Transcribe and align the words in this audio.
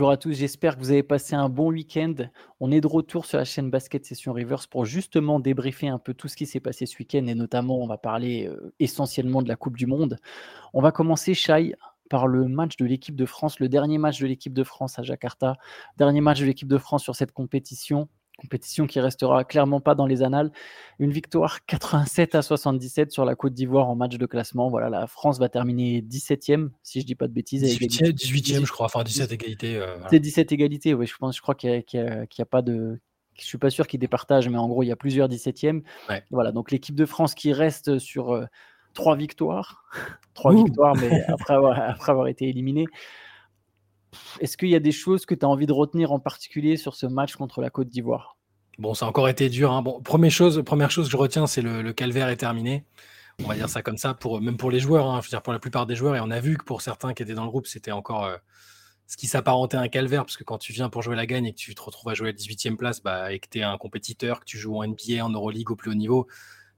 Bonjour 0.00 0.12
à 0.12 0.16
tous, 0.16 0.32
j'espère 0.32 0.76
que 0.76 0.80
vous 0.80 0.92
avez 0.92 1.02
passé 1.02 1.34
un 1.34 1.50
bon 1.50 1.72
week-end. 1.72 2.14
On 2.58 2.72
est 2.72 2.80
de 2.80 2.86
retour 2.86 3.26
sur 3.26 3.36
la 3.36 3.44
chaîne 3.44 3.68
Basket 3.68 4.02
Session 4.02 4.32
Reverse 4.32 4.66
pour 4.66 4.86
justement 4.86 5.40
débriefer 5.40 5.88
un 5.88 5.98
peu 5.98 6.14
tout 6.14 6.26
ce 6.26 6.36
qui 6.36 6.46
s'est 6.46 6.58
passé 6.58 6.86
ce 6.86 6.96
week-end 6.98 7.26
et 7.26 7.34
notamment 7.34 7.82
on 7.82 7.86
va 7.86 7.98
parler 7.98 8.46
euh, 8.48 8.72
essentiellement 8.78 9.42
de 9.42 9.48
la 9.48 9.56
Coupe 9.56 9.76
du 9.76 9.84
Monde. 9.84 10.16
On 10.72 10.80
va 10.80 10.90
commencer, 10.90 11.34
Shai, 11.34 11.74
par 12.08 12.26
le 12.28 12.48
match 12.48 12.78
de 12.78 12.86
l'équipe 12.86 13.14
de 13.14 13.26
France, 13.26 13.60
le 13.60 13.68
dernier 13.68 13.98
match 13.98 14.18
de 14.20 14.26
l'équipe 14.26 14.54
de 14.54 14.64
France 14.64 14.98
à 14.98 15.02
Jakarta, 15.02 15.56
dernier 15.98 16.22
match 16.22 16.40
de 16.40 16.46
l'équipe 16.46 16.66
de 16.66 16.78
France 16.78 17.02
sur 17.02 17.14
cette 17.14 17.32
compétition 17.32 18.08
compétition 18.40 18.86
qui 18.86 18.98
restera 19.00 19.44
clairement 19.44 19.80
pas 19.80 19.94
dans 19.94 20.06
les 20.06 20.22
annales. 20.22 20.50
Une 20.98 21.12
victoire 21.12 21.64
87 21.66 22.34
à 22.34 22.42
77 22.42 23.12
sur 23.12 23.24
la 23.24 23.34
Côte 23.34 23.54
d'Ivoire 23.54 23.88
en 23.88 23.96
match 23.96 24.16
de 24.16 24.26
classement. 24.26 24.68
Voilà, 24.68 24.88
la 24.88 25.06
France 25.06 25.38
va 25.38 25.48
terminer 25.48 26.00
17e, 26.02 26.70
si 26.82 27.00
je 27.00 27.06
dis 27.06 27.14
pas 27.14 27.28
de 27.28 27.32
bêtises. 27.32 27.62
18e, 27.62 28.12
18e 28.12 28.66
je 28.66 28.72
crois, 28.72 28.86
enfin 28.86 29.04
17 29.04 29.32
égalités. 29.32 29.76
Euh, 29.76 29.96
C'est 30.10 30.20
17 30.20 30.52
égalités, 30.52 30.94
oui, 30.94 31.06
je 31.06 31.16
pense, 31.16 31.36
je 31.36 31.42
crois 31.42 31.54
qu'il 31.54 31.84
n'y 31.92 32.00
a, 32.00 32.46
pas 32.46 32.62
de. 32.62 32.98
Je 33.34 33.44
suis 33.44 33.58
pas 33.58 33.70
sûr 33.70 33.86
qu'ils 33.86 34.00
départagent, 34.00 34.48
mais 34.48 34.58
en 34.58 34.68
gros, 34.68 34.82
il 34.82 34.86
y 34.88 34.92
a 34.92 34.96
plusieurs 34.96 35.28
17e. 35.28 35.82
Voilà, 36.30 36.52
donc 36.52 36.70
l'équipe 36.70 36.94
de 36.94 37.06
France 37.06 37.34
qui 37.34 37.52
reste 37.52 37.98
sur 37.98 38.32
euh, 38.32 38.44
trois 38.94 39.16
victoires. 39.16 39.84
trois 40.34 40.54
victoires, 40.54 40.96
mais 40.96 41.22
après 41.28 41.54
avoir, 41.54 41.78
après 41.78 42.12
avoir 42.12 42.28
été 42.28 42.48
éliminée. 42.48 42.86
Est-ce 44.40 44.56
qu'il 44.56 44.68
y 44.68 44.74
a 44.74 44.80
des 44.80 44.92
choses 44.92 45.26
que 45.26 45.34
tu 45.34 45.44
as 45.44 45.48
envie 45.48 45.66
de 45.66 45.72
retenir 45.72 46.12
en 46.12 46.18
particulier 46.18 46.76
sur 46.76 46.94
ce 46.94 47.06
match 47.06 47.36
contre 47.36 47.60
la 47.60 47.70
Côte 47.70 47.88
d'Ivoire? 47.88 48.36
Bon, 48.78 48.94
ça 48.94 49.06
a 49.06 49.08
encore 49.08 49.28
été 49.28 49.48
dur. 49.48 49.72
Hein. 49.72 49.82
Première 50.04 50.30
chose, 50.30 50.62
première 50.64 50.90
chose 50.90 51.06
que 51.06 51.12
je 51.12 51.16
retiens, 51.16 51.46
c'est 51.46 51.62
le, 51.62 51.92
calvaire 51.92 52.28
est 52.28 52.36
terminé. 52.36 52.84
On 53.44 53.48
va 53.48 53.54
dire 53.54 53.68
ça 53.68 53.82
comme 53.82 53.96
ça, 53.96 54.14
pour, 54.14 54.40
même 54.40 54.56
pour 54.56 54.70
les 54.70 54.80
joueurs, 54.80 55.06
hein. 55.06 55.20
je 55.20 55.26
veux 55.26 55.30
dire 55.30 55.42
pour 55.42 55.52
la 55.52 55.58
plupart 55.58 55.86
des 55.86 55.96
joueurs. 55.96 56.16
Et 56.16 56.20
on 56.20 56.30
a 56.30 56.40
vu 56.40 56.56
que 56.56 56.64
pour 56.64 56.82
certains 56.82 57.14
qui 57.14 57.22
étaient 57.22 57.34
dans 57.34 57.44
le 57.44 57.50
groupe, 57.50 57.66
c'était 57.66 57.90
encore 57.90 58.24
euh, 58.24 58.36
ce 59.06 59.16
qui 59.16 59.26
s'apparentait 59.26 59.76
à 59.76 59.80
un 59.80 59.88
calvaire, 59.88 60.24
parce 60.24 60.36
que 60.36 60.44
quand 60.44 60.58
tu 60.58 60.72
viens 60.72 60.88
pour 60.88 61.02
jouer 61.02 61.16
la 61.16 61.26
gagne 61.26 61.46
et 61.46 61.52
que 61.52 61.58
tu 61.58 61.74
te 61.74 61.82
retrouves 61.82 62.10
à 62.10 62.14
jouer 62.14 62.28
à 62.28 62.32
la 62.32 62.38
18e 62.38 62.76
place, 62.76 63.02
bah, 63.02 63.32
et 63.32 63.38
que 63.38 63.48
tu 63.50 63.58
es 63.58 63.62
un 63.62 63.76
compétiteur, 63.78 64.40
que 64.40 64.44
tu 64.44 64.58
joues 64.58 64.76
en 64.76 64.86
NBA, 64.86 65.24
en 65.24 65.30
Euroleague 65.30 65.70
au 65.70 65.76
plus 65.76 65.90
haut 65.90 65.94
niveau, 65.94 66.26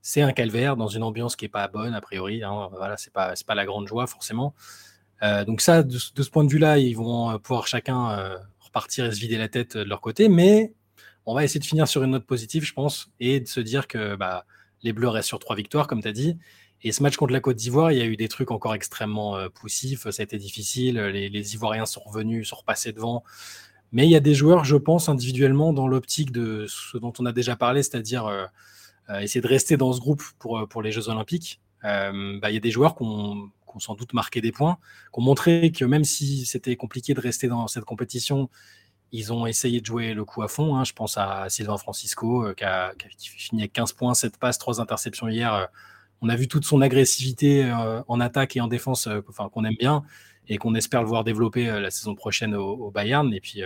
c'est 0.00 0.22
un 0.22 0.32
calvaire 0.32 0.76
dans 0.76 0.88
une 0.88 1.02
ambiance 1.04 1.36
qui 1.36 1.44
n'est 1.44 1.50
pas 1.50 1.68
bonne, 1.68 1.94
a 1.94 2.00
priori. 2.00 2.42
Hein. 2.42 2.68
Voilà, 2.72 2.96
c'est 2.96 3.12
pas 3.12 3.54
la 3.54 3.64
grande 3.64 3.86
joie, 3.86 4.06
forcément. 4.06 4.54
Euh, 5.22 5.44
donc 5.44 5.60
ça, 5.60 5.82
de, 5.82 5.98
ce 5.98 6.30
point 6.30 6.44
de 6.44 6.50
vue-là, 6.50 6.78
ils 6.78 6.96
vont 6.96 7.30
euh, 7.30 7.38
pouvoir 7.38 7.66
chacun 7.66 8.10
euh, 8.10 8.36
repartir 8.60 9.06
et 9.06 9.12
se 9.12 9.20
vider 9.20 9.38
la 9.38 9.48
tête 9.48 9.76
de 9.76 9.84
leur 9.84 10.00
côté, 10.00 10.28
mais 10.28 10.74
on 11.26 11.34
va 11.34 11.44
essayer 11.44 11.60
de 11.60 11.64
finir 11.64 11.86
sur 11.86 12.02
une 12.02 12.10
note 12.10 12.26
positive, 12.26 12.64
je 12.64 12.72
pense, 12.72 13.10
et 13.20 13.38
de 13.40 13.46
se 13.46 13.60
dire 13.60 13.86
que 13.86 14.16
bah, 14.16 14.44
les 14.82 14.92
Bleus 14.92 15.08
restent 15.08 15.28
sur 15.28 15.38
trois 15.38 15.54
victoires, 15.54 15.86
comme 15.86 16.02
tu 16.02 16.08
as 16.08 16.12
dit. 16.12 16.38
Et 16.82 16.90
ce 16.90 17.02
match 17.04 17.16
contre 17.16 17.32
la 17.32 17.38
Côte 17.38 17.56
d'Ivoire, 17.56 17.92
il 17.92 17.98
y 17.98 18.02
a 18.02 18.06
eu 18.06 18.16
des 18.16 18.26
trucs 18.26 18.50
encore 18.50 18.74
extrêmement 18.74 19.36
poussifs, 19.50 20.10
ça 20.10 20.20
a 20.20 20.24
été 20.24 20.36
difficile, 20.36 20.98
les, 20.98 21.54
Ivoiriens 21.54 21.86
sont 21.86 22.00
revenus, 22.00 22.48
sont 22.48 22.56
repassés 22.56 22.92
devant. 22.92 23.22
Mais 23.92 24.04
il 24.04 24.10
y 24.10 24.16
a 24.16 24.20
des 24.20 24.34
joueurs, 24.34 24.64
je 24.64 24.74
pense, 24.74 25.08
individuellement, 25.08 25.72
dans 25.72 25.86
l'optique 25.86 26.32
de 26.32 26.66
ce 26.68 26.98
dont 26.98 27.12
on 27.20 27.26
a 27.26 27.30
déjà 27.30 27.54
parlé, 27.54 27.84
c'est-à-dire 27.84 28.28
essayer 29.20 29.40
de 29.40 29.46
rester 29.46 29.76
dans 29.76 29.92
ce 29.92 30.00
groupe 30.00 30.24
pour, 30.40 30.82
les 30.82 30.90
Jeux 30.90 31.08
Olympiques. 31.08 31.60
Bah, 31.84 32.10
il 32.48 32.54
y 32.54 32.56
a 32.56 32.60
des 32.60 32.72
joueurs 32.72 32.96
qui 32.96 33.04
ont 33.04 33.52
ont 33.74 33.80
sans 33.80 33.94
doute 33.94 34.12
marqué 34.14 34.40
des 34.40 34.52
points, 34.52 34.78
qui 35.12 35.18
ont 35.18 35.22
montré 35.22 35.72
que 35.72 35.84
même 35.84 36.04
si 36.04 36.46
c'était 36.46 36.76
compliqué 36.76 37.14
de 37.14 37.20
rester 37.20 37.48
dans 37.48 37.66
cette 37.66 37.84
compétition, 37.84 38.48
ils 39.12 39.32
ont 39.32 39.46
essayé 39.46 39.80
de 39.80 39.86
jouer 39.86 40.14
le 40.14 40.24
coup 40.24 40.42
à 40.42 40.48
fond. 40.48 40.76
Hein. 40.76 40.84
Je 40.84 40.94
pense 40.94 41.18
à 41.18 41.48
Sylvain 41.50 41.76
Francisco, 41.76 42.46
euh, 42.46 42.54
qui, 42.54 42.64
a, 42.64 42.92
fini 43.18 43.62
avec 43.62 43.74
15 43.74 43.92
points, 43.92 44.14
7 44.14 44.38
passes, 44.38 44.58
3 44.58 44.80
interceptions 44.80 45.28
hier. 45.28 45.54
Euh. 45.54 45.66
On 46.22 46.28
a 46.28 46.36
vu 46.36 46.48
toute 46.48 46.64
son 46.64 46.80
agressivité 46.80 47.64
euh, 47.64 48.02
en 48.08 48.20
attaque 48.20 48.56
et 48.56 48.60
en 48.60 48.68
défense, 48.68 49.08
enfin, 49.28 49.48
qu'on 49.50 49.64
aime 49.64 49.76
bien 49.78 50.02
et 50.48 50.56
qu'on 50.56 50.74
espère 50.74 51.02
le 51.02 51.08
voir 51.08 51.24
développer 51.24 51.66
la 51.66 51.90
saison 51.90 52.14
prochaine 52.14 52.54
au, 52.54 52.90
Bayern. 52.90 53.32
Et 53.32 53.40
puis 53.40 53.62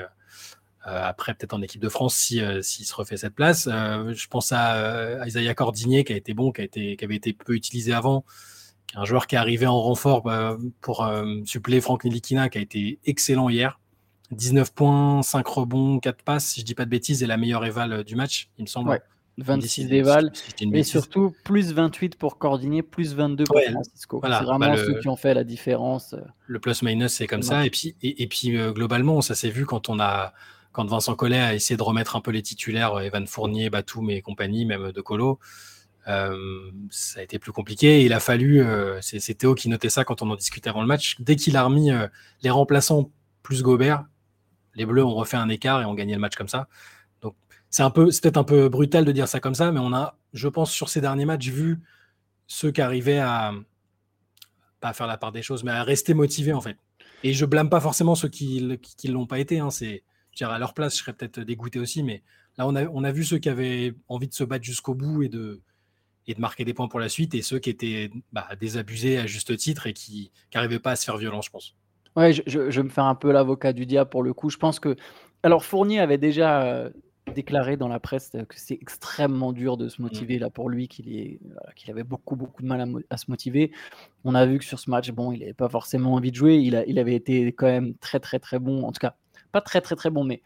après, 0.85 1.35
peut-être 1.35 1.55
en 1.55 1.63
équipe 1.63 1.81
de 1.81 1.89
France, 1.89 2.15
s'il 2.15 2.63
si, 2.63 2.85
se 2.85 2.95
refait 2.95 3.17
cette 3.17 3.35
place. 3.35 3.65
je 3.67 4.27
pense 4.29 4.53
à 4.53 5.27
Isaiah 5.27 5.55
Cordigné, 5.55 6.05
qui 6.05 6.13
a 6.13 6.17
été 6.17 6.33
bon, 6.35 6.53
qui, 6.53 6.61
a 6.61 6.65
été, 6.65 6.97
qui 6.97 7.05
avait 7.05 7.17
été 7.17 7.33
peu 7.33 7.55
utilisé 7.55 7.93
avant 7.93 8.25
un 8.95 9.05
joueur 9.05 9.27
qui 9.27 9.35
est 9.35 9.39
arrivé 9.39 9.67
en 9.67 9.81
renfort 9.81 10.23
bah, 10.23 10.57
pour 10.81 11.05
euh, 11.05 11.41
suppléer 11.45 11.81
Franck 11.81 12.05
Nilikina, 12.05 12.49
qui 12.49 12.59
a 12.59 12.61
été 12.61 12.99
excellent 13.05 13.49
hier. 13.49 13.81
19 14.33 14.73
points, 14.75 15.23
5 15.23 15.47
rebonds, 15.47 16.01
4 16.01 16.23
passes, 16.23 16.47
si 16.47 16.61
je 16.61 16.65
dis 16.65 16.75
pas 16.75 16.85
de 16.85 16.91
bêtises, 16.91 17.23
et 17.23 17.27
la 17.27 17.37
meilleure 17.37 17.65
éval 17.65 17.93
euh, 17.93 18.03
du 18.03 18.17
match, 18.17 18.51
il 18.59 18.63
me 18.63 18.69
semble. 18.69 19.01
26 19.39 19.89
d'éval, 19.89 20.33
et 20.61 20.83
surtout 20.83 21.35
plus 21.45 21.75
28 21.75 22.17
pour 22.17 22.39
coordonner, 22.39 22.83
plus 22.83 23.15
22 23.15 23.45
pour 23.45 23.61
Francisco. 23.61 24.21
c'est 24.25 24.31
vraiment 24.31 24.59
bah, 24.59 24.77
ceux 24.79 24.99
qui 24.99 25.09
ont 25.09 25.17
fait 25.17 25.35
la 25.35 25.45
différence. 25.45 26.15
Le 26.47 26.59
plus-minus, 26.59 27.13
c'est 27.13 27.27
comme 27.27 27.43
ça. 27.43 27.67
Et 27.67 27.71
puis, 27.71 27.95
et, 28.03 28.27
puis 28.29 28.57
euh, 28.57 28.73
globalement, 28.73 29.21
ça 29.21 29.35
s'est 29.35 29.51
vu 29.51 29.67
quand 29.67 29.91
on 29.91 30.01
a 30.01 30.33
quand 30.73 30.87
Vincent 30.87 31.15
Collet 31.15 31.39
a 31.39 31.55
essayé 31.55 31.77
de 31.77 31.83
remettre 31.83 32.17
un 32.17 32.21
peu 32.21 32.31
les 32.31 32.43
titulaires, 32.43 32.99
Evan 33.01 33.27
Fournier, 33.27 33.71
Batum 33.71 34.11
et 34.11 34.23
compagnie, 34.23 34.65
même 34.65 34.93
de 34.93 35.01
Colo. 35.01 35.39
Euh, 36.09 36.71
ça 36.91 37.21
a 37.21 37.23
été 37.23 37.39
plus 37.39 37.53
compliqué. 37.53 38.05
il 38.05 38.13
a 38.13 38.21
fallu, 38.21 38.63
euh, 38.63 39.01
c'est 39.01 39.35
Théo 39.35 39.55
qui 39.55 39.69
notait 39.69 39.89
ça 39.89 40.05
quand 40.05 40.23
on 40.23 40.31
en 40.31 40.37
discutait 40.37 40.71
avant 40.71 40.83
le 40.83 40.87
match, 40.87 41.17
dès 41.21 41.37
qu'il 41.37 41.57
a 41.57 41.65
remis 41.65 41.91
euh, 41.91 42.07
les 42.43 42.51
remplaçants 42.51 43.11
plus 43.43 43.63
Gobert, 43.63 44.05
les 44.75 44.87
Bleus 44.87 45.05
ont 45.05 45.15
refait 45.15 45.37
un 45.37 45.49
écart 45.49 45.83
et 45.83 45.85
ont 45.85 45.95
gagné 45.95 46.15
le 46.15 46.21
match 46.21 46.37
comme 46.37 46.49
ça. 46.49 46.69
Donc 47.23 47.35
c'est 47.71 47.83
un 47.83 47.91
peu, 47.91 48.11
c'est 48.11 48.23
peut-être 48.23 48.37
un 48.37 48.45
peu 48.45 48.69
brutal 48.69 49.05
de 49.05 49.13
dire 49.13 49.27
ça 49.27 49.41
comme 49.41 49.55
ça, 49.55 49.73
mais 49.73 49.81
on 49.81 49.93
a, 49.93 50.17
je 50.33 50.49
pense, 50.49 50.71
sur 50.71 50.89
ces 50.89 51.01
derniers 51.01 51.25
matchs, 51.25 51.49
vu 51.49 51.81
ceux 52.47 52.71
qui 52.71 52.83
arrivaient 52.83 53.19
à 53.19 53.53
pas 54.81 54.93
faire 54.93 55.07
la 55.07 55.17
part 55.17 55.33
des 55.33 55.43
choses, 55.43 55.65
mais 55.65 55.73
à 55.73 55.83
rester 55.83 56.15
motivés 56.15 56.53
en 56.53 56.61
fait. 56.61 56.77
Et 57.25 57.33
je 57.33 57.45
blâme 57.47 57.71
pas 57.71 57.81
forcément 57.81 58.15
ceux 58.15 58.29
qui 58.29 58.63
ne 58.63 59.13
l'ont 59.13 59.27
pas 59.27 59.41
été. 59.41 59.59
Hein, 59.59 59.71
c'est, 59.71 60.05
à 60.41 60.59
leur 60.59 60.75
place, 60.75 60.95
je 60.97 61.03
serais 61.03 61.15
peut-être 61.15 61.41
dégoûté 61.41 61.81
aussi, 61.81 62.03
mais 62.03 62.23
là 62.59 62.67
on 62.69 62.77
a, 62.77 62.85
on 62.87 63.03
a 63.03 63.11
vu 63.11 63.25
ceux 63.25 63.39
qui 63.39 63.49
avaient 63.49 63.95
envie 64.09 64.29
de 64.29 64.35
se 64.35 64.45
battre 64.45 64.65
jusqu'au 64.65 64.95
bout 64.95 65.23
et 65.23 65.29
de 65.29 65.63
et 66.27 66.35
de 66.35 66.41
marquer 66.41 66.65
des 66.65 66.75
points 66.75 66.89
pour 66.89 67.01
la 67.01 67.09
suite, 67.09 67.35
et 67.35 67.43
ceux 67.43 67.59
qui 67.59 67.71
étaient 67.71 68.11
bah, 68.33 68.49
désabusés 68.61 69.19
à 69.19 69.27
juste 69.27 69.57
titre 69.57 69.87
et 69.87 69.93
qui 69.93 70.31
n'arrivaient 70.55 70.79
pas 70.79 70.93
à 70.93 70.97
se 70.97 71.05
faire 71.05 71.17
violence, 71.17 71.47
je 71.47 71.51
pense. 71.51 71.75
Ouais, 72.17 72.33
je, 72.33 72.43
je, 72.47 72.59
vais 72.59 72.83
me 72.83 72.89
faire 72.89 73.05
un 73.05 73.15
peu 73.15 73.31
l'avocat 73.31 73.73
du 73.73 73.85
diable 73.85 74.09
pour 74.09 74.23
le 74.23 74.33
coup. 74.33 74.49
Je 74.49 74.57
pense 74.57 74.81
que. 74.81 74.97
Alors, 75.43 75.65
Fournier 75.65 76.01
avait 76.01 76.17
déjà 76.17 76.63
euh, 76.63 76.91
déclaré 77.35 77.77
dans 77.77 77.89
la 77.89 78.01
presse 78.01 78.31
que 78.31 78.59
c'est 78.59 78.79
extrêmement 78.81 79.53
dur 79.53 79.77
de 79.77 79.89
se 79.89 80.01
motiver 80.01 80.39
mmh. 80.39 80.41
là 80.41 80.51
pour 80.51 80.71
lui, 80.71 80.89
qu'il 80.89 81.15
est, 81.15 81.39
avait 81.89 82.05
beaucoup, 82.05 82.35
beaucoup 82.35 82.63
de 82.63 82.69
mal 82.69 83.05
à, 83.11 83.17
se 83.19 83.31
motiver. 83.31 83.71
On 84.25 84.35
a 84.35 84.47
vu 84.47 84.59
que 84.59 84.65
sur 84.65 84.79
ce 84.79 84.91
match, 84.91 85.11
bon, 85.11 85.33
il 85.33 85.41
n'avait 85.41 85.53
pas 85.53 85.69
forcément 85.69 86.15
envie 86.15 86.31
de 86.31 86.37
jouer. 86.37 86.57
Il, 86.57 86.75
a, 86.75 86.87
il 86.87 86.99
avait 86.99 87.15
été 87.15 87.49
quand 87.49 87.67
même 87.67 87.95
très, 87.99 88.19
très, 88.19 88.39
très 88.39 88.59
bon. 88.59 88.85
En 88.85 88.93
tout 88.93 89.01
cas, 89.01 89.15
pas 89.53 89.61
très, 89.61 89.83
très, 89.83 89.95
très 89.95 90.11
bon, 90.11 90.25
mais 90.25 90.43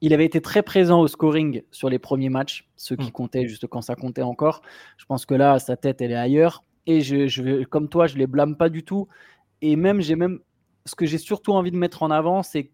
il 0.00 0.14
avait 0.14 0.24
été 0.24 0.40
très 0.40 0.62
présent 0.62 1.00
au 1.00 1.08
scoring 1.08 1.62
sur 1.70 1.88
les 1.88 1.98
premiers 1.98 2.28
matchs, 2.28 2.68
ceux 2.76 2.96
qui 2.96 3.08
mm. 3.08 3.12
comptaient 3.12 3.48
juste 3.48 3.66
quand 3.66 3.82
ça 3.82 3.94
comptait 3.94 4.22
encore. 4.22 4.62
Je 4.96 5.04
pense 5.06 5.26
que 5.26 5.34
là, 5.34 5.58
sa 5.58 5.76
tête, 5.76 6.00
elle 6.00 6.12
est 6.12 6.16
ailleurs. 6.16 6.62
Et 6.86 7.00
je, 7.00 7.26
je 7.26 7.64
comme 7.64 7.88
toi, 7.88 8.06
je 8.06 8.16
les 8.16 8.26
blâme 8.26 8.56
pas 8.56 8.68
du 8.68 8.84
tout. 8.84 9.08
Et 9.60 9.76
même, 9.76 10.00
j'ai 10.00 10.16
même, 10.16 10.40
ce 10.86 10.94
que 10.94 11.06
j'ai 11.06 11.18
surtout 11.18 11.52
envie 11.52 11.70
de 11.70 11.76
mettre 11.76 12.02
en 12.02 12.10
avant, 12.10 12.42
c'est 12.42 12.70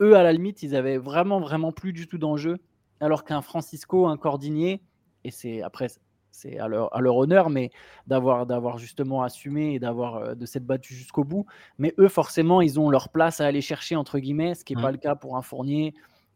eux, 0.00 0.16
à 0.16 0.22
la 0.22 0.32
limite, 0.32 0.62
ils 0.62 0.74
avaient 0.74 0.98
vraiment, 0.98 1.40
vraiment 1.40 1.72
plus 1.72 1.92
du 1.92 2.06
tout 2.06 2.18
d'enjeu. 2.18 2.58
Alors 3.00 3.24
qu'un 3.24 3.42
Francisco, 3.42 4.06
un 4.06 4.16
Cordinier, 4.16 4.82
et 5.24 5.30
c'est 5.30 5.62
après, 5.62 5.88
c'est 6.36 6.58
à 6.58 6.68
leur, 6.68 6.94
à 6.94 7.00
leur, 7.00 7.16
honneur, 7.16 7.48
mais 7.48 7.70
d'avoir, 8.06 8.46
d'avoir 8.46 8.76
justement 8.78 9.22
assumé 9.22 9.74
et 9.74 9.78
d'avoir 9.78 10.16
euh, 10.16 10.34
de 10.34 10.44
s'être 10.44 10.66
battu 10.66 10.94
jusqu'au 10.94 11.24
bout. 11.24 11.46
Mais 11.78 11.94
eux, 11.98 12.08
forcément, 12.08 12.60
ils 12.60 12.78
ont 12.78 12.90
leur 12.90 13.08
place 13.08 13.40
à 13.40 13.46
aller 13.46 13.62
chercher, 13.62 13.96
entre 13.96 14.18
guillemets, 14.18 14.54
ce 14.54 14.64
qui 14.64 14.76
n'est 14.76 14.82
pas 14.82 14.90
mmh. 14.90 14.92
le 14.92 14.98
cas 14.98 15.14
pour 15.14 15.36
un 15.36 15.42
Fournier, 15.42 15.94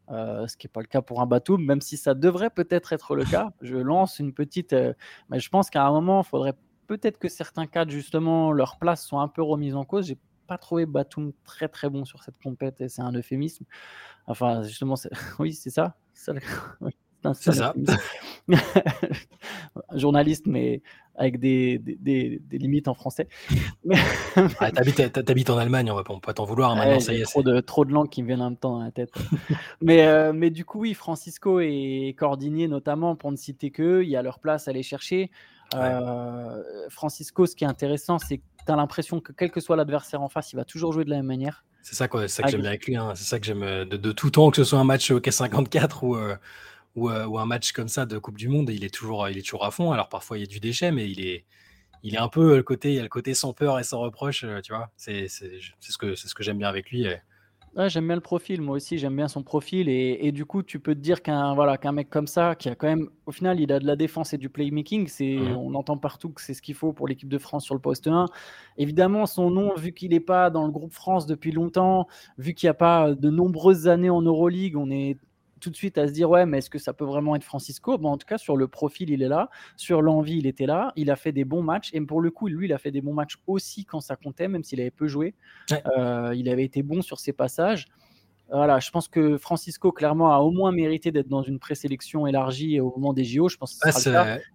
euh, 0.09 0.47
ce 0.47 0.57
qui 0.57 0.65
n'est 0.65 0.71
pas 0.71 0.81
le 0.81 0.87
cas 0.87 1.01
pour 1.01 1.21
un 1.21 1.27
bateau, 1.27 1.57
même 1.57 1.81
si 1.81 1.97
ça 1.97 2.15
devrait 2.15 2.49
peut-être 2.49 2.93
être 2.93 3.15
le 3.15 3.25
cas. 3.25 3.51
Je 3.61 3.77
lance 3.77 4.17
une 4.17 4.33
petite. 4.33 4.73
Euh, 4.73 4.93
mais 5.29 5.39
je 5.39 5.49
pense 5.49 5.69
qu'à 5.69 5.85
un 5.85 5.91
moment, 5.91 6.21
il 6.21 6.27
faudrait 6.27 6.55
peut-être 6.87 7.19
que 7.19 7.29
certains 7.29 7.67
cadres, 7.67 7.91
justement, 7.91 8.51
leur 8.51 8.79
place 8.79 9.05
sont 9.05 9.19
un 9.19 9.27
peu 9.27 9.43
remises 9.43 9.75
en 9.75 9.85
cause. 9.85 10.07
J'ai 10.07 10.17
pas 10.47 10.57
trouvé 10.57 10.87
Batum 10.87 11.31
très 11.45 11.69
très 11.69 11.89
bon 11.89 12.05
sur 12.05 12.23
cette 12.23 12.41
compète 12.41 12.81
et 12.81 12.89
c'est 12.89 13.03
un 13.03 13.13
euphémisme. 13.13 13.65
Enfin, 14.25 14.63
justement, 14.63 14.95
oui, 15.39 15.53
c'est 15.53 15.69
ça. 15.69 15.95
C'est 17.33 17.51
ça. 17.53 17.73
Journaliste, 19.95 20.47
mais 20.47 20.81
avec 21.15 21.39
des, 21.39 21.77
des, 21.77 22.39
des, 22.39 22.57
limites 22.57 22.87
en 22.87 22.93
français. 22.93 23.27
ah, 24.59 24.71
T'habites 24.71 25.49
en 25.49 25.57
Allemagne, 25.57 25.91
on 25.91 25.95
va 25.95 26.03
pas 26.03 26.33
t'en 26.33 26.45
vouloir. 26.45 26.75
Maintenant, 26.75 26.99
ça 26.99 27.13
y 27.13 27.21
est, 27.21 27.25
trop, 27.25 27.43
de, 27.43 27.59
trop 27.59 27.85
de 27.85 27.91
langues 27.91 28.09
qui 28.09 28.23
me 28.23 28.27
viennent 28.27 28.41
en 28.41 28.49
même 28.49 28.57
temps 28.57 28.77
dans 28.77 28.83
la 28.83 28.91
tête. 28.91 29.11
mais, 29.81 30.07
euh, 30.07 30.33
mais 30.33 30.49
du 30.49 30.65
coup, 30.65 30.79
oui, 30.79 30.93
Francisco 30.93 31.59
et 31.59 32.15
Cordinier, 32.17 32.67
notamment, 32.67 33.15
pour 33.15 33.31
ne 33.31 33.37
citer 33.37 33.71
qu'eux, 33.71 34.03
il 34.03 34.09
y 34.09 34.15
a 34.15 34.21
leur 34.21 34.39
place 34.39 34.67
à 34.67 34.71
aller 34.71 34.83
chercher. 34.83 35.29
Euh, 35.75 36.63
Francisco, 36.89 37.45
ce 37.45 37.55
qui 37.55 37.63
est 37.63 37.67
intéressant, 37.67 38.17
c'est 38.17 38.37
que 38.37 38.43
tu 38.65 38.71
as 38.71 38.75
l'impression 38.75 39.19
que 39.19 39.31
quel 39.31 39.51
que 39.51 39.59
soit 39.59 39.75
l'adversaire 39.75 40.21
en 40.21 40.29
face, 40.29 40.53
il 40.53 40.55
va 40.55 40.65
toujours 40.65 40.91
jouer 40.91 41.05
de 41.05 41.09
la 41.09 41.17
même 41.17 41.27
manière. 41.27 41.65
C'est 41.83 41.95
ça, 41.95 42.07
quoi, 42.07 42.27
ça 42.27 42.43
que 42.43 42.49
j'aime 42.49 42.61
bien 42.61 42.69
avec 42.69 42.85
lui. 42.85 42.95
Hein. 42.95 43.13
C'est 43.15 43.23
ça 43.23 43.39
que 43.39 43.45
j'aime 43.45 43.63
euh, 43.63 43.85
de, 43.85 44.11
tout 44.11 44.29
temps, 44.29 44.49
que 44.51 44.57
ce 44.57 44.63
soit 44.63 44.79
un 44.79 44.83
match 44.83 45.11
au 45.11 45.19
K54 45.19 46.05
ou, 46.05 46.17
ou, 46.95 47.09
un 47.09 47.45
match 47.45 47.71
comme 47.71 47.87
ça 47.87 48.05
de 48.05 48.17
Coupe 48.17 48.37
du 48.37 48.49
Monde, 48.49 48.69
il 48.69 48.83
est 48.83 48.93
toujours, 48.93 49.29
il 49.29 49.37
est 49.37 49.41
toujours 49.41 49.65
à 49.65 49.71
fond. 49.71 49.91
Alors 49.91 50.09
parfois 50.09 50.37
il 50.37 50.41
y 50.41 50.43
a 50.43 50.47
du 50.47 50.59
déchet, 50.59 50.91
mais 50.91 51.09
il 51.09 51.25
est, 51.25 51.45
il 52.03 52.15
est 52.15 52.19
un 52.19 52.27
peu 52.27 52.57
le 52.57 52.63
côté, 52.63 52.89
il 52.89 52.95
y 52.95 52.99
a 52.99 53.03
le 53.03 53.09
côté 53.09 53.33
sans 53.33 53.53
peur 53.53 53.79
et 53.79 53.83
sans 53.83 53.99
reproche, 53.99 54.45
tu 54.63 54.73
vois. 54.73 54.89
C'est, 54.97 55.27
ce 55.27 55.97
que, 55.97 56.15
c'est 56.15 56.27
ce 56.27 56.35
que 56.35 56.43
j'aime 56.43 56.57
bien 56.57 56.67
avec 56.67 56.89
lui. 56.89 57.05
j'aime 57.87 58.07
bien 58.07 58.15
le 58.15 58.21
profil, 58.21 58.61
moi 58.61 58.75
aussi, 58.75 58.97
j'aime 58.97 59.15
bien 59.15 59.27
son 59.27 59.43
profil. 59.43 59.87
Et, 59.87 60.31
du 60.31 60.45
coup, 60.45 60.63
tu 60.63 60.79
peux 60.79 60.95
te 60.95 60.99
dire 60.99 61.21
qu'un 61.21 61.53
voilà, 61.53 61.77
qu'un 61.77 61.91
mec 61.91 62.09
comme 62.09 62.27
ça, 62.27 62.55
qui 62.55 62.69
a 62.69 62.75
quand 62.75 62.87
même, 62.87 63.07
au 63.27 63.31
final, 63.31 63.59
il 63.59 63.71
a 63.71 63.79
de 63.79 63.85
la 63.85 63.95
défense 63.95 64.33
et 64.33 64.37
du 64.37 64.49
playmaking, 64.49 65.07
c'est, 65.07 65.35
mmh 65.35 65.57
on 65.57 65.75
entend 65.75 65.97
partout 65.97 66.29
que 66.31 66.41
c'est 66.41 66.53
ce 66.55 66.61
qu'il 66.61 66.75
faut 66.75 66.91
pour 66.91 67.07
l'équipe 67.07 67.29
de 67.29 67.37
France 67.37 67.65
sur 67.65 67.75
le 67.75 67.81
poste 67.81 68.07
1. 68.07 68.25
Évidemment, 68.77 69.25
son 69.27 69.51
nom, 69.51 69.73
vu 69.75 69.93
qu'il 69.93 70.09
n'est 70.09 70.19
pas 70.19 70.49
dans 70.49 70.65
le 70.65 70.71
groupe 70.71 70.93
France 70.93 71.27
depuis 71.27 71.51
longtemps, 71.51 72.07
vu 72.37 72.53
qu'il 72.55 72.67
n'y 72.67 72.71
a 72.71 72.73
pas 72.73 73.13
de 73.13 73.29
nombreuses 73.29 73.87
années 73.87 74.09
en 74.09 74.21
Euroleague, 74.21 74.75
on 74.75 74.89
est 74.89 75.17
tout 75.61 75.69
de 75.69 75.75
suite 75.75 75.97
à 75.97 76.07
se 76.07 76.11
dire 76.11 76.29
ouais 76.29 76.45
mais 76.45 76.57
est-ce 76.57 76.69
que 76.69 76.79
ça 76.79 76.93
peut 76.93 77.05
vraiment 77.05 77.35
être 77.35 77.43
Francisco? 77.43 77.97
Bon, 77.97 78.09
en 78.09 78.17
tout 78.17 78.27
cas 78.27 78.37
sur 78.37 78.57
le 78.57 78.67
profil 78.67 79.09
il 79.09 79.23
est 79.23 79.29
là. 79.29 79.49
Sur 79.77 80.01
l'envie 80.01 80.37
il 80.37 80.47
était 80.47 80.65
là. 80.65 80.91
Il 80.97 81.09
a 81.09 81.15
fait 81.15 81.31
des 81.31 81.45
bons 81.45 81.63
matchs. 81.63 81.89
Et 81.93 82.01
pour 82.01 82.19
le 82.19 82.31
coup 82.31 82.47
lui 82.47 82.67
il 82.67 82.73
a 82.73 82.77
fait 82.77 82.91
des 82.91 83.01
bons 83.01 83.13
matchs 83.13 83.37
aussi 83.47 83.85
quand 83.85 84.01
ça 84.01 84.15
comptait 84.15 84.47
même 84.47 84.63
s'il 84.63 84.81
avait 84.81 84.91
peu 84.91 85.07
joué. 85.07 85.35
Euh, 85.97 86.33
il 86.35 86.49
avait 86.49 86.65
été 86.65 86.83
bon 86.83 87.01
sur 87.01 87.19
ses 87.19 87.31
passages. 87.31 87.87
Voilà, 88.51 88.79
je 88.79 88.91
pense 88.91 89.07
que 89.07 89.37
Francisco 89.37 89.93
clairement 89.93 90.33
a 90.33 90.39
au 90.39 90.51
moins 90.51 90.73
mérité 90.73 91.11
d'être 91.11 91.29
dans 91.29 91.41
une 91.41 91.57
présélection 91.57 92.27
élargie 92.27 92.81
au 92.81 92.91
moment 92.97 93.13
des 93.13 93.23
JO. 93.23 93.47
Je 93.47 93.55
pense 93.55 93.79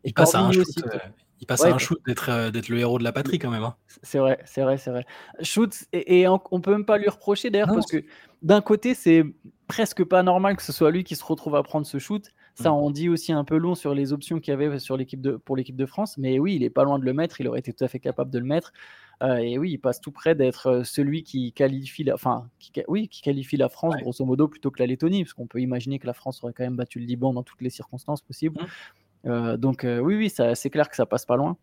il 0.04 0.12
passe 0.12 0.34
à 0.34 0.40
un 0.40 0.52
shoot, 0.52 0.66
euh, 0.84 0.98
il 1.40 1.46
passe 1.46 1.64
à 1.64 1.68
un 1.68 1.78
shoot 1.78 1.98
d'être 2.06 2.28
euh, 2.30 2.50
le 2.68 2.78
héros 2.78 2.98
de 2.98 3.04
la 3.04 3.12
patrie 3.12 3.38
quand 3.38 3.50
même. 3.50 3.62
Hein. 3.62 3.74
C'est 4.02 4.18
vrai, 4.18 4.38
c'est 4.44 4.60
vrai, 4.60 4.76
c'est 4.76 4.90
vrai. 4.90 5.06
Shoot 5.40 5.74
et, 5.94 6.20
et, 6.20 6.28
on 6.28 6.38
peut 6.38 6.72
même 6.72 6.84
pas 6.84 6.98
lui 6.98 7.08
reprocher 7.08 7.48
d'ailleurs 7.48 7.68
parce 7.68 7.86
que 7.86 8.04
d'un 8.42 8.60
côté 8.60 8.94
c'est 8.94 9.24
presque 9.66 10.04
pas 10.04 10.22
normal 10.22 10.56
que 10.56 10.62
ce 10.62 10.72
soit 10.72 10.90
lui 10.90 11.04
qui 11.04 11.16
se 11.16 11.24
retrouve 11.24 11.56
à 11.56 11.62
prendre 11.62 11.86
ce 11.86 11.98
shoot. 11.98 12.32
Ça 12.54 12.72
on 12.72 12.90
mm. 12.90 12.92
dit 12.92 13.08
aussi 13.08 13.32
un 13.32 13.44
peu 13.44 13.56
long 13.56 13.74
sur 13.74 13.94
les 13.94 14.12
options 14.12 14.40
qu'il 14.40 14.52
y 14.52 14.54
avait 14.54 14.78
sur 14.78 14.96
l'équipe 14.96 15.20
de, 15.20 15.32
pour 15.32 15.56
l'équipe 15.56 15.76
de 15.76 15.86
France. 15.86 16.16
Mais 16.18 16.38
oui, 16.38 16.56
il 16.56 16.62
est 16.62 16.70
pas 16.70 16.84
loin 16.84 16.98
de 16.98 17.04
le 17.04 17.12
mettre. 17.12 17.40
Il 17.40 17.48
aurait 17.48 17.58
été 17.60 17.72
tout 17.72 17.84
à 17.84 17.88
fait 17.88 18.00
capable 18.00 18.30
de 18.30 18.38
le 18.38 18.44
mettre. 18.44 18.72
Euh, 19.22 19.36
et 19.36 19.58
oui, 19.58 19.72
il 19.72 19.78
passe 19.78 20.00
tout 20.00 20.12
près 20.12 20.34
d'être 20.34 20.66
euh, 20.66 20.84
celui 20.84 21.22
qui 21.22 21.52
qualifie 21.52 22.04
la, 22.04 22.14
enfin, 22.14 22.50
qui, 22.58 22.72
oui, 22.86 23.08
qui 23.08 23.22
qualifie 23.22 23.56
la 23.56 23.70
France 23.70 23.96
grosso 23.96 24.24
modo 24.24 24.46
plutôt 24.46 24.70
que 24.70 24.78
la 24.78 24.86
Lettonie, 24.86 25.24
parce 25.24 25.32
qu'on 25.32 25.46
peut 25.46 25.60
imaginer 25.60 25.98
que 25.98 26.06
la 26.06 26.12
France 26.12 26.44
aurait 26.44 26.52
quand 26.52 26.64
même 26.64 26.76
battu 26.76 26.98
le 26.98 27.06
Liban 27.06 27.32
dans 27.32 27.42
toutes 27.42 27.62
les 27.62 27.70
circonstances 27.70 28.20
possibles. 28.20 28.60
Mm. 28.60 29.28
Euh, 29.28 29.56
donc 29.56 29.84
oui, 29.84 30.16
oui, 30.16 30.30
c'est 30.30 30.70
clair 30.70 30.88
que 30.88 30.96
ça 30.96 31.06
passe 31.06 31.24
pas 31.24 31.36
loin. 31.36 31.56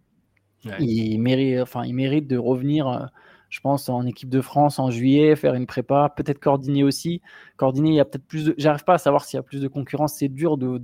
Il 0.80 1.20
mérite, 1.20 1.60
enfin, 1.62 1.84
il 1.86 1.94
mérite 1.94 2.28
de 2.28 2.38
revenir 2.38 3.10
je 3.54 3.60
pense, 3.60 3.88
en 3.88 4.04
équipe 4.08 4.30
de 4.30 4.42
France 4.42 4.80
en 4.80 4.90
juillet, 4.90 5.36
faire 5.36 5.54
une 5.54 5.68
prépa, 5.68 6.12
peut-être 6.18 6.40
coordonner 6.40 6.84
aussi. 6.84 7.22
Coordonner, 7.56 7.90
il 7.90 7.96
y 7.96 8.00
a 8.00 8.06
peut-être 8.06 8.26
plus 8.26 8.46
de. 8.46 8.56
J'arrive 8.58 8.84
pas 8.84 8.96
à 8.96 8.98
savoir 8.98 9.26
s'il 9.26 9.38
y 9.38 9.40
a 9.40 9.44
plus 9.44 9.62
de 9.62 9.68
concurrence. 9.68 10.16
C'est 10.16 10.28
dur 10.28 10.58
de, 10.58 10.80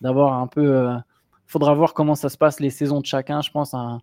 d'avoir 0.00 0.34
un 0.34 0.46
peu. 0.46 0.62
Il 0.62 0.68
euh, 0.68 0.96
faudra 1.48 1.74
voir 1.74 1.92
comment 1.92 2.14
ça 2.14 2.28
se 2.28 2.38
passe 2.38 2.60
les 2.60 2.70
saisons 2.70 3.00
de 3.00 3.06
chacun, 3.06 3.40
je 3.40 3.50
pense, 3.50 3.74
un, 3.74 4.00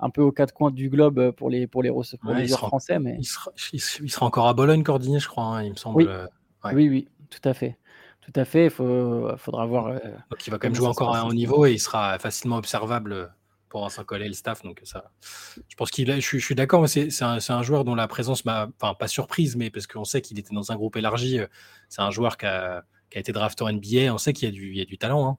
un 0.00 0.10
peu 0.10 0.20
aux 0.20 0.32
quatre 0.32 0.52
coins 0.52 0.70
du 0.70 0.90
globe 0.90 1.30
pour 1.30 1.48
les, 1.48 1.66
pour 1.66 1.82
les, 1.82 1.90
pour 1.90 2.34
les 2.34 2.46
joueurs 2.46 2.60
français. 2.60 2.98
Mais... 2.98 3.16
Il 3.18 3.24
sera, 3.24 3.50
il, 3.72 3.80
sera, 3.80 4.26
encore 4.26 4.46
à 4.46 4.52
Bologne, 4.52 4.82
Coordonné, 4.82 5.18
je 5.18 5.28
crois, 5.28 5.44
hein, 5.44 5.62
il 5.62 5.70
me 5.70 5.76
semble. 5.76 5.96
Oui. 5.96 6.06
Euh, 6.06 6.26
oui, 6.74 6.90
oui, 6.90 7.08
tout 7.30 7.48
à 7.48 7.54
fait. 7.54 7.78
Tout 8.20 8.38
à 8.38 8.44
fait, 8.44 8.66
il 8.66 8.70
faudra 8.70 9.64
voir. 9.64 9.86
Euh, 9.86 9.98
Donc 10.30 10.46
il 10.46 10.50
va 10.50 10.58
quand 10.58 10.68
même 10.68 10.74
jouer 10.74 10.88
encore 10.88 11.16
à 11.16 11.20
un 11.20 11.24
haut 11.24 11.32
niveau 11.32 11.64
et 11.64 11.72
il 11.72 11.80
sera 11.80 12.18
facilement 12.18 12.56
observable 12.56 13.32
pour 13.70 13.90
s'en 13.90 14.04
coller 14.04 14.26
le 14.26 14.34
staff. 14.34 14.62
Donc 14.62 14.80
ça, 14.84 15.10
je 15.68 15.74
pense 15.76 15.90
qu'il 15.90 16.12
je, 16.12 16.20
je, 16.20 16.44
suis 16.44 16.54
d'accord, 16.54 16.82
mais 16.82 16.88
c'est 16.88 17.22
un, 17.22 17.38
un, 17.48 17.62
joueur 17.62 17.84
dont 17.84 17.94
la 17.94 18.08
présence 18.08 18.44
m'a, 18.44 18.68
enfin 18.80 18.94
pas 18.94 19.08
surprise, 19.08 19.56
mais 19.56 19.70
parce 19.70 19.86
qu'on 19.86 20.04
sait 20.04 20.20
qu'il 20.20 20.38
était 20.38 20.54
dans 20.54 20.70
un 20.70 20.76
groupe 20.76 20.96
élargi. 20.96 21.38
Euh, 21.38 21.46
c'est 21.88 22.02
un 22.02 22.10
joueur 22.10 22.36
qui 22.36 22.44
a, 22.44 22.84
qui 23.08 23.16
a 23.16 23.20
été 23.20 23.32
drafté 23.32 23.64
en 23.64 23.72
NBA. 23.72 24.12
On 24.12 24.18
sait 24.18 24.34
qu'il 24.34 24.48
y 24.48 24.52
a 24.52 24.54
du, 24.54 24.74
y 24.74 24.82
a 24.82 24.84
du 24.84 24.98
talent, 24.98 25.26
hein. 25.26 25.38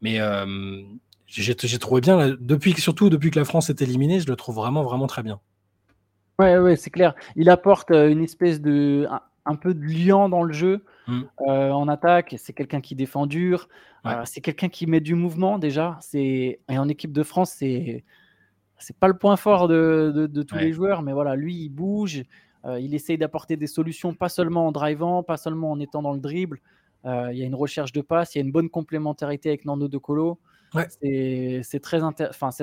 mais 0.00 0.20
euh, 0.20 0.82
j'ai 1.28 1.54
trouvé 1.78 2.00
bien 2.00 2.36
surtout 2.76 3.10
depuis 3.10 3.30
que 3.30 3.38
la 3.38 3.44
France 3.44 3.70
est 3.70 3.82
éliminée, 3.82 4.20
je 4.20 4.26
le 4.26 4.36
trouve 4.36 4.56
vraiment 4.56 4.82
vraiment 4.82 5.06
très 5.06 5.22
bien. 5.22 5.40
Ouais, 6.38 6.58
ouais, 6.58 6.76
c'est 6.76 6.90
clair. 6.90 7.14
Il 7.34 7.48
apporte 7.48 7.90
euh, 7.90 8.08
une 8.08 8.22
espèce 8.22 8.60
de 8.60 9.06
un 9.46 9.54
peu 9.54 9.74
de 9.74 9.84
liant 9.84 10.28
dans 10.28 10.42
le 10.42 10.52
jeu 10.52 10.84
mmh. 11.06 11.22
euh, 11.48 11.70
en 11.70 11.88
attaque. 11.88 12.34
C'est 12.38 12.52
quelqu'un 12.52 12.80
qui 12.80 12.94
défend 12.94 13.26
dur. 13.26 13.68
Euh, 14.04 14.22
c'est 14.24 14.40
quelqu'un 14.40 14.68
qui 14.68 14.86
met 14.86 15.00
du 15.00 15.14
mouvement 15.14 15.58
déjà. 15.58 15.96
C'est 16.00 16.60
et 16.68 16.78
en 16.78 16.88
équipe 16.88 17.12
de 17.12 17.22
France, 17.22 17.52
c'est 17.56 18.04
c'est 18.78 18.96
pas 18.98 19.08
le 19.08 19.16
point 19.16 19.36
fort 19.36 19.68
de, 19.68 20.28
de, 20.30 20.42
tous 20.42 20.56
les 20.56 20.74
joueurs, 20.74 21.00
mais 21.00 21.14
voilà, 21.14 21.34
lui, 21.34 21.56
il 21.56 21.70
bouge. 21.70 22.24
Euh, 22.66 22.78
il 22.78 22.94
essaye 22.94 23.16
d'apporter 23.16 23.56
des 23.56 23.66
solutions, 23.66 24.12
pas 24.12 24.28
seulement 24.28 24.66
en 24.66 24.72
drivant, 24.72 25.22
pas 25.22 25.38
seulement 25.38 25.70
en 25.70 25.80
étant 25.80 26.02
dans 26.02 26.12
le 26.12 26.20
dribble. 26.20 26.60
il 27.04 27.38
y 27.38 27.42
a 27.42 27.46
une 27.46 27.54
recherche 27.54 27.92
de 27.92 28.02
passe, 28.02 28.34
il 28.34 28.38
y 28.38 28.40
a 28.42 28.44
une 28.44 28.52
bonne 28.52 28.68
complémentarité 28.68 29.48
avec 29.48 29.64
Nando 29.64 29.88
De 29.88 29.96
Colo. 29.96 30.38
C'est 30.72 31.80
très, 31.80 32.00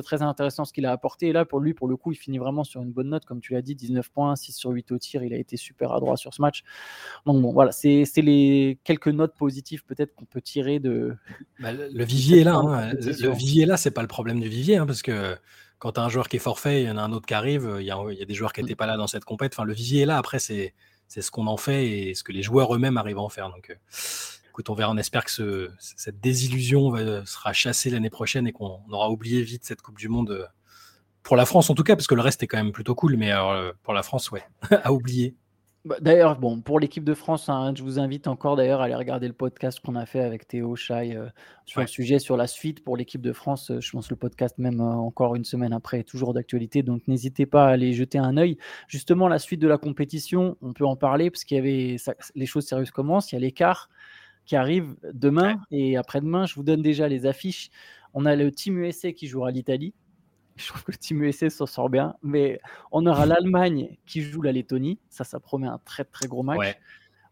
très 0.03 0.21
intéressant 0.21 0.65
ce 0.65 0.73
qu'il 0.73 0.85
a 0.85 0.91
apporté. 0.91 1.27
Et 1.27 1.33
là, 1.33 1.45
pour 1.45 1.59
lui, 1.59 1.73
pour 1.73 1.87
le 1.87 1.97
coup, 1.97 2.11
il 2.11 2.15
finit 2.15 2.37
vraiment 2.37 2.63
sur 2.63 2.81
une 2.81 2.91
bonne 2.91 3.09
note. 3.09 3.25
Comme 3.25 3.41
tu 3.41 3.53
l'as 3.53 3.61
dit, 3.61 3.75
19 3.75 4.09
points, 4.09 4.35
6 4.35 4.53
sur 4.53 4.71
8 4.71 4.91
au 4.91 4.97
tir. 4.97 5.23
Il 5.23 5.33
a 5.33 5.37
été 5.37 5.57
super 5.57 5.93
adroit 5.93 6.17
sur 6.17 6.33
ce 6.33 6.41
match. 6.41 6.63
Donc, 7.25 7.41
bon, 7.41 7.51
voilà, 7.51 7.71
c'est 7.71 8.05
les 8.17 8.79
quelques 8.83 9.07
notes 9.07 9.35
positives 9.35 9.83
peut-être 9.85 10.13
qu'on 10.15 10.25
peut 10.25 10.41
tirer 10.41 10.79
de. 10.79 11.15
Bah, 11.59 11.71
le, 11.71 12.03
vivier 12.03 12.41
est 12.41 12.43
là. 12.43 12.55
Hein. 12.55 12.91
Le, 12.93 13.31
vivier 13.31 13.63
est 13.63 13.65
là, 13.65 13.77
c'est 13.77 13.91
pas 13.91 14.01
le 14.01 14.07
problème 14.07 14.41
du 14.41 14.49
vivier. 14.49 14.77
Hein, 14.77 14.85
parce 14.85 15.01
que 15.01 15.37
quand 15.79 15.93
tu 15.93 15.99
as 15.99 16.03
un 16.03 16.09
joueur 16.09 16.27
qui 16.27 16.35
est 16.35 16.39
forfait, 16.39 16.81
il 16.83 16.87
y 16.87 16.91
en 16.91 16.97
a 16.97 17.01
un 17.01 17.13
autre 17.13 17.25
qui 17.25 17.33
arrive. 17.33 17.77
Il 17.79 17.85
y 17.85 17.91
a, 17.91 17.97
il 18.11 18.17
y 18.17 18.21
a 18.21 18.25
des 18.25 18.33
joueurs 18.33 18.51
qui 18.51 18.61
n'étaient 18.61 18.73
mm. 18.73 18.77
pas 18.77 18.87
là 18.87 18.97
dans 18.97 19.07
cette 19.07 19.23
compète. 19.23 19.53
Enfin, 19.53 19.63
le 19.63 19.73
vivier 19.73 20.01
est 20.01 20.05
là. 20.05 20.17
Après, 20.17 20.39
c'est 20.39 20.73
ce 21.07 21.31
qu'on 21.31 21.47
en 21.47 21.57
fait 21.57 21.87
et 21.87 22.15
ce 22.15 22.23
que 22.23 22.33
les 22.33 22.43
joueurs 22.43 22.75
eux-mêmes 22.75 22.97
arrivent 22.97 23.19
à 23.19 23.21
en 23.21 23.29
faire. 23.29 23.49
Donc. 23.49 23.77
Écoute, 24.53 24.69
on 24.69 24.75
verra, 24.75 24.91
on 24.91 24.97
espère 24.97 25.25
que 25.25 25.71
cette 25.79 26.21
désillusion 26.21 26.95
sera 27.25 27.53
chassée 27.53 27.89
l'année 27.89 28.11
prochaine 28.11 28.45
et 28.45 28.51
qu'on 28.51 28.81
aura 28.91 29.09
oublié 29.09 29.41
vite 29.41 29.65
cette 29.65 29.81
Coupe 29.81 29.97
du 29.97 30.09
Monde 30.09 30.29
euh, 30.29 30.45
pour 31.23 31.35
la 31.35 31.47
France 31.47 31.71
en 31.71 31.73
tout 31.73 31.81
cas, 31.81 31.95
parce 31.95 32.05
que 32.05 32.13
le 32.13 32.21
reste 32.21 32.43
est 32.43 32.47
quand 32.47 32.59
même 32.59 32.71
plutôt 32.71 32.93
cool, 32.93 33.17
mais 33.17 33.31
euh, 33.33 33.73
pour 33.81 33.95
la 33.95 34.03
France, 34.03 34.29
ouais, 34.29 34.43
à 34.83 34.93
oublier. 34.93 35.33
Bah, 35.85 35.95
d'ailleurs, 35.99 36.37
bon, 36.37 36.61
pour 36.61 36.79
l'équipe 36.79 37.03
de 37.03 37.15
France, 37.15 37.49
hein, 37.49 37.73
je 37.75 37.81
vous 37.81 37.97
invite 37.97 38.27
encore 38.27 38.55
d'ailleurs 38.55 38.81
à 38.81 38.83
aller 38.83 38.93
regarder 38.93 39.27
le 39.27 39.33
podcast 39.33 39.79
qu'on 39.83 39.95
a 39.95 40.05
fait 40.05 40.21
avec 40.21 40.47
Théo 40.47 40.75
Chai 40.75 41.15
euh, 41.15 41.29
sur 41.65 41.81
le 41.81 41.87
sujet 41.87 42.19
sur 42.19 42.37
la 42.37 42.45
suite 42.45 42.83
pour 42.83 42.95
l'équipe 42.95 43.21
de 43.21 43.33
France. 43.33 43.71
je 43.79 43.91
pense 43.91 44.11
le 44.11 44.15
podcast 44.15 44.59
même 44.59 44.81
encore 44.81 45.35
une 45.35 45.45
semaine 45.45 45.73
après 45.73 46.01
est 46.01 46.07
toujours 46.07 46.35
d'actualité, 46.35 46.83
donc 46.83 47.07
n'hésitez 47.07 47.47
pas 47.47 47.65
à 47.65 47.69
aller 47.69 47.93
jeter 47.93 48.19
un 48.19 48.37
œil. 48.37 48.59
Justement, 48.87 49.27
la 49.27 49.39
suite 49.39 49.61
de 49.61 49.67
la 49.67 49.79
compétition, 49.79 50.57
on 50.61 50.73
peut 50.73 50.85
en 50.85 50.95
parler 50.95 51.31
parce 51.31 51.43
qu'il 51.43 51.57
y 51.57 51.59
avait 51.59 51.95
les 52.35 52.45
choses 52.45 52.67
sérieuses 52.67 52.91
commencent. 52.91 53.31
Il 53.31 53.35
y 53.35 53.37
a 53.39 53.41
l'écart 53.41 53.89
qui 54.45 54.55
arrive 54.55 54.95
demain 55.13 55.57
et 55.71 55.97
après-demain. 55.97 56.45
Je 56.45 56.55
vous 56.55 56.63
donne 56.63 56.81
déjà 56.81 57.07
les 57.07 57.25
affiches. 57.25 57.69
On 58.13 58.25
a 58.25 58.35
le 58.35 58.51
Team 58.51 58.77
USA 58.77 59.11
qui 59.11 59.27
jouera 59.27 59.51
l'Italie. 59.51 59.93
Je 60.55 60.67
trouve 60.67 60.83
que 60.83 60.91
le 60.91 60.97
Team 60.97 61.23
USA 61.23 61.49
s'en 61.49 61.65
sort 61.65 61.89
bien. 61.89 62.15
Mais 62.21 62.59
on 62.91 63.05
aura 63.05 63.25
l'Allemagne 63.25 63.97
qui 64.05 64.21
joue 64.21 64.41
la 64.41 64.51
Lettonie. 64.51 64.99
Ça, 65.09 65.23
ça 65.23 65.39
promet 65.39 65.67
un 65.67 65.79
très 65.83 66.03
très 66.03 66.27
gros 66.27 66.43
match. 66.43 66.77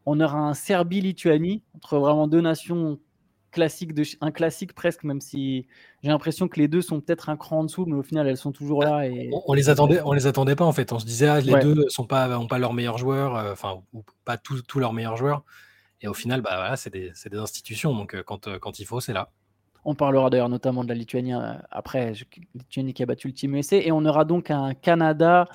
On 0.05 0.19
aura 0.19 0.39
un 0.39 0.55
Serbie-Lituanie 0.55 1.61
entre 1.75 1.99
vraiment 1.99 2.27
deux 2.27 2.41
nations 2.41 2.99
classiques, 3.51 3.93
de, 3.93 4.03
un 4.21 4.31
classique 4.31 4.73
presque, 4.73 5.03
même 5.03 5.21
si 5.21 5.67
j'ai 6.01 6.09
l'impression 6.09 6.47
que 6.47 6.59
les 6.59 6.67
deux 6.67 6.81
sont 6.81 7.01
peut-être 7.01 7.29
un 7.29 7.37
cran 7.37 7.59
en 7.59 7.63
dessous, 7.65 7.85
mais 7.85 7.95
au 7.95 8.01
final 8.01 8.27
elles 8.27 8.37
sont 8.37 8.51
toujours 8.51 8.83
là. 8.83 9.05
Et... 9.05 9.29
On, 9.45 9.53
les 9.53 9.69
attendait, 9.69 10.01
on 10.03 10.13
les 10.13 10.25
attendait 10.25 10.55
pas 10.55 10.65
en 10.65 10.71
fait. 10.71 10.91
On 10.91 10.99
se 10.99 11.05
disait 11.05 11.27
ah, 11.27 11.41
les 11.41 11.59
deux 11.59 11.85
sont 11.89 12.05
pas, 12.05 12.39
ont 12.39 12.47
pas 12.47 12.57
leurs 12.57 12.73
meilleurs 12.73 12.97
joueurs, 12.97 13.35
euh, 13.35 13.51
enfin 13.51 13.81
ou 13.93 14.03
pas 14.25 14.37
tous 14.37 14.63
leurs 14.79 14.93
meilleurs 14.93 15.17
joueurs. 15.17 15.43
Et 16.01 16.07
au 16.07 16.13
final, 16.13 16.41
bah, 16.41 16.55
voilà, 16.55 16.75
c'est 16.75 16.89
des, 16.89 17.11
des, 17.29 17.37
institutions. 17.37 17.95
Donc, 17.95 18.15
euh, 18.15 18.23
quand, 18.23 18.47
euh, 18.47 18.59
quand 18.59 18.79
il 18.79 18.85
faut, 18.85 18.99
c'est 18.99 19.13
là. 19.13 19.29
On 19.85 19.95
parlera 19.95 20.29
d'ailleurs 20.29 20.49
notamment 20.49 20.83
de 20.83 20.89
la 20.89 20.95
Lituanie 20.95 21.33
euh, 21.33 21.53
après. 21.69 22.13
Lituanie 22.55 22.93
qui 22.93 23.03
a 23.03 23.05
battu 23.05 23.27
le 23.27 23.33
Team 23.33 23.55
USA. 23.55 23.77
Et 23.77 23.91
on 23.91 24.03
aura 24.05 24.25
donc 24.25 24.51
un 24.51 24.73
Canada. 24.73 25.47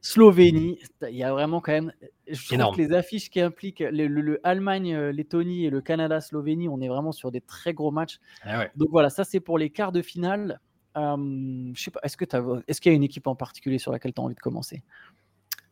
Slovénie, 0.00 0.78
il 1.10 1.16
y 1.16 1.24
a 1.24 1.32
vraiment 1.32 1.60
quand 1.60 1.72
même. 1.72 1.92
Je 2.28 2.56
trouve 2.56 2.76
que 2.76 2.80
les 2.80 2.92
affiches 2.92 3.30
qui 3.30 3.40
impliquent 3.40 3.80
le, 3.80 4.40
Allemagne, 4.44 4.96
Lettonie 4.96 5.66
et 5.66 5.70
le 5.70 5.80
Canada, 5.80 6.20
Slovénie, 6.20 6.68
on 6.68 6.80
est 6.80 6.88
vraiment 6.88 7.10
sur 7.10 7.32
des 7.32 7.40
très 7.40 7.74
gros 7.74 7.90
matchs. 7.90 8.20
Ah 8.44 8.66
donc 8.76 8.88
voilà, 8.92 9.10
ça 9.10 9.24
c'est 9.24 9.40
pour 9.40 9.58
les 9.58 9.70
quarts 9.70 9.90
de 9.90 10.00
finale. 10.00 10.60
je 10.94 11.72
sais 11.74 11.90
pas, 11.90 11.98
est-ce 12.04 12.16
que 12.16 12.24
est-ce 12.68 12.80
qu'il 12.80 12.92
y 12.92 12.94
a 12.94 12.96
une 12.96 13.02
équipe 13.02 13.26
en 13.26 13.34
particulier 13.34 13.78
sur 13.78 13.90
laquelle 13.90 14.14
tu 14.14 14.20
as 14.20 14.24
envie 14.24 14.36
de 14.36 14.40
commencer? 14.40 14.84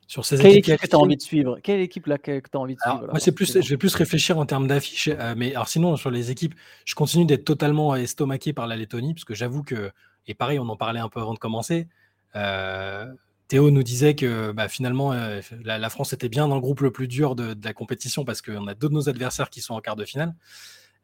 Sur 0.07 0.25
ces 0.25 0.39
Quelle 0.39 0.57
équipe 0.57 0.81
que 0.81 0.87
tu 0.87 0.95
as 0.95 0.99
envie 0.99 1.17
de 1.17 1.23
suivre? 1.23 1.59
Quelle 1.63 1.81
équipe 1.81 2.07
là 2.07 2.19
que 2.19 2.39
tu 2.39 2.49
as 2.57 2.59
envie 2.59 2.75
de 2.75 2.81
suivre 2.81 3.07
moi, 3.09 3.19
c'est 3.19 3.33
plus, 3.33 3.61
je 3.61 3.69
vais 3.69 3.77
plus 3.77 3.95
réfléchir 3.95 4.39
en 4.39 4.47
termes 4.47 4.69
d'affiches. 4.69 5.09
Euh, 5.09 5.35
mais 5.37 5.55
alors 5.55 5.69
sinon, 5.69 5.97
sur 5.97 6.11
les 6.11 6.31
équipes, 6.31 6.55
je 6.85 6.95
continue 6.95 7.25
d'être 7.25 7.45
totalement 7.45 7.95
estomaqué 7.97 8.53
par 8.53 8.67
la 8.67 8.77
Lettonie, 8.77 9.15
parce 9.15 9.25
que 9.25 9.35
j'avoue 9.35 9.63
que, 9.63 9.91
et 10.27 10.35
pareil, 10.35 10.59
on 10.59 10.69
en 10.69 10.77
parlait 10.77 11.01
un 11.01 11.09
peu 11.09 11.21
avant 11.21 11.35
de 11.35 11.39
commencer. 11.39 11.89
Euh, 12.37 13.07
Théo 13.49 13.71
nous 13.71 13.83
disait 13.83 14.15
que 14.15 14.53
bah, 14.53 14.69
finalement, 14.69 15.13
euh, 15.13 15.41
la, 15.65 15.91
France 15.91 16.13
était 16.13 16.29
bien 16.29 16.47
dans 16.47 16.57
le 16.57 16.61
groupe 16.61 16.81
le 16.81 16.93
plus 16.93 17.09
dur 17.09 17.35
de, 17.35 17.57
la 17.63 17.73
compétition 17.73 18.25
parce 18.25 18.43
qu'on 18.43 18.67
a 18.69 18.75
deux 18.75 18.89
de 18.89 18.95
nos 18.95 19.09
adversaires 19.09 19.51
qui 19.51 19.61
sont 19.61 19.75
en 19.75 19.81
quart 19.81 19.97
de 19.97 20.05
finale. 20.05 20.35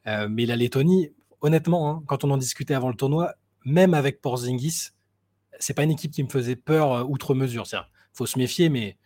mais 0.06 0.47
la 0.47 0.56
Lettonie, 0.56 1.11
honnêtement, 1.40 1.90
hein, 1.90 2.02
quand 2.06 2.25
on 2.25 2.30
en 2.30 2.37
discutait 2.37 2.75
avant 2.75 2.88
le 2.88 2.97
tournoi, 2.97 3.35
même 3.64 3.94
avec 3.94 4.21
Porzingis, 4.21 4.90
c'est 5.59 5.75
pas 5.75 5.85
une 5.85 5.92
équipe 5.92 6.12
qui 6.12 6.23
me 6.23 6.28
faisait 6.28 6.56
peur 6.56 7.09
outre 7.09 7.35
mesure. 7.35 7.66
cest 7.66 7.82
faut 8.12 8.26
se 8.26 8.38
méfier, 8.38 8.69
mais, 8.69 8.97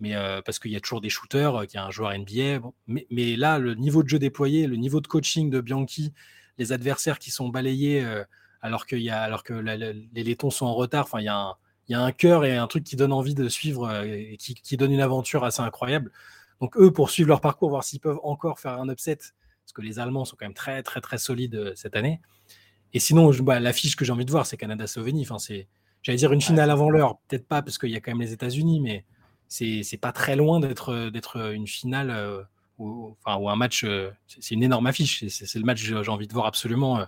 mais 0.00 0.14
euh, 0.14 0.40
parce 0.42 0.58
qu'il 0.58 0.70
y 0.70 0.76
a 0.76 0.80
toujours 0.80 1.00
des 1.00 1.10
shooters, 1.10 1.54
euh, 1.56 1.64
qu'il 1.64 1.78
y 1.78 1.80
a 1.80 1.84
un 1.84 1.90
joueur 1.90 2.16
NBA. 2.16 2.60
Mais, 2.86 3.36
là, 3.36 3.58
le 3.58 3.74
niveau 3.74 4.02
de 4.02 4.08
jeu 4.08 4.18
déployé, 4.18 4.66
le 4.66 4.76
niveau 4.76 5.00
de 5.00 5.06
coaching 5.06 5.50
de 5.50 5.60
Bianchi, 5.60 6.12
les 6.58 6.72
adversaires 6.72 7.18
qui 7.18 7.30
sont 7.30 7.48
balayés 7.48 8.04
euh, 8.04 8.24
alors, 8.60 8.86
qu'il 8.86 9.00
y 9.00 9.10
a, 9.10 9.20
alors 9.20 9.42
que 9.42 9.54
les 9.54 10.24
Lettons 10.24 10.50
sont 10.50 10.66
en 10.66 10.74
retard, 10.74 11.08
il 11.18 11.24
y 11.24 11.28
a 11.28 11.36
un, 11.36 11.54
y 11.88 11.94
a 11.94 12.00
un 12.00 12.12
cœur 12.12 12.44
et 12.44 12.56
un 12.56 12.66
truc 12.66 12.84
qui 12.84 12.96
donne 12.96 13.12
envie 13.12 13.34
de 13.34 13.48
suivre 13.48 14.04
et 14.04 14.36
qui, 14.38 14.54
qui, 14.54 14.76
donne 14.76 14.92
une 14.92 15.00
aventure 15.00 15.44
assez 15.44 15.62
incroyable. 15.62 16.12
Donc 16.60 16.76
eux, 16.76 16.92
pour 16.92 17.10
suivre 17.10 17.28
leur 17.28 17.40
parcours, 17.40 17.70
voir 17.70 17.82
s'ils 17.82 17.98
peuvent 18.00 18.20
encore 18.22 18.60
faire 18.60 18.80
un 18.80 18.88
upset, 18.88 19.16
parce 19.16 19.72
que 19.74 19.82
les 19.82 19.98
Allemands 19.98 20.24
sont 20.24 20.36
quand 20.38 20.46
même 20.46 20.54
très 20.54 20.82
très 20.82 21.00
très 21.00 21.18
solides 21.18 21.56
euh, 21.56 21.72
cette 21.74 21.96
année. 21.96 22.20
Et 22.92 23.00
sinon, 23.00 23.30
bah, 23.40 23.58
l'affiche 23.58 23.96
que 23.96 24.04
j'ai 24.04 24.12
envie 24.12 24.24
de 24.24 24.30
voir, 24.30 24.46
c'est 24.46 24.56
Canada-Slovénie. 24.56 25.22
Enfin, 25.22 25.38
c'est, 25.38 25.66
j'allais 26.02 26.18
dire 26.18 26.32
une 26.32 26.40
finale 26.40 26.70
avant 26.70 26.90
l'heure, 26.90 27.18
peut-être 27.28 27.46
pas 27.46 27.62
parce 27.62 27.78
qu'il 27.78 27.90
y 27.90 27.96
a 27.96 28.00
quand 28.00 28.10
même 28.12 28.20
les 28.20 28.32
États-Unis, 28.32 28.80
mais 28.80 29.04
c'est, 29.48 29.98
pas 30.00 30.12
très 30.12 30.36
loin 30.36 30.60
d'être 30.60 31.52
une 31.52 31.66
finale 31.66 32.10
euh, 32.10 32.42
ou, 32.78 33.16
enfin, 33.24 33.38
ou 33.38 33.48
un 33.48 33.56
match. 33.56 33.84
Euh, 33.84 34.10
c'est 34.26 34.54
une 34.54 34.62
énorme 34.62 34.86
affiche. 34.86 35.24
C'est, 35.28 35.58
le 35.58 35.64
match 35.64 35.86
que 35.86 36.02
j'ai 36.02 36.10
envie 36.10 36.26
de 36.26 36.32
voir 36.32 36.46
absolument. 36.46 37.06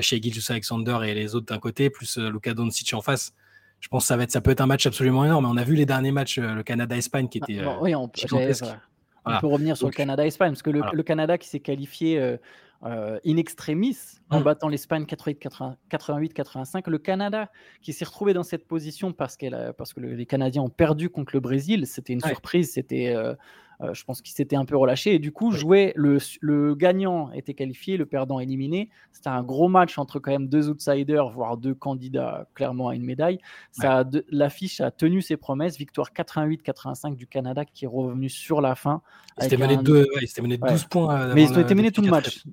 chez 0.00 0.20
Gilles 0.20 0.42
Alexander 0.48 0.98
et 1.04 1.14
les 1.14 1.34
autres 1.34 1.46
d'un 1.46 1.58
côté, 1.58 1.90
plus 1.90 2.18
Luka 2.18 2.54
Doncic 2.54 2.92
en 2.94 3.02
face 3.02 3.32
je 3.80 3.88
pense 3.88 4.04
que 4.04 4.06
ça, 4.06 4.16
va 4.16 4.22
être, 4.22 4.30
ça 4.30 4.40
peut 4.40 4.50
être 4.50 4.62
un 4.62 4.66
match 4.66 4.86
absolument 4.86 5.26
énorme. 5.26 5.44
On 5.44 5.58
a 5.58 5.62
vu 5.62 5.74
les 5.74 5.84
derniers 5.84 6.10
matchs, 6.10 6.38
le 6.38 6.62
Canada-Espagne 6.62 7.28
qui 7.28 7.36
était. 7.36 7.60
oui, 7.82 7.94
on, 7.94 8.10
on 9.26 9.40
peut 9.40 9.46
revenir 9.46 9.76
sur 9.76 9.88
le 9.88 9.92
Canada-Espagne, 9.92 10.52
parce 10.52 10.62
que 10.62 10.70
le, 10.70 11.02
Canada 11.02 11.38
qui 11.38 11.48
s'est 11.48 11.60
qualifié 11.60 12.18
euh, 12.18 12.36
euh, 12.84 13.18
in 13.26 13.36
extremis 13.36 13.96
en 14.34 14.40
battant 14.40 14.68
l'Espagne 14.68 15.04
88-85, 15.04 16.90
le 16.90 16.98
Canada 16.98 17.50
qui 17.82 17.92
s'est 17.92 18.04
retrouvé 18.04 18.32
dans 18.34 18.42
cette 18.42 18.66
position 18.66 19.12
parce, 19.12 19.36
parce 19.76 19.92
que 19.92 20.00
les 20.00 20.26
Canadiens 20.26 20.62
ont 20.62 20.70
perdu 20.70 21.10
contre 21.10 21.34
le 21.34 21.40
Brésil, 21.40 21.86
c'était 21.86 22.12
une 22.12 22.20
surprise, 22.20 22.72
c'était 22.72 23.14
euh, 23.14 23.34
euh, 23.80 23.94
je 23.94 24.04
pense 24.04 24.20
qu'il 24.22 24.32
s'était 24.32 24.56
un 24.56 24.64
peu 24.64 24.76
relâché. 24.76 25.14
Et 25.14 25.18
du 25.18 25.32
coup, 25.32 25.52
jouer 25.52 25.92
le, 25.96 26.18
le, 26.40 26.74
gagnant 26.74 27.30
était 27.32 27.54
qualifié, 27.54 27.96
le 27.96 28.06
perdant 28.06 28.40
éliminé. 28.40 28.90
C'était 29.12 29.28
un 29.28 29.42
gros 29.42 29.68
match 29.68 29.98
entre 29.98 30.18
quand 30.18 30.30
même 30.30 30.48
deux 30.48 30.68
outsiders, 30.68 31.28
voire 31.30 31.56
deux 31.56 31.74
candidats 31.74 32.46
clairement 32.54 32.88
à 32.88 32.94
une 32.94 33.04
médaille. 33.04 33.38
Ça, 33.72 34.04
l'affiche 34.30 34.80
a 34.80 34.90
tenu 34.90 35.22
ses 35.22 35.36
promesses. 35.36 35.76
Victoire 35.76 36.10
88-85 36.12 37.16
du 37.16 37.26
Canada 37.26 37.64
qui 37.64 37.84
est 37.84 37.88
revenu 37.88 38.28
sur 38.28 38.60
la 38.60 38.74
fin. 38.74 39.02
Il 39.38 39.44
s'était 39.44 39.56
mené, 39.56 39.76
mené, 39.76 40.56
12 40.58 40.84
points. 40.84 41.34
Mais 41.34 41.42
ils 41.44 41.52
ont 41.52 41.60
été 41.60 41.74
menés 41.74 41.90
tout 41.90 42.02
le 42.02 42.10
match. 42.10 42.44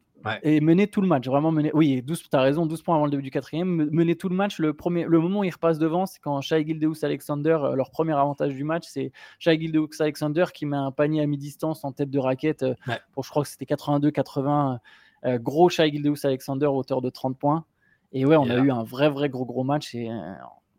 Et 0.43 0.61
mener 0.61 0.87
tout 0.87 1.01
le 1.01 1.07
match, 1.07 1.27
vraiment 1.27 1.51
mener. 1.51 1.70
Oui, 1.73 2.03
tu 2.05 2.13
as 2.33 2.41
raison, 2.41 2.65
12 2.65 2.81
points 2.81 2.95
avant 2.95 3.05
le 3.05 3.11
début 3.11 3.23
du 3.23 3.31
quatrième. 3.31 3.89
Mener 3.91 4.15
tout 4.15 4.29
le 4.29 4.35
match. 4.35 4.59
Le, 4.59 4.73
premier, 4.73 5.05
le 5.05 5.19
moment 5.19 5.41
où 5.41 5.43
ils 5.43 5.51
repassent 5.51 5.79
devant, 5.79 6.05
c'est 6.05 6.19
quand 6.19 6.41
Shai 6.41 6.65
Gildeus 6.65 7.03
Alexander, 7.03 7.57
euh, 7.61 7.75
leur 7.75 7.91
premier 7.91 8.13
avantage 8.13 8.53
du 8.53 8.63
match, 8.63 8.85
c'est 8.87 9.11
Shai 9.39 9.59
Gildeus 9.59 9.89
Alexander 9.99 10.45
qui 10.53 10.65
met 10.65 10.77
un 10.77 10.91
panier 10.91 11.21
à 11.21 11.25
mi-distance 11.25 11.83
en 11.83 11.91
tête 11.91 12.09
de 12.09 12.19
raquette 12.19 12.63
euh, 12.63 12.75
pour, 13.13 13.23
je 13.23 13.29
crois 13.29 13.43
que 13.43 13.49
c'était 13.49 13.65
82-80. 13.65 14.79
Euh, 15.25 15.37
gros 15.37 15.69
Shai 15.69 15.91
Gildeus 15.91 16.25
Alexander, 16.25 16.67
hauteur 16.67 17.01
de 17.01 17.09
30 17.09 17.37
points. 17.37 17.65
Et 18.13 18.25
ouais, 18.25 18.35
on 18.35 18.49
a 18.49 18.57
eu 18.57 18.71
un 18.71 18.83
vrai, 18.83 19.09
vrai 19.09 19.29
gros, 19.29 19.45
gros 19.45 19.63
match. 19.63 19.95
Et 19.95 20.09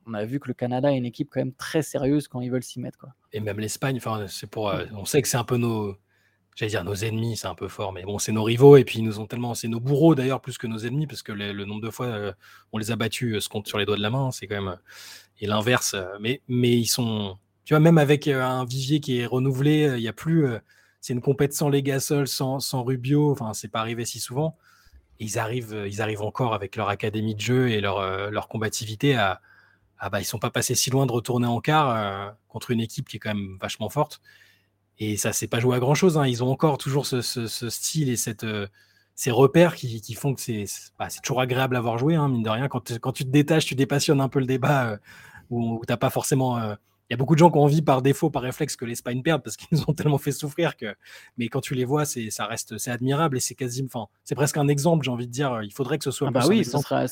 on 0.06 0.12
a 0.12 0.25
vu 0.25 0.38
que 0.38 0.49
le 0.49 0.54
Canada 0.54 0.92
est 0.92 0.99
une 0.99 1.06
équipe 1.06 1.30
quand 1.30 1.40
même 1.40 1.54
très 1.54 1.80
sérieuse 1.80 2.28
quand 2.28 2.40
ils 2.40 2.50
veulent 2.50 2.62
s'y 2.62 2.78
mettre. 2.78 2.99
Quoi. 2.99 3.11
Et 3.32 3.40
même 3.40 3.58
l'Espagne, 3.58 3.96
enfin, 3.96 4.26
c'est 4.28 4.50
pour, 4.50 4.70
on 4.94 5.06
sait 5.06 5.22
que 5.22 5.28
c'est 5.28 5.38
un 5.38 5.44
peu 5.44 5.56
nos 5.56 5.96
j'allais 6.54 6.71
dire 6.71 6.85
nos 6.85 6.94
ennemis, 6.94 7.37
c'est 7.37 7.47
un 7.47 7.54
peu 7.54 7.68
fort, 7.68 7.92
mais 7.92 8.02
bon, 8.02 8.18
c'est 8.18 8.32
nos 8.32 8.44
rivaux, 8.44 8.76
et 8.76 8.85
puis 8.85 8.99
ils 8.99 9.04
nous 9.04 9.21
ont 9.21 9.26
tellement, 9.26 9.54
c'est 9.54 9.68
nos 9.68 9.80
bourreaux 9.80 10.14
d'ailleurs, 10.14 10.40
plus 10.40 10.59
que 10.59 10.66
nos 10.66 10.78
ennemis, 10.78 11.06
parce 11.06 11.23
que 11.23 11.32
le, 11.32 11.64
nombre 11.64 11.80
de 11.80 11.90
fois 11.90 12.06
euh, 12.06 12.32
on 12.73 12.78
les 12.78 12.90
a 12.90 12.97
battus 12.97 13.37
euh, 13.37 13.40
se 13.40 13.49
compte 13.49 13.66
sur 13.66 13.78
les 13.78 13.87
doigts 13.87 13.97
de 13.97 14.02
la 14.02 14.11
main, 14.11 14.30
c'est 14.30 14.47
quand 14.47 14.56
même, 14.56 14.68
euh, 14.68 14.76
et 15.40 15.47
l'inverse, 15.47 15.97
mais, 16.21 16.40
mais 16.49 16.73
ils 16.73 16.87
sont, 16.87 17.37
tu 17.64 17.75
vois, 17.75 17.80
même 17.80 17.99
avec 17.99 18.28
un 18.28 18.64
vivier 18.64 19.00
qui 19.00 19.18
est 19.18 19.26
renouvelé, 19.26 19.92
il 19.97 20.00
n'y 20.00 20.09
a 20.09 20.12
plus, 20.12 20.47
c'est 21.00 21.14
une 21.14 21.21
compète 21.21 21.52
sans 21.52 21.68
les 21.68 21.82
sans, 21.99 22.61
sans 22.61 22.85
Rubio, 22.85 23.32
enfin, 23.32 23.52
c'est 23.52 23.68
pas 23.68 23.80
arrivé 23.80 24.04
si 24.04 24.21
souvent, 24.21 24.56
ils 25.18 25.38
arrivent, 25.40 25.85
ils 25.88 26.00
arrivent 26.00 26.23
encore 26.23 26.54
avec 26.54 26.76
leur 26.76 26.88
académie 26.88 27.35
de 27.35 27.40
jeu 27.40 27.71
et 27.71 27.80
leur, 27.80 28.30
leur 28.30 28.47
combativité 28.47 29.16
à, 29.16 29.40
ah 29.99 30.11
bah, 30.11 30.21
ils 30.21 30.25
sont 30.25 30.38
pas 30.38 30.50
passés 30.50 30.76
si 30.76 30.90
loin 30.90 31.06
de 31.06 31.12
retourner 31.12 31.49
en 31.49 31.61
quart 31.61 32.37
contre 32.47 32.71
une 32.71 32.80
équipe 32.80 33.09
qui 33.09 33.16
est 33.16 33.21
quand 33.21 33.35
même 33.35 33.59
vachement 33.61 33.88
forte. 33.88 34.21
Et 35.02 35.16
ça 35.16 35.32
s'est 35.32 35.49
pas 35.49 35.59
joué 35.59 35.76
à 35.76 35.80
grand 35.80 35.94
chose. 35.94 36.16
Hein. 36.16 36.28
Ils 36.28 36.44
ont 36.44 36.50
encore 36.50 36.78
toujours 36.78 37.06
ce, 37.06 37.21
style 37.21 38.09
et 38.09 38.16
cette, 38.16 38.44
euh, 38.44 38.68
ces 39.16 39.32
repères 39.32 39.75
qui, 39.75 40.14
font 40.14 40.32
que 40.32 40.40
c'est 40.40 40.66
bah, 40.97 41.09
toujours 41.25 41.40
agréable 41.40 41.75
à 41.75 41.80
voir 41.80 41.99
jouer, 41.99 42.14
hein, 42.14 42.28
mine 42.28 42.44
de 42.44 42.49
rien. 42.49 42.68
Quand, 42.68 42.80
tu 42.80 43.25
te 43.25 43.30
détaches, 43.30 43.66
tu 43.66 43.75
dépassionnes 43.75 44.21
un 44.21 44.28
peu 44.28 44.38
le 44.38 44.47
débat 44.47 44.90
euh, 44.90 44.97
où, 45.50 45.80
tu 45.80 45.87
t'as 45.87 45.97
pas 45.97 46.11
forcément. 46.11 46.76
Euh, 47.12 47.14
il 47.14 47.14
y 47.14 47.14
a 47.14 47.16
beaucoup 47.16 47.35
de 47.35 47.38
gens 47.38 47.50
qui 47.50 47.59
ont 47.59 47.62
envie 47.62 47.83
par 47.83 48.02
défaut, 48.02 48.31
par 48.31 48.42
réflexe, 48.42 48.76
que 48.76 48.85
l'Espagne 48.85 49.23
perde 49.23 49.42
parce 49.42 49.57
qu'ils 49.57 49.69
nous 49.73 49.85
ont 49.88 49.95
tellement 49.95 50.19
fait 50.19 50.33
souffrir 50.33 50.76
que. 50.76 50.95
Mais 51.37 51.49
quand 51.49 51.61
tu 51.61 51.75
les 51.75 51.85
vois, 51.85 52.04
c'est 52.04 52.31
ça 52.31 52.47
reste, 52.47 52.78
c'est 52.78 52.90
admirable 52.90 53.37
et 53.37 53.40
c'est 53.40 53.54
quasi, 53.54 53.85
enfin, 53.85 54.07
c'est 54.25 54.35
presque 54.35 54.57
un 54.57 54.69
exemple. 54.69 55.04
J'ai 55.04 55.11
envie 55.11 55.26
de 55.26 55.33
dire, 55.33 55.62
il 55.62 55.73
faudrait 55.73 55.99
que 55.99 56.04
ce 56.04 56.11
soit. 56.11 56.28
Ah 56.28 56.31
bah 56.31 56.45
oui, 56.49 56.66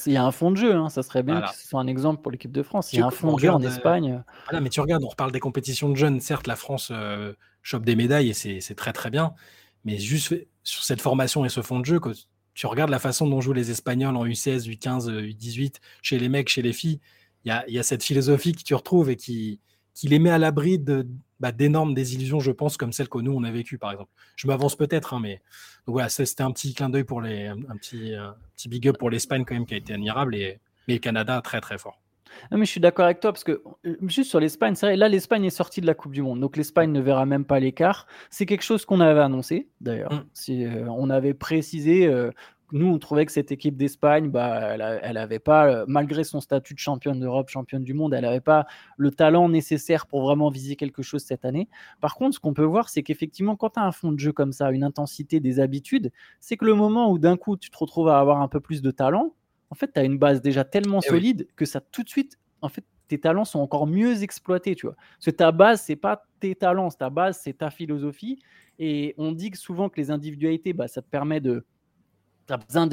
il 0.06 0.12
y 0.12 0.16
a 0.16 0.24
un 0.24 0.32
fond 0.32 0.50
de 0.50 0.56
jeu. 0.56 0.74
Hein, 0.74 0.88
ça 0.88 1.02
serait 1.02 1.22
bien 1.22 1.42
que 1.42 1.54
ce 1.54 1.68
soit 1.68 1.80
un 1.80 1.86
exemple 1.86 2.22
pour 2.22 2.32
l'équipe 2.32 2.52
de 2.52 2.62
France. 2.62 2.92
Il 2.92 3.00
y 3.00 3.02
a 3.02 3.06
un 3.06 3.10
fond 3.10 3.34
de 3.34 3.40
jeu 3.40 3.50
en 3.50 3.62
Espagne. 3.62 4.22
voilà, 4.46 4.60
mais 4.60 4.70
tu 4.70 4.80
regardes, 4.80 5.04
on 5.04 5.08
reparle 5.08 5.32
des 5.32 5.40
compétitions 5.40 5.88
de 5.88 5.96
jeunes. 5.96 6.20
Certes, 6.20 6.46
la 6.46 6.56
France 6.56 6.92
chope 7.62 7.84
des 7.84 7.96
médailles 7.96 8.30
et 8.30 8.60
c'est 8.60 8.74
très 8.74 8.92
très 8.92 9.10
bien. 9.10 9.34
Mais 9.84 9.96
juste 9.96 10.34
sur 10.62 10.84
cette 10.84 11.00
formation 11.00 11.44
et 11.44 11.48
ce 11.48 11.62
fond 11.62 11.80
de 11.80 11.86
jeu, 11.86 12.00
que 12.00 12.10
tu 12.54 12.66
regardes 12.66 12.90
la 12.90 12.98
façon 12.98 13.26
dont 13.26 13.40
jouent 13.40 13.54
les 13.54 13.70
Espagnols 13.70 14.16
en 14.16 14.26
U16, 14.26 14.68
U15, 14.68 15.08
U18, 15.08 15.76
chez 16.02 16.18
les 16.18 16.28
mecs, 16.28 16.48
chez 16.48 16.60
les 16.60 16.74
filles, 16.74 17.00
il 17.44 17.72
y 17.72 17.78
a, 17.78 17.82
cette 17.82 18.04
philosophie 18.04 18.52
que 18.52 18.62
tu 18.62 18.74
retrouves 18.74 19.08
et 19.08 19.16
qui, 19.16 19.60
qui 19.94 20.08
les 20.08 20.18
met 20.18 20.30
à 20.30 20.38
l'abri 20.38 20.78
de, 20.78 21.06
bah, 21.40 21.52
d'énormes 21.52 21.94
désillusions, 21.94 22.40
je 22.40 22.52
pense, 22.52 22.76
comme 22.76 22.92
celles 22.92 23.08
que 23.08 23.18
nous, 23.18 23.32
on 23.32 23.42
a 23.44 23.50
vécues, 23.50 23.78
par 23.78 23.92
exemple. 23.92 24.10
Je 24.36 24.46
m'avance 24.46 24.76
peut-être, 24.76 25.14
hein, 25.14 25.20
mais 25.20 25.40
donc 25.86 25.94
voilà, 25.94 26.08
c'était 26.08 26.42
un 26.42 26.52
petit 26.52 26.74
clin 26.74 26.90
d'œil 26.90 27.04
pour 27.04 27.20
les, 27.20 27.46
un, 27.46 27.76
petit, 27.76 28.14
un 28.14 28.36
petit 28.56 28.68
big 28.68 28.88
up 28.88 28.98
pour 28.98 29.10
l'Espagne, 29.10 29.44
quand 29.44 29.54
même, 29.54 29.66
qui 29.66 29.74
a 29.74 29.78
été 29.78 29.94
admirable, 29.94 30.34
et, 30.34 30.60
mais 30.88 30.94
le 30.94 31.00
Canada, 31.00 31.40
très, 31.42 31.60
très 31.60 31.78
fort. 31.78 32.00
Non, 32.50 32.58
mais 32.58 32.64
je 32.64 32.70
suis 32.70 32.80
d'accord 32.80 33.04
avec 33.04 33.20
toi 33.20 33.32
parce 33.32 33.44
que 33.44 33.62
euh, 33.86 33.96
juste 34.02 34.30
sur 34.30 34.40
l'Espagne, 34.40 34.74
c'est 34.74 34.86
vrai, 34.86 34.96
là 34.96 35.08
l'Espagne 35.08 35.44
est 35.44 35.50
sortie 35.50 35.80
de 35.80 35.86
la 35.86 35.94
Coupe 35.94 36.12
du 36.12 36.22
Monde, 36.22 36.40
donc 36.40 36.56
l'Espagne 36.56 36.92
ne 36.92 37.00
verra 37.00 37.26
même 37.26 37.44
pas 37.44 37.60
l'écart. 37.60 38.06
C'est 38.30 38.46
quelque 38.46 38.62
chose 38.62 38.84
qu'on 38.84 39.00
avait 39.00 39.20
annoncé 39.20 39.68
d'ailleurs. 39.80 40.12
Mm. 40.12 40.24
Si, 40.32 40.64
euh, 40.64 40.86
on 40.88 41.10
avait 41.10 41.34
précisé, 41.34 42.06
euh, 42.06 42.30
nous 42.72 42.86
on 42.86 42.98
trouvait 42.98 43.26
que 43.26 43.32
cette 43.32 43.52
équipe 43.52 43.76
d'Espagne, 43.76 44.30
bah, 44.30 44.76
elle 45.02 45.14
n'avait 45.14 45.38
pas, 45.38 45.84
malgré 45.86 46.24
son 46.24 46.40
statut 46.40 46.74
de 46.74 46.78
championne 46.78 47.20
d'Europe, 47.20 47.48
championne 47.48 47.84
du 47.84 47.94
monde, 47.94 48.14
elle 48.14 48.22
n'avait 48.22 48.40
pas 48.40 48.66
le 48.96 49.10
talent 49.10 49.48
nécessaire 49.48 50.06
pour 50.06 50.22
vraiment 50.22 50.50
viser 50.50 50.76
quelque 50.76 51.02
chose 51.02 51.22
cette 51.22 51.44
année. 51.44 51.68
Par 52.00 52.14
contre, 52.14 52.34
ce 52.36 52.40
qu'on 52.40 52.54
peut 52.54 52.64
voir, 52.64 52.88
c'est 52.88 53.02
qu'effectivement, 53.02 53.56
quand 53.56 53.70
tu 53.70 53.80
as 53.80 53.84
un 53.84 53.92
fond 53.92 54.12
de 54.12 54.18
jeu 54.18 54.32
comme 54.32 54.52
ça, 54.52 54.70
une 54.70 54.84
intensité, 54.84 55.40
des 55.40 55.60
habitudes, 55.60 56.10
c'est 56.40 56.56
que 56.56 56.64
le 56.64 56.74
moment 56.74 57.10
où 57.10 57.18
d'un 57.18 57.36
coup 57.36 57.56
tu 57.56 57.70
te 57.70 57.78
retrouves 57.78 58.08
à 58.08 58.18
avoir 58.18 58.40
un 58.40 58.48
peu 58.48 58.60
plus 58.60 58.82
de 58.82 58.90
talent, 58.90 59.34
en 59.70 59.74
fait, 59.74 59.92
tu 59.92 60.00
as 60.00 60.04
une 60.04 60.18
base 60.18 60.42
déjà 60.42 60.64
tellement 60.64 61.00
eh 61.04 61.08
solide 61.08 61.46
que 61.56 61.64
ça 61.64 61.80
tout 61.80 62.02
de 62.02 62.08
suite, 62.08 62.38
en 62.60 62.68
fait, 62.68 62.84
tes 63.08 63.18
talents 63.18 63.44
sont 63.44 63.60
encore 63.60 63.86
mieux 63.86 64.22
exploités, 64.22 64.74
tu 64.74 64.86
vois. 64.86 64.94
Parce 64.94 65.26
que 65.26 65.30
ta 65.30 65.52
base, 65.52 65.82
c'est 65.82 65.96
pas 65.96 66.24
tes 66.38 66.54
talents, 66.54 66.90
ta 66.90 67.10
base, 67.10 67.40
c'est 67.42 67.58
ta 67.58 67.70
philosophie. 67.70 68.40
Et 68.78 69.14
on 69.18 69.32
dit 69.32 69.50
que 69.50 69.58
souvent 69.58 69.88
que 69.88 70.00
les 70.00 70.10
individualités, 70.10 70.72
bah, 70.72 70.88
ça 70.88 71.02
te 71.02 71.08
permet 71.08 71.40
de, 71.40 71.64
tu 72.50 72.54
as 72.54 72.82
besoin 72.82 72.86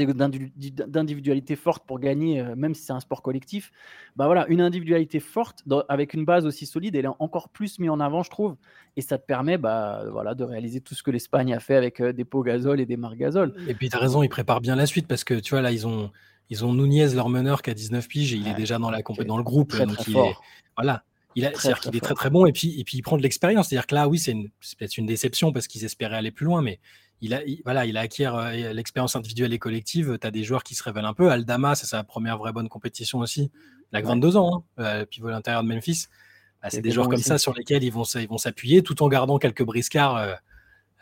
d'individualité 0.88 1.56
forte 1.56 1.86
pour 1.86 2.00
gagner, 2.00 2.42
euh, 2.42 2.56
même 2.56 2.76
si 2.76 2.84
c'est 2.84 2.94
un 2.94 3.00
sport 3.00 3.22
collectif. 3.22 3.72
Bah 4.16 4.26
voilà, 4.26 4.46
une 4.48 4.62
individualité 4.62 5.20
forte 5.20 5.64
avec 5.90 6.14
une 6.14 6.26
base 6.26 6.46
aussi 6.46 6.66
solide, 6.66 6.96
elle 6.96 7.06
est 7.06 7.16
encore 7.20 7.50
plus 7.50 7.80
mise 7.80 7.90
en 7.90 8.00
avant, 8.00 8.24
je 8.24 8.30
trouve. 8.30 8.56
Et 8.96 9.02
ça 9.02 9.18
te 9.18 9.26
permet 9.26 9.58
bah, 9.58 10.04
voilà, 10.12 10.36
de 10.36 10.44
réaliser 10.44 10.82
tout 10.82 10.96
ce 10.96 11.04
que 11.04 11.12
l'Espagne 11.12 11.54
a 11.54 11.60
fait 11.60 11.76
avec 11.76 12.00
euh, 12.00 12.14
des 12.14 12.24
pots 12.24 12.44
gazole 12.44 12.80
et 12.80 12.86
des 12.86 12.98
margazole. 12.98 13.54
Et 13.68 13.74
puis 13.74 13.90
tu 13.90 13.96
as 13.96 14.00
raison, 14.00 14.24
ils 14.24 14.30
préparent 14.30 14.62
bien 14.62 14.76
la 14.76 14.86
suite 14.86 15.08
parce 15.08 15.24
que 15.24 15.34
tu 15.34 15.52
vois, 15.52 15.62
là, 15.62 15.72
ils 15.72 15.88
ont, 15.88 16.12
ils 16.50 16.64
ont 16.64 16.74
Nunez, 16.74 17.14
leur 17.16 17.30
meneur, 17.30 17.62
qui 17.62 17.72
a 17.72 17.74
19 17.74 18.08
piges 18.08 18.34
et 18.34 18.38
il 18.38 18.48
est 18.48 18.56
déjà 18.56 18.78
dans, 18.78 18.92
la, 18.92 19.02
dans 19.02 19.38
le 19.38 19.44
groupe. 19.44 19.70
Très, 19.70 19.86
donc 19.86 19.98
très 19.98 20.12
il 20.12 20.14
fort. 20.14 20.28
est, 20.28 20.36
voilà. 20.78 21.04
Il, 21.36 21.46
a, 21.46 21.52
très, 21.52 21.72
très, 21.74 21.96
est 21.96 22.00
très 22.00 22.16
très 22.16 22.32
bon 22.32 22.48
et 22.48 22.52
puis, 22.52 22.80
et 22.80 22.84
puis 22.84 22.98
il 22.98 23.04
prend 23.04 23.16
de 23.16 23.22
l'expérience. 23.22 23.70
C'est-à-dire 23.70 23.86
que 23.86 23.94
là, 23.94 24.08
oui, 24.08 24.18
c'est 24.18 24.34
peut-être 24.34 24.98
une 24.98 25.06
déception 25.06 25.52
parce 25.52 25.68
qu'ils 25.68 25.86
espéraient 25.86 26.16
aller 26.16 26.32
plus 26.32 26.46
loin, 26.46 26.64
mais 26.64 26.80
il 27.22 27.34
a, 27.34 27.42
voilà, 27.64 27.86
il 27.86 27.98
acquiert 27.98 28.36
euh, 28.36 28.74
l'expérience 28.74 29.16
individuelle 29.16 29.54
et 29.54 29.60
collective. 29.60 30.18
Tu 30.20 30.28
as 30.28 30.32
des 30.32 30.44
joueurs 30.44 30.64
qui 30.64 30.76
se 30.76 30.84
révèlent 30.84 31.06
un 31.06 31.14
peu. 31.14 31.32
Aldama, 31.32 31.76
c'est 31.76 31.88
sa 31.88 32.04
première 32.04 32.38
vraie 32.38 32.54
bonne 32.54 32.70
compétition 32.70 33.20
aussi. 33.20 33.52
Il 33.92 33.98
a 33.98 34.02
22 34.02 34.38
ans, 34.38 34.66
hein, 34.78 34.84
euh, 34.84 35.06
pivot 35.06 35.30
à 35.30 35.32
l'intérieur 35.32 35.64
de 35.64 35.68
Memphis. 35.68 36.08
Bah, 36.62 36.70
c'est 36.70 36.82
des 36.82 36.92
joueurs 36.92 37.08
comme 37.08 37.18
ça 37.18 37.38
sur 37.38 37.54
lesquels 37.54 37.84
ils 37.84 37.92
vont, 37.92 38.04
ils 38.04 38.28
vont 38.28 38.38
s'appuyer 38.38 38.82
tout 38.82 39.02
en 39.04 39.08
gardant 39.08 39.38
quelques 39.38 39.64
briscards. 39.64 40.18
Euh, 40.18 40.34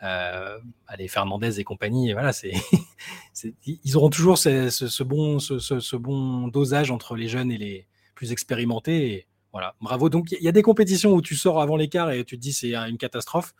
euh, 0.02 0.58
allez, 0.86 1.08
Fernandez 1.08 1.58
et 1.58 1.64
compagnie, 1.64 2.12
voilà, 2.12 2.32
c'est, 2.32 2.52
ils 3.66 3.96
auront 3.96 4.10
toujours 4.10 4.36
ce, 4.36 5.02
bon, 5.02 5.38
ce, 5.38 5.96
bon 5.96 6.48
dosage 6.48 6.90
entre 6.90 7.16
les 7.16 7.28
jeunes 7.28 7.50
et 7.50 7.56
les 7.56 7.86
plus 8.14 8.30
expérimentés. 8.30 9.12
Et 9.12 9.26
voilà, 9.52 9.74
bravo. 9.80 10.10
Donc, 10.10 10.32
il 10.32 10.42
y 10.42 10.48
a 10.48 10.52
des 10.52 10.62
compétitions 10.62 11.12
où 11.14 11.22
tu 11.22 11.34
sors 11.34 11.60
avant 11.60 11.76
l'écart 11.76 12.10
et 12.10 12.24
tu 12.24 12.36
te 12.36 12.42
dis 12.42 12.52
c'est 12.52 12.74
une 12.74 12.98
catastrophe 12.98 13.54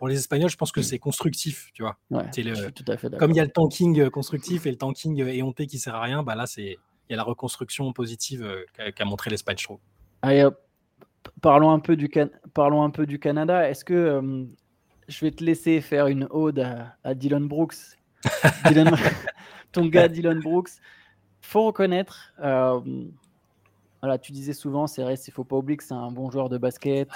pour 0.00 0.08
les 0.08 0.16
Espagnols, 0.16 0.48
je 0.48 0.56
pense 0.56 0.72
que 0.72 0.80
c'est 0.80 0.98
constructif, 0.98 1.68
tu 1.74 1.82
vois. 1.82 1.98
comme 3.18 3.32
il 3.32 3.36
y 3.36 3.40
a 3.40 3.44
le 3.44 3.50
tanking 3.50 4.08
constructif 4.08 4.64
et 4.64 4.70
le 4.70 4.78
tanking 4.78 5.22
éhonté 5.26 5.66
qui 5.66 5.78
sert 5.78 5.94
à 5.94 6.00
rien, 6.00 6.22
bah 6.22 6.34
là, 6.34 6.46
c'est 6.46 6.78
il 7.10 7.12
y 7.12 7.12
a 7.12 7.18
la 7.18 7.22
reconstruction 7.22 7.92
positive 7.92 8.42
euh, 8.42 8.90
qu'a 8.92 9.04
montré 9.04 9.28
l'Espagne, 9.28 9.58
je 9.58 9.64
trouve. 9.64 9.78
Allez, 10.22 10.48
parlons 11.42 11.70
un 11.70 11.80
peu 11.80 11.96
du, 11.96 12.10
parlons 12.54 12.82
un 12.82 12.88
peu 12.88 13.04
du 13.04 13.18
Canada. 13.18 13.68
Est-ce 13.68 13.84
que 13.84 13.92
euh, 13.92 14.44
je 15.06 15.20
vais 15.26 15.32
te 15.32 15.44
laisser 15.44 15.82
faire 15.82 16.06
une 16.06 16.26
ode 16.30 16.66
à, 17.04 17.14
Dylan 17.14 17.46
Brooks, 17.46 17.76
ton 19.72 19.84
gars 19.84 20.08
Dylan 20.08 20.40
Brooks. 20.40 20.70
Faut 21.42 21.66
reconnaître. 21.66 22.32
Euh, 22.42 22.80
voilà, 24.00 24.16
tu 24.16 24.32
disais 24.32 24.54
souvent, 24.54 24.86
c'est 24.86 25.02
vrai, 25.02 25.16
il 25.16 25.30
faut 25.30 25.44
pas 25.44 25.56
oublier 25.56 25.76
que 25.76 25.84
c'est 25.84 25.92
un 25.92 26.10
bon 26.10 26.30
joueur 26.30 26.48
de 26.48 26.56
basket. 26.56 27.10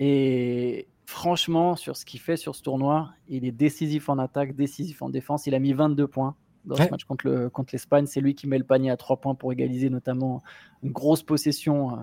Et 0.00 0.86
franchement, 1.10 1.74
sur 1.74 1.96
ce 1.96 2.04
qu'il 2.04 2.20
fait 2.20 2.36
sur 2.36 2.54
ce 2.54 2.62
tournoi, 2.62 3.10
il 3.28 3.44
est 3.44 3.52
décisif 3.52 4.08
en 4.08 4.18
attaque, 4.18 4.54
décisif 4.54 5.02
en 5.02 5.10
défense. 5.10 5.46
Il 5.46 5.54
a 5.54 5.58
mis 5.58 5.72
22 5.72 6.06
points 6.06 6.36
dans 6.64 6.76
ce 6.76 6.88
match 6.88 7.04
contre, 7.04 7.48
contre 7.48 7.70
l'Espagne. 7.72 8.06
C'est 8.06 8.20
lui 8.20 8.34
qui 8.34 8.46
met 8.46 8.58
le 8.58 8.64
panier 8.64 8.90
à 8.90 8.96
3 8.96 9.16
points 9.16 9.34
pour 9.34 9.52
égaliser 9.52 9.90
notamment 9.90 10.42
une 10.82 10.92
grosse 10.92 11.22
possession 11.22 11.92
euh, 11.92 11.96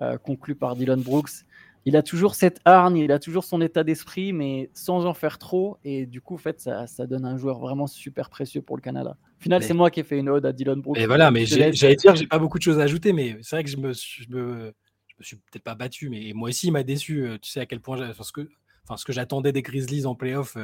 euh, 0.00 0.18
conclue 0.18 0.54
par 0.54 0.76
Dylan 0.76 1.00
Brooks. 1.00 1.44
Il 1.84 1.94
a 1.96 2.02
toujours 2.02 2.34
cette 2.34 2.60
hargne, 2.64 2.96
il 2.96 3.12
a 3.12 3.18
toujours 3.18 3.44
son 3.44 3.60
état 3.60 3.84
d'esprit, 3.84 4.32
mais 4.32 4.70
sans 4.72 5.04
en 5.04 5.14
faire 5.14 5.38
trop. 5.38 5.78
Et 5.84 6.06
du 6.06 6.20
coup, 6.20 6.34
en 6.34 6.38
fait, 6.38 6.60
ça, 6.60 6.86
ça 6.86 7.06
donne 7.06 7.26
un 7.26 7.36
joueur 7.36 7.58
vraiment 7.60 7.86
super 7.86 8.30
précieux 8.30 8.62
pour 8.62 8.76
le 8.76 8.82
Canada. 8.82 9.16
Au 9.38 9.42
final, 9.42 9.62
c'est 9.62 9.74
moi 9.74 9.90
qui 9.90 10.00
ai 10.00 10.04
fait 10.04 10.18
une 10.18 10.28
ode 10.28 10.46
à 10.46 10.52
Dylan 10.52 10.80
Brooks. 10.80 10.98
Et 10.98 11.06
voilà, 11.06 11.30
mais 11.30 11.44
j'allais 11.44 11.70
dire 11.70 12.12
que 12.12 12.18
j'ai 12.18 12.26
pas 12.26 12.38
beaucoup 12.38 12.58
de 12.58 12.62
choses 12.62 12.78
à 12.78 12.82
ajouter, 12.82 13.12
mais 13.12 13.36
c'est 13.42 13.56
vrai 13.56 13.64
que 13.64 13.70
je 13.70 13.76
me, 13.76 13.92
je 13.92 14.28
me, 14.30 14.74
me 15.18 15.24
suis 15.24 15.36
peut-être 15.36 15.64
pas 15.64 15.74
battu, 15.74 16.08
mais 16.08 16.32
moi 16.34 16.48
aussi, 16.50 16.68
il 16.68 16.72
m'a 16.72 16.82
déçu. 16.82 17.26
Euh, 17.26 17.38
tu 17.40 17.50
sais 17.50 17.60
à 17.60 17.66
quel 17.66 17.80
point, 17.80 17.98
parce 18.14 18.32
que, 18.32 18.48
enfin, 18.84 18.96
ce 18.96 19.04
que 19.04 19.12
j'attendais 19.12 19.52
des 19.52 19.62
Grizzlies 19.62 20.06
en 20.06 20.14
playoff, 20.14 20.56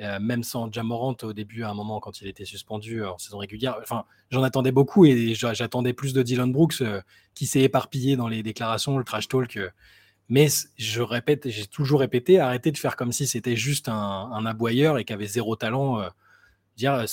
euh, 0.00 0.18
même 0.20 0.42
sans 0.42 0.72
Jamorant 0.72 1.16
au 1.22 1.32
début, 1.32 1.64
à 1.64 1.70
un 1.70 1.74
moment, 1.74 2.00
quand 2.00 2.22
il 2.22 2.28
était 2.28 2.46
suspendu 2.46 3.04
en 3.04 3.18
saison 3.18 3.38
régulière. 3.38 3.76
Enfin, 3.82 4.04
j'en 4.30 4.42
attendais 4.42 4.72
beaucoup 4.72 5.04
et 5.04 5.34
j'attendais 5.34 5.92
plus 5.92 6.14
de 6.14 6.22
Dylan 6.22 6.50
Brooks 6.50 6.80
euh, 6.80 7.02
qui 7.34 7.46
s'est 7.46 7.60
éparpillé 7.60 8.16
dans 8.16 8.28
les 8.28 8.42
déclarations, 8.42 8.96
le 8.96 9.04
trash 9.04 9.28
talk. 9.28 9.56
Euh. 9.56 9.70
mais 10.28 10.48
je 10.78 11.02
répète, 11.02 11.48
j'ai 11.50 11.66
toujours 11.66 12.00
répété, 12.00 12.40
arrêtez 12.40 12.72
de 12.72 12.78
faire 12.78 12.96
comme 12.96 13.12
si 13.12 13.26
c'était 13.26 13.56
juste 13.56 13.88
un, 13.88 14.46
aboyeur 14.46 14.98
et 14.98 15.04
qui 15.04 15.12
avait 15.12 15.26
zéro 15.26 15.56
talent. 15.56 16.02
dire, 16.76 17.04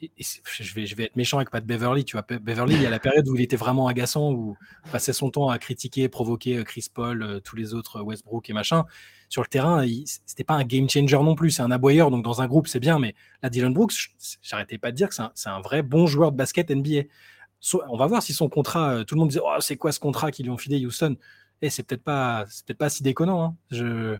je 0.00 0.74
vais, 0.74 0.86
je 0.86 0.94
vais 0.94 1.04
être 1.04 1.16
méchant 1.16 1.38
avec 1.38 1.50
Pat 1.50 1.64
Beverly. 1.64 2.04
Tu 2.04 2.16
vois, 2.16 2.26
Beverly, 2.38 2.74
il 2.74 2.82
y 2.82 2.86
a 2.86 2.90
la 2.90 2.98
période 2.98 3.28
où 3.28 3.34
il 3.34 3.42
était 3.42 3.56
vraiment 3.56 3.86
agaçant, 3.86 4.32
où 4.32 4.56
il 4.84 4.90
passait 4.90 5.12
son 5.12 5.30
temps 5.30 5.48
à 5.48 5.58
critiquer, 5.58 6.08
provoquer 6.08 6.62
Chris 6.64 6.86
Paul, 6.92 7.40
tous 7.44 7.56
les 7.56 7.74
autres 7.74 8.02
Westbrook 8.02 8.48
et 8.50 8.52
machin 8.52 8.84
sur 9.28 9.42
le 9.42 9.48
terrain, 9.48 9.84
c'était 10.24 10.44
pas 10.44 10.54
un 10.54 10.64
game 10.64 10.88
changer 10.88 11.16
non 11.16 11.34
plus. 11.34 11.50
C'est 11.50 11.62
un 11.62 11.70
aboyeur, 11.70 12.10
donc 12.10 12.24
dans 12.24 12.42
un 12.42 12.46
groupe, 12.46 12.68
c'est 12.68 12.80
bien. 12.80 12.98
Mais 12.98 13.14
la 13.42 13.50
Dylan 13.50 13.72
Brooks, 13.72 13.94
j'arrêtais 14.42 14.78
pas 14.78 14.90
de 14.90 14.96
dire 14.96 15.08
que 15.08 15.14
c'est 15.34 15.48
un, 15.48 15.60
vrai 15.60 15.82
bon 15.82 16.06
joueur 16.06 16.32
de 16.32 16.36
basket 16.36 16.70
NBA. 16.70 17.02
on 17.88 17.96
va 17.96 18.06
voir 18.06 18.22
si 18.22 18.32
son 18.32 18.48
contrat, 18.48 18.94
euh, 18.94 19.04
tout 19.04 19.14
le 19.14 19.20
monde 19.20 19.28
disait, 19.28 19.40
oh, 19.42 19.60
c'est 19.60 19.76
quoi 19.76 19.92
ce 19.92 20.00
contrat 20.00 20.30
qu'ils 20.30 20.46
lui 20.46 20.52
ont 20.52 20.58
filé 20.58 20.84
Houston? 20.84 21.16
Et 21.62 21.66
eh, 21.66 21.70
c'est 21.70 21.82
peut-être 21.82 22.04
pas, 22.04 22.44
peut 22.66 22.74
pas 22.74 22.90
si 22.90 23.02
déconnant. 23.02 23.42
Hein. 23.42 23.56
Je, 23.70 24.16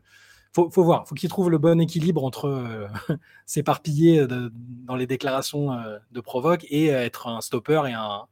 faut, 0.57 0.71
faut 0.71 0.85
voir, 0.85 1.07
faut 1.07 1.15
qu'il 1.15 1.29
trouve 1.29 1.51
le 1.51 1.59
bon 1.59 1.81
équilibre 1.81 2.25
entre 2.25 2.47
euh, 2.47 2.89
s'éparpiller 3.47 4.27
dans 4.27 4.97
les 4.97 5.07
déclarations 5.07 5.73
euh, 5.73 5.99
de 6.11 6.21
provoque 6.21 6.65
et 6.71 6.87
être 6.89 7.29
un 7.29 7.41
stopper 7.41 7.83
et 7.89 7.93
un. 7.93 8.27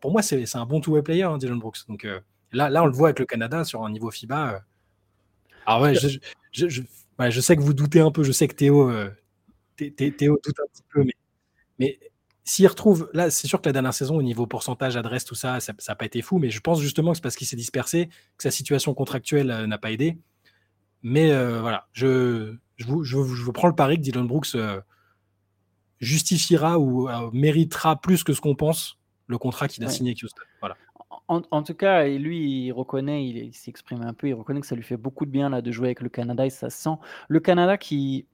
pour 0.00 0.12
moi, 0.12 0.22
c'est 0.22 0.56
un 0.56 0.66
bon 0.66 0.80
two-way 0.80 1.02
player, 1.02 1.24
hein, 1.24 1.38
Dylan 1.38 1.58
Brooks. 1.58 1.86
Donc 1.88 2.06
là, 2.52 2.70
là, 2.70 2.82
on 2.82 2.86
le 2.86 2.92
voit 2.92 3.08
avec 3.08 3.18
le 3.18 3.26
Canada 3.26 3.64
sur 3.64 3.84
un 3.84 3.90
niveau 3.90 4.10
FIBA 4.10 4.62
ah 5.66 5.80
ouais, 5.80 5.94
je, 5.94 6.18
je, 6.68 7.40
sais 7.40 7.56
que 7.56 7.60
vous 7.60 7.74
doutez 7.74 8.00
un 8.00 8.10
peu, 8.10 8.22
je 8.22 8.32
sais 8.32 8.48
que 8.48 8.54
Théo, 8.54 8.90
euh, 8.90 9.10
Théo 9.76 10.38
doute 10.42 10.60
un 10.60 10.66
petit 10.72 10.82
peu, 10.92 11.04
mais, 11.04 11.14
mais 11.78 11.98
s'il 12.44 12.66
retrouve, 12.66 13.08
là, 13.12 13.30
c'est 13.30 13.46
sûr 13.46 13.60
que 13.60 13.68
la 13.68 13.72
dernière 13.72 13.94
saison, 13.94 14.16
au 14.16 14.22
niveau 14.22 14.46
pourcentage, 14.46 14.96
adresse, 14.96 15.24
tout 15.24 15.34
ça, 15.34 15.60
ça 15.60 15.74
n'a 15.86 15.94
pas 15.94 16.06
été 16.06 16.22
fou, 16.22 16.38
mais 16.38 16.50
je 16.50 16.60
pense 16.60 16.80
justement 16.80 17.12
que 17.12 17.18
c'est 17.18 17.22
parce 17.22 17.36
qu'il 17.36 17.46
s'est 17.46 17.56
dispersé, 17.56 18.08
que 18.36 18.42
sa 18.42 18.50
situation 18.50 18.94
contractuelle 18.94 19.50
euh, 19.50 19.66
n'a 19.66 19.78
pas 19.78 19.92
aidé. 19.92 20.18
Mais 21.02 21.32
euh, 21.32 21.60
voilà, 21.60 21.86
je, 21.92 22.54
je, 22.76 22.86
vous, 22.86 23.04
je, 23.04 23.16
vous, 23.16 23.52
prends 23.52 23.68
le 23.68 23.74
pari 23.74 23.96
que 23.96 24.02
Dylan 24.02 24.26
Brooks 24.26 24.56
justifiera 26.00 26.78
ou 26.78 27.08
méritera 27.32 28.00
plus 28.00 28.24
que 28.24 28.32
ce 28.32 28.40
qu'on 28.40 28.54
pense 28.54 28.98
le 29.26 29.38
contrat 29.38 29.68
qu'il 29.68 29.84
a 29.84 29.88
signé 29.88 30.10
avec 30.10 30.22
Houston. 30.22 30.42
Voilà 30.60 30.76
en, 31.30 31.62
tout 31.62 31.74
cas, 31.74 32.06
lui, 32.08 32.66
il 32.66 32.72
reconnaît, 32.72 33.24
il, 33.24 33.54
s'exprime 33.54 34.02
un 34.02 34.12
peu, 34.12 34.28
il 34.28 34.34
reconnaît 34.34 34.60
que 34.60 34.66
ça 34.66 34.74
lui 34.74 34.82
fait 34.82 34.96
beaucoup 34.96 35.26
de 35.26 35.30
bien 35.30 35.48
là, 35.48 35.62
de 35.62 35.70
jouer 35.70 35.88
avec 35.88 36.00
le 36.00 36.08
Canada 36.08 36.44
et 36.44 36.50
ça 36.50 36.70
sent. 36.70 36.96
Le 37.28 37.38
Canada 37.38 37.78
qui 37.78 38.26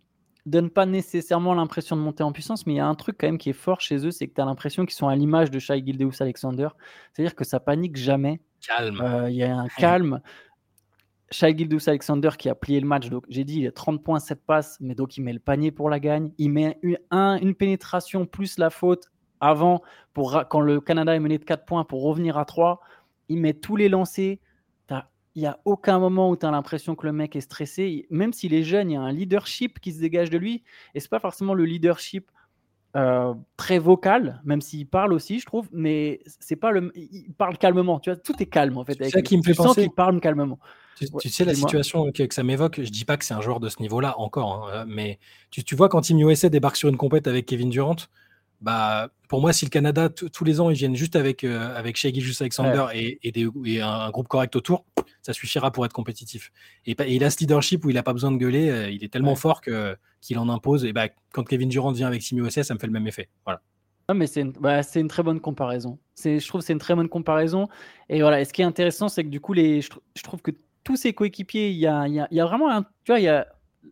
donne 0.47 0.71
pas 0.71 0.87
nécessairement 0.87 1.53
l'impression 1.53 1.97
de 1.97 2.01
monter 2.01 2.23
en 2.23 2.33
puissance, 2.33 2.67
mais 2.67 2.75
il 2.75 2.77
y 2.77 2.81
a 2.81 2.87
un 2.87 2.95
truc 2.95 3.17
quand 3.19 3.27
même 3.27 3.37
qui 3.37 3.51
est 3.51 3.55
fort 3.55 3.81
chez 3.81 4.07
eux, 4.07 4.11
c'est 4.11 4.29
que 4.29 4.35
tu 4.35 4.41
as 4.41 4.47
l'impression 4.47 4.87
qu'ils 4.87 4.95
sont 4.95 5.09
à 5.09 5.17
l'image 5.17 5.51
de 5.51 5.59
Shai 5.59 5.85
Gildeus 5.85 6.21
Alexander. 6.21 6.69
C'est-à-dire 7.13 7.35
que 7.35 7.45
ça 7.45 7.61
panique 7.61 7.97
jamais. 7.97 8.41
Calme. 8.67 9.01
Euh, 9.03 9.31
il 9.31 9.37
y 9.37 9.43
a 9.43 9.55
un 9.55 9.69
calme. 9.69 10.21
Shai 11.31 11.57
Gildeus 11.57 11.89
Alexander 11.89 12.31
qui 12.39 12.49
a 12.49 12.55
plié 12.55 12.81
le 12.81 12.87
match, 12.87 13.09
donc 13.09 13.25
j'ai 13.29 13.45
dit 13.45 13.61
il 13.61 13.67
a 13.67 13.73
30 13.73 14.03
points, 14.03 14.21
7 14.21 14.45
passes, 14.47 14.79
mais 14.81 14.95
donc 14.95 15.17
il 15.17 15.23
met 15.23 15.33
le 15.33 15.41
panier 15.41 15.71
pour 15.73 15.91
la 15.91 15.99
gagne. 15.99 16.31
Il 16.39 16.51
met 16.51 16.79
une, 16.83 16.99
une 17.11 17.55
pénétration 17.55 18.27
plus 18.27 18.59
la 18.59 18.71
faute 18.71 19.11
avant, 19.41 19.83
pour, 20.15 20.45
quand 20.49 20.61
le 20.61 20.81
Canada 20.81 21.15
est 21.15 21.21
mené 21.21 21.39
de 21.39 21.45
4 21.45 21.65
points 21.65 21.85
pour 21.85 22.03
revenir 22.03 22.39
à 22.39 22.45
3, 22.45 22.81
il 23.29 23.39
met 23.39 23.55
tous 23.55 23.77
les 23.77 23.89
lancers. 23.89 24.39
Il 25.35 25.41
n'y 25.41 25.49
a 25.49 25.61
aucun 25.67 25.99
moment 25.99 26.31
où 26.31 26.37
tu 26.37 26.47
as 26.47 26.51
l'impression 26.51 26.95
que 26.95 27.05
le 27.05 27.13
mec 27.13 27.37
est 27.37 27.43
stressé. 27.43 28.07
Même 28.09 28.33
s'il 28.33 28.55
est 28.55 28.63
jeune, 28.63 28.91
il 28.91 28.95
y 28.95 28.97
a 28.97 29.03
un 29.03 29.13
leadership 29.13 29.81
qui 29.81 29.93
se 29.93 30.01
dégage 30.01 30.31
de 30.31 30.39
lui. 30.39 30.65
Et 30.95 31.01
c'est 31.01 31.11
pas 31.11 31.21
forcément 31.21 31.53
le 31.53 31.67
leadership 31.67 32.31
euh, 32.97 33.35
très 33.59 33.79
vocal, 33.79 34.41
même 34.45 34.63
s'il 34.63 34.87
parle 34.87 35.13
aussi, 35.13 35.39
je 35.39 35.45
trouve, 35.45 35.69
mais 35.71 36.21
c'est 36.41 36.57
pas 36.57 36.71
le. 36.71 36.91
Il 36.95 37.35
parle 37.37 37.59
calmement, 37.59 38.01
tu 38.01 38.11
vois, 38.11 38.17
tout 38.17 38.35
est 38.41 38.47
calme 38.47 38.79
en 38.79 38.85
fait. 38.85 38.97
C'est 38.99 39.11
ça 39.11 39.23
qui 39.23 39.37
me 39.37 39.43
fait 39.43 39.55
penser. 39.55 39.83
qu'il 39.83 39.91
parle 39.91 40.19
calmement. 40.19 40.59
Tu, 41.21 41.29
sais 41.29 41.45
la 41.45 41.55
situation 41.55 42.11
que, 42.11 42.23
ça 42.33 42.43
m'évoque. 42.43 42.81
Je 42.83 42.89
dis 42.89 43.05
pas 43.05 43.19
que 43.19 43.25
c'est 43.27 43.35
un 43.35 43.43
joueur 43.43 43.61
de 43.61 43.69
ce 43.69 43.83
niveau-là 43.83 44.19
encore, 44.19 44.71
hein, 44.73 44.87
mais 44.89 45.19
tu, 45.51 45.63
tu, 45.63 45.75
vois 45.77 45.91
quand 45.91 46.01
Team 46.01 46.19
USA 46.21 46.49
débarque 46.49 46.77
sur 46.77 46.89
une 46.89 46.97
compète 46.97 47.27
avec 47.27 47.45
Kevin 47.45 47.69
Durant, 47.69 47.97
bah, 48.63 49.11
pour 49.29 49.41
moi, 49.41 49.53
si 49.53 49.67
le 49.67 49.71
Canada, 49.71 50.09
tous 50.09 50.45
les 50.45 50.61
ans, 50.61 50.71
ils 50.71 50.77
viennent 50.77 50.97
juste 50.97 51.17
avec, 51.17 51.45
euh, 51.45 51.77
avec 51.77 51.97
Shea 51.97 52.13
Gilgeous 52.13 52.41
Alexander 52.41 52.87
et, 52.95 53.19
et, 53.23 53.81
un, 53.83 54.11
groupe 54.11 54.29
correct 54.29 54.57
autour, 54.57 54.85
ça 55.21 55.33
suffira 55.33 55.71
pour 55.71 55.85
être 55.85 55.93
compétitif. 55.93 56.51
Et, 56.87 56.97
il 57.09 57.25
a 57.25 57.31
ce 57.31 57.39
leadership 57.41 57.85
où 57.85 57.91
il 57.91 57.95
n'a 57.95 58.03
pas 58.03 58.15
besoin 58.15 58.33
de 58.33 58.39
gueuler, 58.39 58.71
euh, 58.71 58.91
il 58.91 59.05
est 59.05 59.13
tellement 59.13 59.35
fort 59.35 59.61
que, 59.61 59.97
qu'il 60.27 60.39
en 60.39 60.49
impose. 60.49 60.85
Et 60.85 60.93
bah, 60.93 61.09
quand 61.33 61.45
Kevin 61.45 61.69
Durant 61.69 61.93
vient 61.93 62.07
avec 62.07 62.23
Simi 62.23 62.41
OSS, 62.41 62.63
ça 62.63 62.75
me 62.75 62.79
fait 62.79 62.87
le 62.87 62.93
même 62.93 63.07
effet. 63.07 63.29
Voilà. 63.45 63.61
mais 64.15 64.27
c'est 64.27 64.43
une, 64.43 64.53
bah, 64.53 64.83
c'est 64.83 65.01
une 65.01 65.09
très 65.09 65.23
bonne 65.23 65.41
comparaison. 65.41 65.99
C'est, 66.15 66.39
je 66.39 66.49
trouve 66.49 66.61
que 66.61 66.67
c'est 66.67 66.73
une 66.73 66.79
très 66.79 66.95
bonne 66.95 67.09
comparaison. 67.09 67.69
Et 68.09 68.21
voilà, 68.21 68.41
et 68.41 68.45
ce 68.45 68.53
qui 68.53 68.63
est 68.63 68.67
intéressant, 68.67 69.09
c'est 69.09 69.25
que 69.25 69.29
du 69.29 69.41
coup, 69.41 69.53
les, 69.53 69.81
je, 69.81 70.23
trouve 70.23 70.43
que 70.43 70.53
tous 70.85 70.97
ces 70.97 71.13
coéquipiers, 71.13 71.71
il 71.71 71.79
y 71.79 71.87
a, 71.87 72.07
y, 72.09 72.21
a, 72.21 72.29
y 72.31 72.41
a, 72.41 72.45
vraiment 72.45 72.71
un, 72.71 72.83
tu 72.83 73.13
vois, 73.13 73.21
il 73.21 73.25
y 73.25 73.29
a 73.29 73.47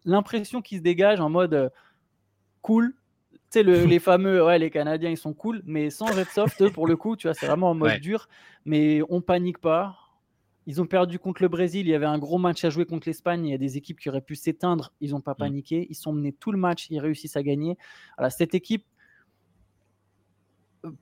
l'impression 0.05 0.63
qui 0.63 0.77
se 0.77 0.83
dégage 0.83 1.21
en 1.21 1.31
mode 1.31 1.55
euh, 1.55 1.69
cool, 2.63 2.95
sais, 3.55 3.63
le, 3.63 3.85
les 3.87 3.99
fameux, 3.99 4.45
ouais, 4.45 4.59
les 4.59 4.71
Canadiens, 4.71 5.11
ils 5.11 5.17
sont 5.17 5.33
cool, 5.33 5.63
mais 5.65 5.91
sans 5.91 6.19
être 6.19 6.31
soft, 6.31 6.71
pour 6.71 6.87
le 6.87 6.97
coup, 6.97 7.17
tu 7.17 7.27
vois, 7.27 7.35
c'est 7.35 7.47
vraiment 7.47 7.71
en 7.71 7.75
mode 7.75 8.01
dur. 8.01 8.29
Mais 8.65 9.01
on 9.09 9.21
panique 9.21 9.59
pas. 9.59 9.97
Ils 10.67 10.81
ont 10.81 10.87
perdu 10.87 11.19
contre 11.19 11.43
le 11.43 11.49
Brésil. 11.49 11.87
Il 11.87 11.91
y 11.91 11.95
avait 11.95 12.07
un 12.07 12.19
gros 12.19 12.39
match 12.39 12.65
à 12.65 12.71
jouer 12.71 12.87
contre 12.87 13.09
l'Espagne. 13.09 13.47
Il 13.47 13.51
y 13.51 13.55
a 13.55 13.59
des 13.59 13.77
équipes 13.77 14.01
qui 14.01 14.09
auraient 14.09 14.21
pu 14.21 14.35
s'éteindre. 14.35 14.93
Ils 15.01 15.11
n'ont 15.11 15.21
pas 15.21 15.33
mm. 15.33 15.39
paniqué. 15.39 15.87
Ils 15.91 15.95
sont 15.95 16.13
menés 16.13 16.33
tout 16.33 16.53
le 16.53 16.59
match. 16.59 16.87
Ils 16.91 17.01
réussissent 17.01 17.37
à 17.37 17.43
gagner. 17.43 17.77
Voilà, 18.17 18.31
cette 18.31 18.55
équipe 18.55 18.85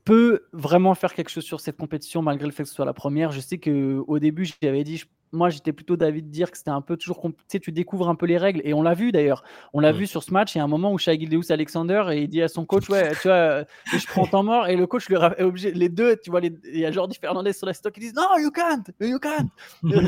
peut 0.04 0.46
vraiment 0.52 0.94
faire 0.94 1.12
quelque 1.14 1.30
chose 1.30 1.44
sur 1.44 1.60
cette 1.60 1.76
compétition 1.76 2.22
malgré 2.22 2.46
le 2.46 2.52
fait 2.52 2.62
que 2.62 2.68
ce 2.68 2.74
soit 2.74 2.84
la 2.84 2.94
première. 2.94 3.32
Je 3.32 3.40
sais 3.40 3.58
qu'au 3.58 4.18
début, 4.18 4.48
j'avais 4.62 4.84
dit, 4.84 5.02
moi 5.32 5.50
j'étais 5.50 5.72
plutôt 5.72 5.96
d'avis 5.96 6.22
de 6.22 6.28
dire 6.28 6.50
que 6.50 6.58
c'était 6.58 6.70
un 6.70 6.82
peu 6.82 6.96
toujours 6.96 7.20
tu 7.22 7.32
sais 7.48 7.58
tu 7.58 7.72
découvres 7.72 8.08
un 8.08 8.14
peu 8.14 8.26
les 8.26 8.38
règles. 8.38 8.60
Et 8.64 8.74
on 8.74 8.82
l'a 8.82 8.94
vu 8.94 9.12
d'ailleurs. 9.12 9.42
On 9.72 9.80
l'a 9.80 9.92
vu 9.92 10.06
sur 10.06 10.22
ce 10.22 10.32
match 10.32 10.54
il 10.54 10.58
y 10.58 10.60
a 10.60 10.64
un 10.64 10.68
moment 10.68 10.92
où 10.92 10.98
Shai 10.98 11.18
Gildeus 11.18 11.50
Alexander 11.50 12.04
et 12.12 12.22
il 12.22 12.28
dit 12.28 12.42
à 12.42 12.48
son 12.48 12.66
coach 12.66 12.88
ouais 12.90 13.12
tu 13.20 13.28
vois 13.28 13.64
je 13.86 14.06
prends 14.06 14.26
temps 14.26 14.42
mort 14.42 14.68
et 14.68 14.76
le 14.76 14.86
coach 14.86 15.08
lui 15.08 15.16
est 15.16 15.42
obligé 15.42 15.72
les 15.72 15.88
deux 15.88 16.16
tu 16.16 16.30
vois 16.30 16.40
les... 16.40 16.52
il 16.64 16.80
y 16.80 16.86
a 16.86 16.90
Jordi 16.90 17.16
Fernandez 17.18 17.52
sur 17.52 17.66
la 17.66 17.72
stock 17.72 17.92
qui 17.92 18.00
disent 18.00 18.14
non 18.14 18.38
you 18.38 18.50
can't 18.50 18.84
you 19.00 19.18
can't. 19.18 19.48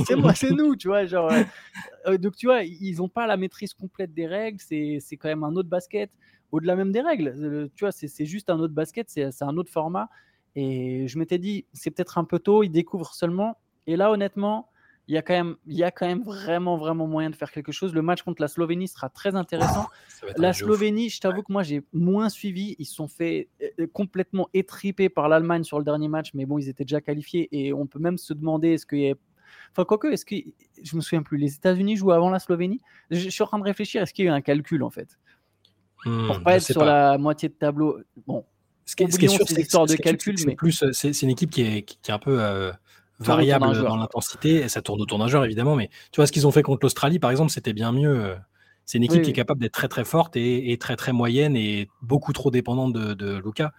C'est 0.07 0.17
moi 0.17 0.35
c'est 0.35 0.51
nous 0.51 0.77
tu 0.77 0.89
vois 0.89 1.07
genre 1.07 1.33
euh, 2.07 2.19
donc 2.19 2.37
tu 2.37 2.47
vois 2.47 2.63
ils 2.63 3.01
ont 3.03 3.09
pas 3.09 3.27
la 3.27 3.37
maîtrise 3.37 3.73
complète 3.75 4.13
des 4.13 4.27
règles 4.27 4.59
c'est 4.61 4.99
c'est 5.01 5.17
quand 5.17 5.29
même 5.29 5.45
un 5.45 5.55
autre 5.57 5.69
basket 5.69 6.11
au-delà 6.53 6.77
même 6.77 6.93
des 6.93 7.01
règles. 7.01 7.35
Euh, 7.37 7.69
tu 7.75 7.85
vois 7.85 7.93
c'est 7.93 8.25
juste 8.25 8.51
un 8.51 8.59
autre 8.61 8.75
basket 8.75 9.09
c'est 9.11 9.43
un 9.43 9.57
autre 9.57 9.73
format. 9.73 10.09
Et 10.57 11.09
je 11.09 11.19
m'étais 11.19 11.39
dit 11.39 11.67
c'est 11.73 11.91
peut-être 11.91 12.17
un 12.19 12.25
peu 12.25 12.39
tôt 12.39 12.63
ils 12.63 12.71
découvrent 12.71 13.15
seulement. 13.15 13.59
Et 13.87 13.97
là 13.97 14.11
honnêtement 14.11 14.69
il 15.07 15.15
y, 15.15 15.19
a 15.19 15.23
quand 15.23 15.35
même, 15.35 15.57
il 15.67 15.77
y 15.77 15.85
a 15.85 15.91
quand 15.91 16.07
même 16.07 16.23
vraiment, 16.23 16.79
vraiment 16.79 17.07
moyen 17.07 17.29
de 17.29 17.37
faire 17.37 17.51
quelque 17.51 17.73
chose. 17.73 17.93
Le 17.93 18.01
match 18.01 18.23
contre 18.23 18.41
la 18.41 18.49
Slovénie 18.49 18.89
sera 18.89 19.11
très 19.11 19.35
intéressant. 19.35 19.87
la 20.39 20.55
Slovénie, 20.55 21.11
je 21.11 21.21
t'avoue 21.21 21.43
que 21.43 21.53
moi, 21.53 21.63
j'ai 21.63 21.83
moins 21.93 22.31
suivi. 22.31 22.75
Ils 22.79 22.87
se 22.87 22.95
sont 22.95 23.09
fait 23.09 23.49
euh, 23.63 23.69
euh, 23.81 23.87
complètement 23.93 24.49
étriper 24.55 25.11
par 25.11 25.29
l'Allemagne 25.29 25.63
sur 25.63 25.79
le 25.79 25.85
dernier 25.85 26.09
match, 26.09 26.31
mais 26.33 26.47
bon, 26.47 26.57
ils 26.57 26.71
étaient 26.71 26.85
déjà 26.85 27.03
qualifiés 27.03 27.49
et 27.53 27.75
on 27.75 27.87
peut 27.87 27.99
même 27.99 28.17
se 28.17 28.33
demander 28.33 28.71
est-ce 28.71 28.87
qu'il 28.87 29.01
y 29.01 29.11
a. 29.11 29.15
Enfin, 29.73 29.85
quoique, 29.85 30.07
est-ce 30.07 30.25
que. 30.25 30.37
Je 30.83 30.97
me 30.97 31.03
souviens 31.03 31.23
plus. 31.23 31.37
Les 31.37 31.55
États-Unis 31.55 31.97
jouent 31.97 32.13
avant 32.13 32.31
la 32.31 32.39
Slovénie? 32.39 32.81
Je, 33.11 33.29
suis 33.29 33.43
en 33.43 33.47
train 33.47 33.59
de 33.59 33.65
réfléchir 33.65 34.03
est-ce 34.03 34.15
qu'il 34.15 34.25
y 34.25 34.29
a 34.29 34.31
eu 34.31 34.35
un 34.35 34.41
calcul, 34.41 34.83
en 34.83 34.91
fait? 34.91 35.19
Hmm, 36.07 36.29
Pour 36.29 36.43
pas 36.43 36.57
être 36.57 36.63
sur 36.63 36.85
la 36.85 37.19
moitié 37.19 37.51
de 37.51 37.55
tableau. 37.55 37.99
Bon. 38.27 38.47
Ce 38.87 38.97
qui 38.97 39.05
est, 39.05 39.29
sûr, 39.29 39.47
c'est 39.47 39.57
l'histoire 39.57 39.87
de 39.87 39.97
calcul, 39.97 40.37
mais. 40.47 40.57
C'est 40.93 41.23
une 41.23 41.31
équipe 41.31 41.51
qui 41.51 41.61
est, 41.61 41.83
qui 41.83 41.99
est 42.11 42.15
un 42.15 42.19
peu. 42.19 42.43
Euh, 42.43 42.73
variable 43.19 43.83
dans 43.83 43.97
l'intensité, 43.97 44.57
et 44.57 44.69
ça 44.69 44.83
tourne 44.83 45.01
autour 45.01 45.19
d'un 45.19 45.29
joueur 45.29 45.45
évidemment, 45.45 45.77
mais 45.77 45.89
tu 46.13 46.21
vois 46.21 46.27
ce 46.27 46.33
qu'ils 46.33 46.47
ont 46.47 46.51
fait 46.51 46.63
contre 46.63 46.81
l'Australie 46.83 47.19
par 47.19 47.31
exemple, 47.31 47.51
c'était 47.51 47.73
bien 47.73 47.93
mieux. 47.93 48.35
C'est 48.87 48.99
une 48.99 49.05
équipe 49.05 49.23
qui 49.23 49.31
est 49.31 49.35
capable 49.35 49.61
d'être 49.61 49.73
très 49.73 49.89
très 49.89 50.05
forte 50.05 50.37
et, 50.37 50.77
très 50.79 50.97
très 50.97 51.13
moyenne 51.13 51.57
et 51.57 51.89
beaucoup 52.03 52.33
trop 52.33 52.51
dépendante 52.51 52.93
de, 52.93 53.15
de 53.15 53.41
Luca, 53.43 53.73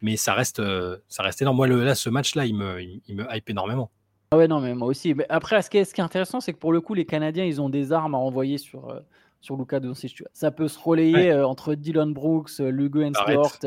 mais 0.00 0.16
ça 0.16 0.34
reste, 0.34 0.62
ça 1.08 1.22
reste 1.22 1.42
énorme. 1.42 1.56
Moi, 1.56 1.66
le, 1.66 1.84
là, 1.84 1.94
ce 1.94 2.08
match-là, 2.08 2.46
il 2.46 2.54
me, 2.54 2.80
il, 2.80 3.14
me 3.14 3.26
hype 3.30 3.50
énormément. 3.50 3.90
Ah 4.30 4.36
ouais, 4.36 4.48
non, 4.48 4.60
mais 4.60 4.74
moi 4.74 4.88
aussi. 4.88 5.14
Mais 5.14 5.26
après, 5.28 5.60
ce 5.62 5.70
qui 5.70 5.78
est, 5.78 5.84
ce 5.84 5.94
qui 5.94 6.00
est 6.00 6.04
intéressant, 6.04 6.40
c'est 6.40 6.52
que 6.52 6.58
pour 6.58 6.72
le 6.72 6.80
coup, 6.80 6.94
les 6.94 7.06
Canadiens, 7.06 7.44
ils 7.44 7.60
ont 7.60 7.68
des 7.68 7.92
armes 7.92 8.14
à 8.14 8.18
envoyer 8.18 8.58
sur, 8.58 8.90
euh, 8.90 9.00
sur 9.40 9.56
Luka 9.56 9.78
Doncic. 9.80 10.22
Ça 10.32 10.50
peut 10.50 10.68
se 10.68 10.78
relayer 10.78 11.30
euh, 11.30 11.46
entre 11.46 11.74
Dylan 11.74 12.12
Brooks, 12.12 12.60
euh, 12.60 12.70
Lugo 12.70 13.02
Enstort, 13.02 13.58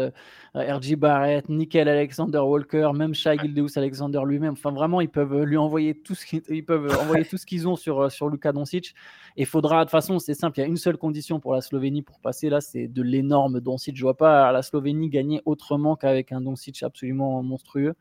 RG 0.53 0.95
Barrett, 0.95 1.47
Nickel 1.49 1.87
Alexander 1.87 2.39
Walker, 2.39 2.91
même 2.93 3.13
Shai 3.13 3.37
Gildeus 3.37 3.77
Alexander 3.77 4.21
lui-même. 4.25 4.53
Enfin, 4.53 4.71
vraiment, 4.71 5.01
ils 5.01 5.09
peuvent 5.09 5.43
lui 5.43 5.57
envoyer 5.57 5.95
tout 5.95 6.13
ce 6.13 6.25
qu'ils, 6.25 6.41
ils 6.49 6.65
peuvent 6.65 6.91
envoyer 6.99 7.23
tout 7.25 7.37
ce 7.37 7.45
qu'ils 7.45 7.67
ont 7.67 7.75
sur, 7.75 8.11
sur 8.11 8.29
Luka 8.29 8.51
Doncic. 8.51 8.93
Et 9.37 9.43
il 9.43 9.45
faudra, 9.45 9.79
de 9.79 9.83
toute 9.85 9.91
façon, 9.91 10.19
c'est 10.19 10.33
simple, 10.33 10.59
il 10.59 10.61
y 10.61 10.65
a 10.65 10.67
une 10.67 10.77
seule 10.77 10.97
condition 10.97 11.39
pour 11.39 11.53
la 11.53 11.61
Slovénie 11.61 12.01
pour 12.01 12.19
passer 12.19 12.49
là, 12.49 12.59
c'est 12.59 12.87
de 12.87 13.01
l'énorme 13.01 13.61
Doncic. 13.61 13.95
Je 13.95 14.01
vois 14.01 14.17
pas 14.17 14.51
la 14.51 14.61
Slovénie 14.61 15.09
gagner 15.09 15.41
autrement 15.45 15.95
qu'avec 15.95 16.31
un 16.31 16.41
Doncic 16.41 16.83
absolument 16.83 17.41
monstrueux. 17.43 17.95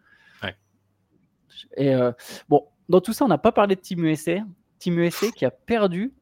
Et 1.77 1.95
euh, 1.95 2.13
bon, 2.49 2.67
dans 2.89 3.01
tout 3.01 3.13
ça, 3.13 3.25
on 3.25 3.29
n'a 3.29 3.39
pas 3.39 3.53
parlé 3.53 3.77
de 3.77 3.81
Team 3.81 4.05
USA. 4.05 4.39
Team 4.81 4.99
USA 4.99 5.31
qui 5.31 5.45
a 5.45 5.51
perdu. 5.51 6.13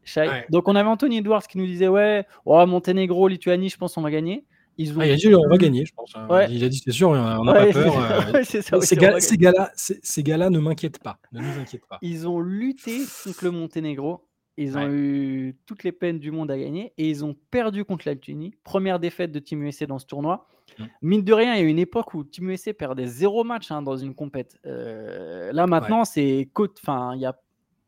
Donc 0.51 0.69
on 0.69 0.77
avait 0.77 0.89
Anthony 0.89 1.19
Edwards 1.19 1.47
qui 1.47 1.57
nous 1.57 1.67
disait 1.67 1.89
ouais, 1.89 2.27
oh, 2.45 2.67
Monténégro, 2.67 3.29
Lituanie, 3.29 3.71
je 3.71 3.79
pense 3.79 3.97
on 3.97 4.03
va 4.03 4.11
gagner. 4.11 4.45
Ils 4.77 4.97
ont... 4.97 5.01
Ah, 5.01 5.07
il 5.07 5.13
a 5.13 5.17
dit 5.17 5.35
on 5.35 5.49
va 5.49 5.57
gagner, 5.57 5.85
je 5.85 5.95
pense. 5.95 6.13
Hein. 6.15 6.47
Il 6.51 6.63
a 6.63 6.69
dit 6.69 6.81
c'est 6.85 6.93
sûr, 6.93 7.09
on 7.11 7.45
n'a 7.45 7.53
pas 7.53 7.73
peur. 7.73 8.35
Euh. 8.35 8.43
ces 8.45 9.37
gars-là 9.37 9.71
ces 9.75 10.23
gars 10.23 10.51
ne 10.51 10.59
m'inquiètent 10.59 11.03
pas, 11.03 11.19
ne 11.33 11.41
nous 11.41 11.61
inquiètent 11.61 11.87
pas. 11.89 11.99
Ils 12.03 12.29
ont 12.29 12.41
lutté 12.41 13.01
contre 13.25 13.45
le 13.45 13.51
Monténégro. 13.53 14.25
Ils 14.61 14.77
ont 14.77 14.91
eu 14.91 15.57
toutes 15.67 15.85
les 15.85 15.93
peines 15.93 16.19
du 16.19 16.33
monde 16.33 16.51
à 16.51 16.59
gagner 16.59 16.93
et 16.99 17.09
ils 17.09 17.25
ont 17.25 17.37
perdu 17.53 17.85
contre 17.85 18.03
la 18.07 18.15
Lituanie. 18.15 18.55
Première 18.65 18.99
défaite 18.99 19.31
de 19.31 19.39
Team 19.39 19.63
USA 19.63 19.87
dans 19.87 20.01
ce 20.01 20.07
tournoi. 20.07 20.49
Mmh. 20.79 20.85
Mine 21.03 21.23
de 21.23 21.33
rien, 21.33 21.55
il 21.55 21.63
y 21.63 21.65
a 21.65 21.69
une 21.69 21.79
époque 21.79 22.13
où 22.13 22.25
Team 22.25 22.51
USA 22.51 22.75
perdait 22.75 23.07
zéro 23.07 23.45
match 23.45 23.71
hein, 23.71 23.83
dans 23.83 23.97
une 23.97 24.17
compète. 24.17 24.59
Euh, 24.67 25.53
là 25.53 25.69
maintenant, 25.69 26.05
c'est 26.05 26.49
enfin, 26.83 27.15
il 27.15 27.21
y 27.21 27.27
a 27.27 27.39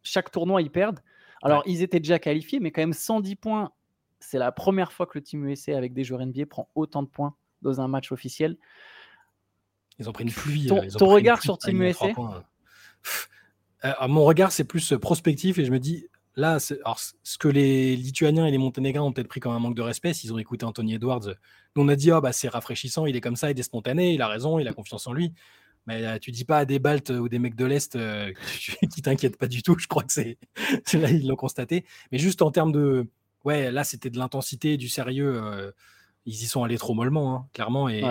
chaque 0.03 0.31
tournoi 0.31 0.63
ils 0.63 0.71
perdent. 0.71 1.01
Alors 1.43 1.63
ils 1.67 1.83
étaient 1.83 2.01
déjà 2.01 2.19
qualifiés, 2.19 2.61
mais 2.61 2.71
quand 2.71 2.83
même 2.83 2.93
110 2.93 3.37
points. 3.37 3.73
C'est 4.19 4.39
la 4.39 4.53
première 4.53 4.93
fois 4.93 5.07
que 5.07 5.13
le 5.19 5.23
Team 5.23 5.47
USA 5.49 5.77
avec 5.77 5.95
des 5.95 6.05
joueurs 6.05 6.25
NBA 6.25 6.47
prend 6.47 6.69
autant 6.75 7.03
de 7.03 7.09
points 7.09 7.35
dans 7.63 7.81
un 7.81 7.89
match 7.89 8.13
officiel. 8.13 8.57
Ils 9.99 10.09
ont 10.09 10.13
pris 10.13 10.25
une 10.25 10.33
pluie. 10.33 10.67
Ton, 10.67 10.87
ton 10.89 11.07
regard 11.07 11.43
sur 11.43 11.59
Team 11.59 11.83
USA 11.83 12.09
euh, 13.85 14.09
Mon 14.09 14.25
regard, 14.25 14.51
c'est 14.51 14.65
plus 14.65 14.95
prospectif 15.01 15.59
et 15.59 15.65
je 15.65 15.71
me 15.71 15.79
dis, 15.79 16.07
là, 16.37 16.59
alors, 16.85 16.99
ce 16.99 17.39
que 17.39 17.49
les 17.49 17.97
Lituaniens 17.97 18.47
et 18.47 18.51
les 18.51 18.59
Monténégrins 18.59 19.03
ont 19.03 19.13
peut-être 19.13 19.29
pris 19.29 19.41
comme 19.41 19.53
un 19.53 19.59
manque 19.59 19.77
de 19.77 19.83
respect, 19.83 20.15
s'ils 20.15 20.33
ont 20.33 20.39
écouté 20.39 20.65
Anthony 20.65 20.95
Edwards, 20.95 21.27
nous 21.77 21.83
on 21.83 21.89
a 21.89 21.97
dit, 21.97 22.11
oh, 22.13 22.21
bah, 22.21 22.33
c'est 22.33 22.49
rafraîchissant, 22.49 23.07
il 23.07 23.15
est 23.15 23.21
comme 23.21 23.37
ça, 23.37 23.51
il 23.51 23.59
est 23.59 23.63
spontané, 23.63 24.15
il 24.15 24.23
a 24.23 24.29
raison, 24.29 24.59
il 24.59 24.67
a 24.67 24.73
confiance 24.73 25.07
en 25.07 25.13
lui. 25.13 25.33
Mais 25.91 26.07
euh, 26.07 26.19
tu 26.19 26.31
dis 26.31 26.45
pas 26.45 26.59
à 26.59 26.65
des 26.65 26.79
Baltes 26.79 27.11
ou 27.11 27.29
des 27.29 27.39
mecs 27.39 27.57
de 27.57 27.65
l'Est 27.65 27.97
euh, 27.97 28.33
qui 28.95 29.03
t'inquiètent 29.03 29.39
pas 29.39 29.49
du 29.49 29.63
tout, 29.63 29.77
je 29.79 29.89
crois 29.89 30.05
que 30.05 30.13
c'est 30.13 30.39
là, 30.95 31.11
ils 31.11 31.27
l'ont 31.27 31.37
constaté. 31.37 31.85
Mais 32.13 32.19
juste 32.19 32.43
en 32.43 32.51
termes 32.51 32.73
de. 32.73 33.09
Ouais, 33.45 33.71
là, 33.73 33.85
c'était 33.85 34.11
de 34.11 34.19
l'intensité, 34.19 34.77
du 34.77 34.89
sérieux. 34.89 35.41
Euh, 35.43 35.73
ils 36.27 36.35
y 36.35 36.47
sont 36.47 36.63
allés 36.63 36.79
trop 36.79 36.95
mollement, 36.95 37.35
hein, 37.35 37.49
clairement. 37.55 37.89
Et, 37.89 38.05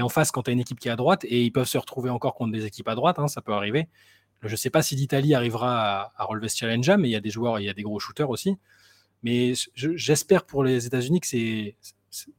en, 0.00 0.08
face, 0.08 0.30
quand 0.30 0.44
tu 0.44 0.50
as 0.50 0.52
une 0.52 0.60
équipe 0.60 0.78
qui 0.78 0.88
est 0.88 0.92
à 0.92 0.96
droite, 0.96 1.24
et 1.24 1.44
ils 1.44 1.50
peuvent 1.50 1.66
se 1.66 1.76
retrouver 1.76 2.08
encore 2.08 2.34
contre 2.34 2.52
des 2.52 2.64
équipes 2.64 2.88
à 2.88 2.94
droite, 2.94 3.18
hein, 3.18 3.28
ça 3.28 3.42
peut 3.42 3.52
arriver. 3.52 3.88
Je 4.42 4.52
ne 4.52 4.56
sais 4.56 4.70
pas 4.70 4.82
si 4.82 4.94
l'Italie 4.94 5.34
arrivera 5.34 6.12
à, 6.16 6.24
relever 6.24 6.48
ce 6.48 6.56
challenge 6.56 6.88
mais 6.90 7.08
il 7.08 7.12
y 7.12 7.16
a 7.16 7.20
des 7.20 7.30
joueurs, 7.30 7.58
il 7.58 7.64
y 7.64 7.68
a 7.68 7.74
des 7.74 7.82
gros 7.82 7.98
shooters 7.98 8.30
aussi. 8.30 8.56
Mais 9.24 9.54
j'espère 9.74 10.46
pour 10.46 10.62
les 10.62 10.86
États-Unis 10.86 11.20
que 11.20 11.26
c'est 11.26 11.76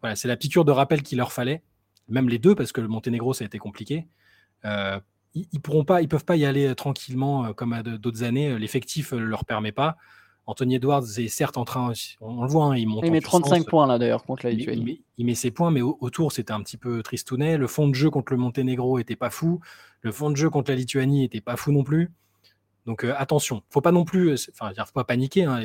voilà, 0.01 0.15
la 0.23 0.37
piqûre 0.37 0.63
de 0.63 0.71
rappel 0.71 1.03
qu'il 1.03 1.17
leur 1.17 1.33
fallait, 1.33 1.61
même 2.07 2.29
les 2.29 2.39
deux, 2.39 2.55
parce 2.55 2.71
que 2.71 2.79
le 2.79 2.87
Monténégro, 2.87 3.33
ça 3.33 3.43
a 3.43 3.47
été 3.47 3.57
compliqué. 3.57 4.07
Euh, 4.65 4.99
ils, 5.33 5.47
ne 5.53 5.59
pourront 5.59 5.85
pas, 5.85 6.01
ils 6.01 6.07
peuvent 6.07 6.25
pas 6.25 6.35
y 6.35 6.45
aller 6.45 6.73
tranquillement 6.75 7.45
euh, 7.45 7.53
comme 7.53 7.73
à 7.73 7.83
d'autres 7.83 8.23
années. 8.23 8.57
L'effectif 8.57 9.13
ne 9.13 9.19
leur 9.19 9.45
permet 9.45 9.71
pas. 9.71 9.97
Anthony 10.45 10.75
Edwards 10.75 11.03
est 11.17 11.27
certes 11.27 11.57
en 11.57 11.65
train, 11.65 11.93
on, 12.21 12.41
le 12.41 12.49
voit, 12.49 12.65
hein, 12.65 12.75
il 12.75 12.87
monte. 12.87 13.05
Il 13.05 13.11
met 13.11 13.21
35 13.21 13.67
points 13.67 13.85
là 13.85 13.99
d'ailleurs 13.99 14.23
contre 14.23 14.47
la 14.47 14.51
Lituanie. 14.51 15.03
Il, 15.19 15.25
met, 15.27 15.35
ses 15.35 15.51
points, 15.51 15.69
mais 15.69 15.81
autour 15.81 16.31
c'était 16.31 16.53
un 16.53 16.61
petit 16.63 16.77
peu 16.77 17.03
tristounet. 17.03 17.57
Le 17.57 17.67
fond 17.67 17.87
de 17.87 17.93
jeu 17.93 18.09
contre 18.09 18.33
le 18.33 18.39
Monténégro 18.39 18.97
était 18.97 19.15
pas 19.15 19.29
fou. 19.29 19.59
Le 20.01 20.11
fond 20.11 20.31
de 20.31 20.35
jeu 20.35 20.49
contre 20.49 20.71
la 20.71 20.77
Lituanie 20.77 21.23
était 21.23 21.41
pas 21.41 21.55
fou 21.55 21.71
non 21.71 21.83
plus. 21.83 22.11
Donc 22.89 23.03
euh, 23.03 23.13
attention, 23.17 23.61
faut 23.69 23.81
pas 23.81 23.91
non 23.91 24.03
plus, 24.03 24.29
euh, 24.29 24.51
enfin, 24.51 24.73
faut 24.83 24.93
pas 24.93 25.03
paniquer. 25.03 25.43
Hein, 25.43 25.61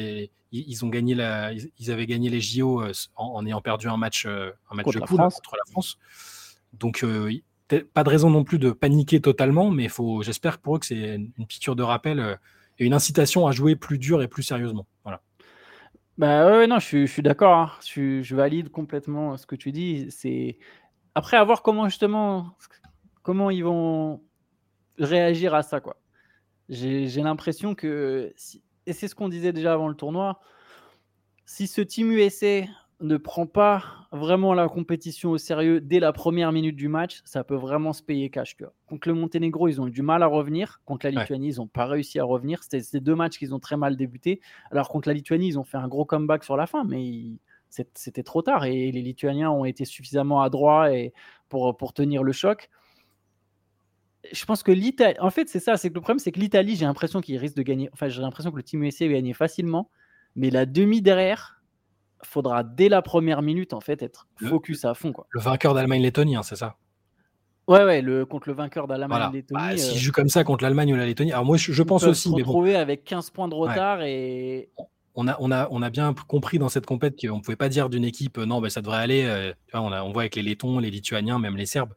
ils, 0.52 0.84
ont 0.84 0.88
gagné 0.88 1.14
la, 1.14 1.52
ils, 1.52 1.90
avaient 1.90 2.04
gagné 2.04 2.28
les 2.28 2.42
JO 2.42 2.82
euh, 2.82 2.92
en, 3.16 3.46
ayant 3.46 3.62
perdu 3.62 3.88
un 3.88 3.96
match, 3.96 4.26
un 4.26 4.52
match 4.74 4.84
contre, 4.84 4.96
de 4.96 5.00
la 5.00 5.06
France. 5.06 5.34
contre 5.36 5.56
la 5.56 5.72
France. 5.72 5.98
Donc 6.74 7.02
pas 7.68 8.04
de 8.04 8.08
raison 8.08 8.30
non 8.30 8.44
plus 8.44 8.58
de 8.58 8.70
paniquer 8.70 9.20
totalement, 9.20 9.70
mais 9.70 9.88
faut, 9.88 10.22
j'espère 10.22 10.58
pour 10.58 10.76
eux 10.76 10.78
que 10.78 10.86
c'est 10.86 11.14
une 11.16 11.46
piqûre 11.46 11.76
de 11.76 11.82
rappel 11.82 12.38
et 12.78 12.84
une 12.84 12.94
incitation 12.94 13.46
à 13.46 13.52
jouer 13.52 13.76
plus 13.76 13.98
dur 13.98 14.22
et 14.22 14.28
plus 14.28 14.42
sérieusement. 14.42 14.86
Voilà. 15.04 15.20
Bah 16.18 16.46
ouais, 16.46 16.66
non, 16.66 16.78
je 16.78 17.06
suis, 17.06 17.22
d'accord. 17.22 17.56
Hein. 17.56 17.70
Je, 17.84 18.34
valide 18.34 18.70
complètement 18.70 19.36
ce 19.36 19.46
que 19.46 19.56
tu 19.56 19.72
dis. 19.72 20.06
C'est 20.10 20.58
après 21.14 21.36
avoir 21.36 21.62
comment 21.62 21.88
justement 21.88 22.56
comment 23.22 23.50
ils 23.50 23.64
vont 23.64 24.20
réagir 24.98 25.54
à 25.54 25.62
ça 25.62 25.80
quoi. 25.80 25.96
J'ai 26.68 27.22
l'impression 27.22 27.74
que 27.74 28.32
et 28.86 28.92
c'est 28.92 29.08
ce 29.08 29.14
qu'on 29.14 29.28
disait 29.28 29.52
déjà 29.52 29.72
avant 29.72 29.88
le 29.88 29.94
tournoi. 29.94 30.40
Si 31.46 31.66
ce 31.66 31.80
team 31.80 32.10
USA 32.12 32.62
ne 33.04 33.16
prend 33.16 33.46
pas 33.46 34.06
vraiment 34.12 34.54
la 34.54 34.68
compétition 34.68 35.30
au 35.30 35.38
sérieux 35.38 35.80
dès 35.80 36.00
la 36.00 36.12
première 36.12 36.52
minute 36.52 36.76
du 36.76 36.88
match, 36.88 37.20
ça 37.24 37.44
peut 37.44 37.54
vraiment 37.54 37.92
se 37.92 38.02
payer 38.02 38.30
cash. 38.30 38.56
Contre 38.86 39.08
le 39.08 39.14
Monténégro, 39.14 39.68
ils 39.68 39.80
ont 39.80 39.86
eu 39.86 39.90
du 39.90 40.02
mal 40.02 40.22
à 40.22 40.26
revenir. 40.26 40.80
Contre 40.84 41.06
la 41.06 41.10
Lituanie, 41.10 41.50
ils 41.50 41.56
n'ont 41.56 41.66
pas 41.66 41.86
réussi 41.86 42.18
à 42.18 42.24
revenir. 42.24 42.62
C'était 42.62 42.80
ces 42.80 43.00
deux 43.00 43.14
matchs 43.14 43.38
qu'ils 43.38 43.54
ont 43.54 43.60
très 43.60 43.76
mal 43.76 43.96
débuté. 43.96 44.40
Alors 44.70 44.88
contre 44.88 45.08
la 45.08 45.14
Lituanie, 45.14 45.48
ils 45.48 45.58
ont 45.58 45.64
fait 45.64 45.76
un 45.76 45.88
gros 45.88 46.04
comeback 46.04 46.44
sur 46.44 46.56
la 46.56 46.66
fin, 46.66 46.84
mais 46.84 47.38
c'était 47.68 48.22
trop 48.22 48.42
tard 48.42 48.64
et 48.64 48.92
les 48.92 49.02
Lituaniens 49.02 49.50
ont 49.50 49.64
été 49.64 49.84
suffisamment 49.84 50.42
adroits 50.42 50.92
et 50.92 51.12
pour, 51.48 51.76
pour 51.76 51.92
tenir 51.92 52.22
le 52.22 52.32
choc. 52.32 52.70
Je 54.32 54.44
pense 54.46 54.62
que 54.62 54.72
l'Italie, 54.72 55.18
en 55.20 55.30
fait, 55.30 55.48
c'est 55.48 55.60
ça, 55.60 55.76
c'est 55.76 55.90
que 55.90 55.94
le 55.94 56.00
problème, 56.00 56.18
c'est 56.18 56.32
que 56.32 56.40
l'Italie, 56.40 56.76
j'ai 56.76 56.86
l'impression 56.86 57.20
qu'il 57.20 57.36
risque 57.36 57.56
de 57.56 57.62
gagner. 57.62 57.90
Enfin, 57.92 58.08
j'ai 58.08 58.22
l'impression 58.22 58.50
que 58.50 58.56
le 58.56 58.62
Team 58.62 58.82
USA 58.82 59.06
va 59.06 59.14
gagner 59.14 59.34
facilement, 59.34 59.90
mais 60.34 60.50
la 60.50 60.64
demi 60.64 61.02
derrière, 61.02 61.53
faudra 62.24 62.62
dès 62.62 62.88
la 62.88 63.02
première 63.02 63.42
minute 63.42 63.72
en 63.72 63.80
fait 63.80 64.02
être 64.02 64.26
focus 64.36 64.84
à 64.84 64.94
fond. 64.94 65.12
Quoi. 65.12 65.26
Le 65.30 65.40
vainqueur 65.40 65.74
d'Allemagne-Lettonie, 65.74 66.36
hein, 66.36 66.42
c'est 66.42 66.56
ça? 66.56 66.76
Ouais, 67.66 67.82
ouais, 67.84 68.02
le, 68.02 68.26
contre 68.26 68.48
le 68.48 68.54
vainqueur 68.54 68.86
d'Allemagne-Lettonie. 68.86 69.60
Bah, 69.60 69.76
S'il 69.76 69.96
euh, 69.96 70.00
joue 70.00 70.12
comme 70.12 70.28
ça 70.28 70.44
contre 70.44 70.64
l'Allemagne 70.64 70.92
ou 70.92 70.96
la 70.96 71.06
Lettonie, 71.06 71.32
alors 71.32 71.44
moi 71.44 71.56
je, 71.56 71.82
pense 71.82 72.04
aussi. 72.04 72.28
Se 72.28 72.34
retrouver 72.34 72.76
avec 72.76 73.04
15 73.04 73.30
points 73.30 73.48
de 73.48 73.54
retard 73.54 74.02
et. 74.02 74.70
On 75.16 75.28
a, 75.28 75.36
on, 75.38 75.52
a, 75.52 75.68
on 75.70 75.80
a 75.80 75.90
bien 75.90 76.12
compris 76.26 76.58
dans 76.58 76.68
cette 76.68 76.86
compète 76.86 77.14
qu'on 77.20 77.36
ne 77.36 77.40
pouvait 77.40 77.54
pas 77.54 77.68
dire 77.68 77.88
d'une 77.88 78.04
équipe 78.04 78.36
non, 78.36 78.60
ben, 78.60 78.68
ça 78.68 78.82
devrait 78.82 78.98
aller. 78.98 79.22
Euh, 79.24 79.52
on, 79.72 79.92
on, 79.92 80.12
voit 80.12 80.22
avec 80.22 80.34
les 80.34 80.42
Lettons, 80.42 80.80
les 80.80 80.90
Lituaniens, 80.90 81.38
même 81.38 81.56
les 81.56 81.66
Serbes. 81.66 81.94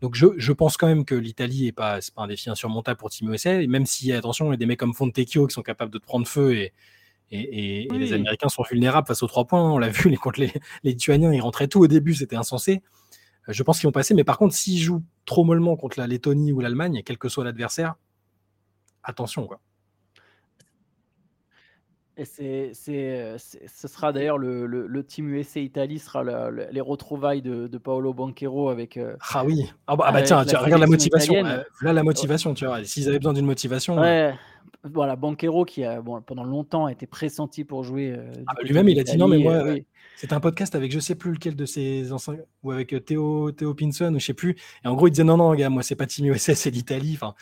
Donc 0.00 0.14
je, 0.14 0.26
je 0.38 0.52
pense 0.52 0.78
quand 0.78 0.86
même 0.86 1.04
que 1.04 1.14
l'Italie 1.14 1.64
n'est 1.64 1.72
pas, 1.72 1.98
pas 2.14 2.22
un 2.22 2.26
défi 2.26 2.48
insurmontable 2.48 2.96
pour 2.96 3.10
Team 3.10 3.30
USA. 3.30 3.60
Et 3.60 3.66
même 3.66 3.84
si, 3.84 4.12
attention, 4.12 4.46
il 4.46 4.50
y 4.50 4.54
a 4.54 4.56
des 4.56 4.64
mecs 4.64 4.78
comme 4.78 4.94
Fontecchio 4.94 5.46
qui 5.46 5.52
sont 5.52 5.62
capables 5.62 5.92
de 5.92 5.98
prendre 5.98 6.26
feu 6.26 6.54
et, 6.54 6.72
et, 7.34 7.88
les 7.90 8.12
Américains 8.12 8.48
sont 8.48 8.62
vulnérables 8.62 9.06
face 9.06 9.22
aux 9.22 9.26
trois 9.26 9.44
points. 9.44 9.72
On 9.72 9.78
l'a 9.78 9.88
vu 9.90 10.10
les, 10.10 10.16
contre 10.16 10.40
les, 10.40 10.52
Lituaniens, 10.82 11.32
ils 11.32 11.40
rentraient 11.40 11.68
tout 11.68 11.80
au 11.80 11.86
début, 11.86 12.14
c'était 12.14 12.36
insensé. 12.36 12.82
Euh, 13.48 13.52
je 13.52 13.62
pense 13.62 13.80
qu'ils 13.80 13.88
vont 13.88 13.92
passer. 13.92 14.14
Mais 14.14 14.24
par 14.24 14.38
contre, 14.38 14.54
s'ils 14.54 14.80
jouent 14.80 15.04
trop 15.24 15.44
mollement 15.44 15.76
contre 15.76 15.98
la 15.98 16.06
Lettonie 16.06 16.52
ou 16.52 16.60
l'Allemagne, 16.60 17.02
quel 17.04 17.18
que 17.18 17.28
soit 17.28 17.44
l'adversaire, 17.44 17.94
attention. 19.02 19.46
Quoi. 19.46 19.60
Et 22.16 22.24
c'est, 22.24 22.70
c'est, 22.74 23.34
ce 23.38 23.88
sera 23.88 24.12
d'ailleurs 24.12 24.38
le, 24.38 24.66
le, 24.66 25.04
team 25.04 25.34
USA 25.34 25.58
Italie 25.58 25.98
sera 25.98 26.22
les 26.22 26.80
retrouvailles 26.80 27.42
de, 27.42 27.66
de, 27.66 27.78
Paolo 27.78 28.14
Banquero 28.14 28.68
avec. 28.68 28.96
Euh, 28.96 29.16
ah 29.32 29.44
oui. 29.44 29.68
Ah 29.88 29.96
bah, 29.96 30.04
ah 30.06 30.12
bah 30.12 30.22
tiens, 30.22 30.42
regarde 30.42 30.80
la 30.80 30.86
motivation. 30.86 31.34
Euh, 31.44 31.64
là 31.82 31.92
la 31.92 32.04
motivation, 32.04 32.54
tu 32.54 32.66
vois. 32.66 32.84
S'ils 32.84 33.08
avaient 33.08 33.18
besoin 33.18 33.32
d'une 33.32 33.46
motivation. 33.46 33.98
Ouais. 33.98 34.32
Voilà, 34.82 35.16
Banquero 35.16 35.64
qui 35.64 35.84
a 35.84 36.02
bon, 36.02 36.20
pendant 36.20 36.44
longtemps 36.44 36.88
été 36.88 37.06
pressenti 37.06 37.64
pour 37.64 37.84
jouer. 37.84 38.12
Euh, 38.12 38.32
ah 38.46 38.54
lui-même, 38.62 38.88
il 38.88 38.98
a 38.98 39.04
dit 39.04 39.16
non, 39.16 39.28
mais 39.28 39.38
moi, 39.38 39.62
c'est 40.16 40.32
un 40.32 40.40
podcast 40.40 40.74
avec 40.74 40.92
je 40.92 41.00
sais 41.00 41.14
plus 41.14 41.32
lequel 41.32 41.56
de 41.56 41.66
ses 41.66 42.12
anciens 42.12 42.36
ou 42.62 42.70
avec 42.70 42.94
Théo, 43.04 43.52
Théo 43.52 43.74
Pinson 43.74 44.14
ou 44.14 44.18
je 44.18 44.26
sais 44.26 44.34
plus. 44.34 44.56
Et 44.84 44.88
en 44.88 44.94
gros, 44.94 45.08
il 45.08 45.10
disait 45.10 45.24
non, 45.24 45.36
non, 45.36 45.54
gars, 45.54 45.70
moi 45.70 45.82
c'est 45.82 45.96
pas 45.96 46.06
Team 46.06 46.26
USA, 46.26 46.54
c'est 46.54 46.70
l'Italie. 46.70 47.12
Enfin, 47.14 47.34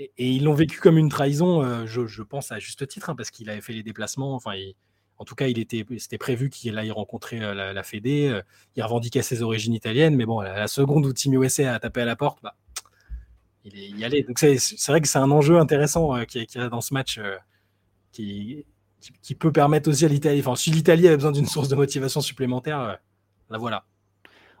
et, 0.00 0.30
ils 0.30 0.44
l'ont 0.44 0.54
vécu 0.54 0.80
comme 0.80 0.98
une 0.98 1.08
trahison, 1.08 1.62
euh, 1.62 1.86
je, 1.86 2.22
pense 2.22 2.52
à 2.52 2.58
juste 2.58 2.86
titre, 2.88 3.10
hein, 3.10 3.14
parce 3.14 3.30
qu'il 3.30 3.50
avait 3.50 3.60
fait 3.60 3.72
les 3.72 3.82
déplacements. 3.82 4.34
Enfin, 4.34 4.52
en 5.18 5.24
tout 5.24 5.34
cas, 5.34 5.48
il 5.48 5.58
était, 5.58 5.84
c'était 5.98 6.18
prévu 6.18 6.48
qu'il 6.48 6.78
aille 6.78 6.90
rencontrer 6.90 7.42
euh, 7.42 7.54
la, 7.54 7.72
la, 7.72 7.82
Fédé. 7.82 8.28
Euh, 8.28 8.42
il 8.76 8.82
revendiquait 8.82 9.22
ses 9.22 9.42
origines 9.42 9.74
italiennes, 9.74 10.16
mais 10.16 10.26
bon, 10.26 10.40
la, 10.40 10.66
seconde 10.68 11.04
où 11.04 11.12
Team 11.12 11.34
USA 11.42 11.74
a 11.74 11.78
tapé 11.78 12.00
à 12.00 12.04
la 12.06 12.16
porte, 12.16 12.38
bah, 12.42 12.56
il 13.64 13.78
est 13.78 13.88
y 13.90 14.04
allé. 14.04 14.22
Donc 14.22 14.38
c'est, 14.38 14.56
vrai 14.88 15.00
que 15.00 15.08
c'est 15.08 15.18
un 15.18 15.30
enjeu 15.30 15.58
intéressant 15.58 16.24
qu'il 16.24 16.46
y, 16.54 16.58
a 16.58 16.68
dans 16.68 16.80
ce 16.80 16.94
match 16.94 17.20
qui, 18.12 18.64
qui, 19.22 19.34
peut 19.34 19.52
permettre 19.52 19.88
aussi 19.90 20.04
à 20.04 20.08
l'Italie. 20.08 20.40
Enfin, 20.40 20.56
si 20.56 20.70
l'Italie 20.70 21.06
avait 21.06 21.16
besoin 21.16 21.32
d'une 21.32 21.46
source 21.46 21.68
de 21.68 21.76
motivation 21.76 22.20
supplémentaire, 22.20 22.98
la 23.50 23.58
voilà. 23.58 23.84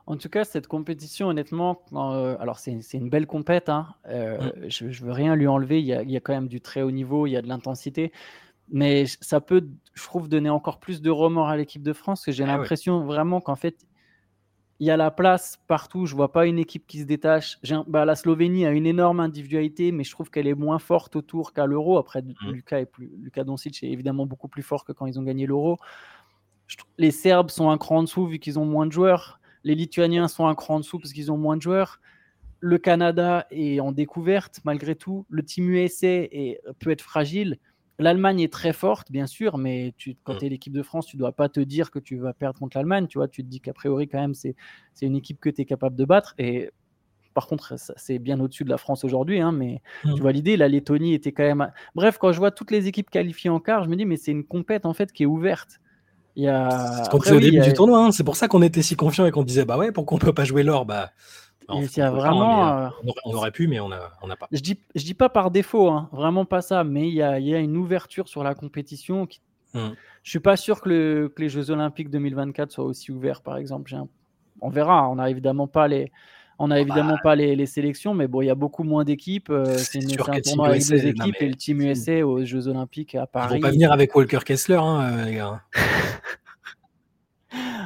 En 0.06 0.16
tout 0.16 0.28
cas, 0.28 0.44
cette 0.44 0.66
compétition, 0.66 1.28
honnêtement, 1.28 1.82
euh, 1.92 2.36
alors 2.40 2.58
c'est 2.58 2.72
une 2.94 3.10
belle 3.10 3.26
compète. 3.26 3.68
Hein, 3.68 3.94
euh, 4.08 4.38
mm. 4.38 4.68
je, 4.68 4.84
ne 4.86 4.92
veux 4.92 5.12
rien 5.12 5.36
lui 5.36 5.46
enlever. 5.46 5.80
Il 5.80 5.86
y, 5.86 6.16
a, 6.16 6.20
quand 6.20 6.32
même 6.32 6.48
du 6.48 6.60
très 6.60 6.82
haut 6.82 6.90
niveau, 6.90 7.26
il 7.26 7.30
y 7.30 7.36
a 7.36 7.42
de 7.42 7.48
l'intensité. 7.48 8.12
Mais 8.72 9.04
ça 9.06 9.40
peut, 9.40 9.68
je 9.94 10.02
trouve, 10.04 10.28
donner 10.28 10.50
encore 10.50 10.80
plus 10.80 11.00
de 11.00 11.10
remords 11.10 11.48
à 11.48 11.56
l'équipe 11.56 11.82
de 11.82 11.92
France. 11.92 12.24
que 12.24 12.32
j'ai 12.32 12.44
ah 12.44 12.48
l'impression 12.48 13.04
vraiment 13.04 13.40
qu'en 13.40 13.56
fait, 13.56 13.76
il 14.80 14.86
y 14.86 14.90
a 14.90 14.96
la 14.96 15.10
place 15.10 15.60
partout. 15.66 16.06
Je 16.06 16.14
vois 16.16 16.32
pas 16.32 16.46
une 16.46 16.58
équipe 16.58 16.86
qui 16.86 17.00
se 17.00 17.04
détache. 17.04 17.58
Bah, 17.86 18.06
la 18.06 18.16
Slovénie 18.16 18.64
a 18.64 18.70
une 18.70 18.86
énorme 18.86 19.20
individualité, 19.20 19.92
mais 19.92 20.04
je 20.04 20.10
trouve 20.10 20.30
qu'elle 20.30 20.46
est 20.46 20.54
moins 20.54 20.78
forte 20.78 21.16
autour 21.16 21.52
qu'à 21.52 21.66
l'Euro. 21.66 21.98
Après, 21.98 22.22
mmh. 22.22 22.50
Lucas, 22.50 22.80
est 22.80 22.86
plus, 22.86 23.12
Lucas 23.18 23.44
Doncic 23.44 23.82
est 23.82 23.90
évidemment 23.90 24.24
beaucoup 24.24 24.48
plus 24.48 24.62
fort 24.62 24.86
que 24.86 24.92
quand 24.92 25.04
ils 25.04 25.18
ont 25.18 25.22
gagné 25.22 25.46
l'Euro. 25.46 25.78
Les 26.96 27.10
Serbes 27.10 27.50
sont 27.50 27.68
un 27.68 27.76
cran 27.76 27.98
en 27.98 28.02
dessous 28.04 28.26
vu 28.26 28.38
qu'ils 28.38 28.58
ont 28.58 28.64
moins 28.64 28.86
de 28.86 28.92
joueurs. 28.92 29.40
Les 29.64 29.74
Lituaniens 29.74 30.28
sont 30.28 30.46
un 30.46 30.54
cran 30.54 30.76
en 30.76 30.80
dessous 30.80 30.98
parce 30.98 31.12
qu'ils 31.12 31.30
ont 31.30 31.36
moins 31.36 31.58
de 31.58 31.62
joueurs. 31.62 32.00
Le 32.60 32.78
Canada 32.78 33.46
est 33.50 33.80
en 33.80 33.92
découverte 33.92 34.60
malgré 34.64 34.94
tout. 34.94 35.26
Le 35.28 35.44
Team 35.44 35.68
USA 35.68 36.06
est, 36.08 36.60
peut 36.78 36.90
être 36.90 37.02
fragile. 37.02 37.58
L'Allemagne 38.00 38.40
est 38.40 38.52
très 38.52 38.72
forte, 38.72 39.12
bien 39.12 39.26
sûr, 39.26 39.58
mais 39.58 39.94
tu, 39.96 40.16
quand 40.24 40.34
mm. 40.34 40.38
tu 40.38 40.46
es 40.46 40.48
l'équipe 40.48 40.72
de 40.72 40.82
France, 40.82 41.06
tu 41.06 41.16
ne 41.16 41.20
dois 41.20 41.32
pas 41.32 41.48
te 41.48 41.60
dire 41.60 41.90
que 41.90 41.98
tu 41.98 42.16
vas 42.16 42.32
perdre 42.32 42.58
contre 42.58 42.76
l'Allemagne. 42.76 43.06
Tu 43.06 43.18
vois, 43.18 43.28
tu 43.28 43.42
te 43.44 43.48
dis 43.48 43.60
qu'a 43.60 43.72
priori, 43.72 44.08
quand 44.08 44.20
même, 44.20 44.34
c'est 44.34 44.56
une 45.02 45.16
équipe 45.16 45.40
que 45.40 45.50
tu 45.50 45.62
es 45.62 45.64
capable 45.64 45.96
de 45.96 46.04
battre. 46.04 46.34
Et 46.38 46.70
par 47.34 47.46
contre, 47.46 47.74
c'est 47.96 48.18
bien 48.18 48.40
au-dessus 48.40 48.64
de 48.64 48.70
la 48.70 48.78
France 48.78 49.04
aujourd'hui, 49.04 49.40
hein, 49.40 49.52
mais 49.52 49.82
mm. 50.04 50.14
tu 50.14 50.20
vois 50.20 50.32
l'idée, 50.32 50.56
la 50.56 50.68
Lettonie 50.68 51.14
était 51.14 51.32
quand 51.32 51.44
même. 51.44 51.70
Bref, 51.94 52.18
quand 52.18 52.32
je 52.32 52.38
vois 52.38 52.50
toutes 52.50 52.70
les 52.70 52.88
équipes 52.88 53.10
qualifiées 53.10 53.50
en 53.50 53.60
quart, 53.60 53.84
je 53.84 53.88
me 53.88 53.96
dis, 53.96 54.06
mais 54.06 54.16
c'est 54.16 54.32
une 54.32 54.44
compète 54.44 54.86
en 54.86 54.94
fait 54.94 55.12
qui 55.12 55.22
est 55.22 55.26
ouverte. 55.26 55.80
Il 56.36 56.44
y 56.44 56.48
a... 56.48 57.04
C'est 57.24 57.32
au 57.32 57.40
début 57.40 57.60
du 57.60 57.72
tournoi, 57.72 58.04
hein. 58.04 58.12
c'est 58.12 58.24
pour 58.24 58.36
ça 58.36 58.48
qu'on 58.48 58.62
était 58.62 58.82
si 58.82 58.96
confiant 58.96 59.26
et 59.26 59.30
qu'on 59.30 59.42
disait, 59.42 59.64
bah 59.64 59.76
ouais, 59.76 59.92
pourquoi 59.92 60.16
on 60.16 60.18
peut 60.18 60.32
pas 60.32 60.44
jouer 60.44 60.62
l'or? 60.62 60.86
Bah, 60.86 61.10
vraiment, 61.70 62.68
euh, 62.68 62.88
on, 63.24 63.34
aurait, 63.34 63.50
pu, 63.50 63.66
mais 63.68 63.80
on 63.80 63.88
n'a 63.88 64.10
on 64.22 64.28
pas. 64.28 64.48
Je 64.52 64.60
dis, 64.60 64.78
je 64.94 65.04
dis 65.04 65.14
pas 65.14 65.28
par 65.28 65.50
défaut, 65.50 65.88
hein, 65.88 66.08
vraiment 66.12 66.44
pas 66.44 66.62
ça, 66.62 66.84
mais 66.84 67.08
il 67.08 67.14
y 67.14 67.22
a, 67.22 67.38
y 67.38 67.54
a, 67.54 67.58
une 67.58 67.76
ouverture 67.76 68.28
sur 68.28 68.42
la 68.42 68.54
compétition. 68.54 69.26
Qui... 69.26 69.40
ne 69.74 69.88
hmm. 69.88 69.94
Je 70.22 70.30
suis 70.30 70.40
pas 70.40 70.56
sûr 70.56 70.80
que, 70.80 70.88
le, 70.88 71.32
que, 71.34 71.42
les 71.42 71.48
Jeux 71.48 71.70
Olympiques 71.70 72.10
2024 72.10 72.70
soient 72.70 72.84
aussi 72.84 73.12
ouverts, 73.12 73.42
par 73.42 73.56
exemple. 73.56 73.94
On 74.60 74.68
verra. 74.68 75.08
On 75.08 75.16
n'a 75.16 75.30
évidemment 75.30 75.66
pas 75.66 75.88
les. 75.88 76.10
On 76.62 76.68
n'a 76.68 76.74
ah 76.74 76.80
évidemment 76.80 77.14
bah, 77.14 77.20
pas 77.22 77.36
les, 77.36 77.56
les, 77.56 77.64
sélections, 77.64 78.12
mais 78.12 78.26
bon, 78.26 78.42
il 78.42 78.46
y 78.46 78.50
a 78.50 78.54
beaucoup 78.54 78.82
moins 78.82 79.02
d'équipes. 79.02 79.48
Euh, 79.48 79.78
c'est 79.78 79.98
un 79.98 80.40
tournoi 80.42 80.68
avec 80.68 80.86
deux 80.86 81.06
équipes 81.06 81.36
et 81.40 81.48
le 81.48 81.54
Team 81.54 81.80
USA 81.80 82.26
aux 82.26 82.44
Jeux 82.44 82.68
Olympiques 82.68 83.14
à 83.14 83.26
Paris. 83.26 83.54
Ils 83.56 83.62
vont 83.62 83.68
pas 83.68 83.72
venir 83.72 83.90
avec 83.90 84.14
Walker 84.14 84.40
Kessler, 84.44 84.74
hein, 84.76 85.00
euh, 85.00 85.24
les 85.24 85.36
gars. 85.36 85.62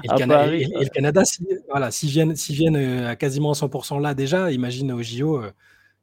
Et 0.05 0.09
le, 0.09 0.89
Canada, 0.89 1.25
s'ils 1.25 1.47
voilà, 1.71 1.89
viennent, 2.03 2.33
viennent 2.33 2.77
euh, 2.77 3.11
à 3.11 3.17
quasiment 3.17 3.53
100% 3.53 4.01
là 4.01 4.15
déjà, 4.15 4.51
imagine 4.53 4.93
au 4.93 5.03
JO, 5.03 5.39
euh, 5.39 5.51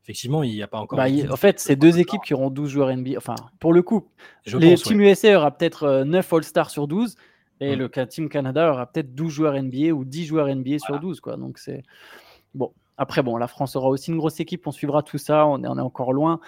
effectivement, 0.04 0.44
il 0.44 0.52
n'y 0.52 0.64
a 0.64 0.68
pas 0.68 0.80
encore. 0.80 0.98
Bah, 0.98 1.06
en 1.30 1.36
fait, 1.36 1.60
c'est 1.60 1.76
deux 1.76 2.00
équipes 2.00 2.22
qui 2.26 2.34
auront 2.34 2.50
12 2.50 2.70
joueurs 2.70 2.96
NBA. 2.96 3.18
Enfin, 3.18 3.36
pour 3.60 3.74
le 3.74 3.82
coup, 3.82 4.08
le 4.48 4.76
Team 4.76 5.02
USA 5.02 5.38
aura 5.38 5.52
peut-être 5.52 6.04
9 6.04 6.34
euh, 6.34 6.36
All-Stars 6.38 6.70
sur 6.72 6.88
12 6.88 7.16
et 7.60 7.76
mm. 7.76 7.80
le 7.80 8.08
Team 8.08 8.30
Canada 8.30 8.72
aura 8.72 8.88
peut-être 8.88 9.14
12 9.14 9.32
joueurs 9.32 9.62
NBA 9.62 9.92
ou 9.92 10.04
10 10.04 10.26
joueurs 10.26 10.48
NBA 10.54 10.80
sur 10.80 11.00
12. 11.00 11.20
Quoi. 11.20 11.38
Donc, 11.38 11.60
c'est. 11.60 11.84
Bon. 12.56 12.72
Après, 12.98 13.24
bon, 13.24 13.38
la 13.38 13.48
France 13.48 13.76
aura 13.76 13.88
aussi 13.88 14.12
une 14.12 14.18
grosse 14.18 14.40
équipe. 14.40 14.68
On 14.68 14.72
suivra 14.72 15.02
tout 15.02 15.18
ça. 15.18 15.48
On 15.48 15.64
est, 15.64 15.68
on 15.68 15.78
est 15.78 15.82
encore 15.82 16.14
loin. 16.14 16.40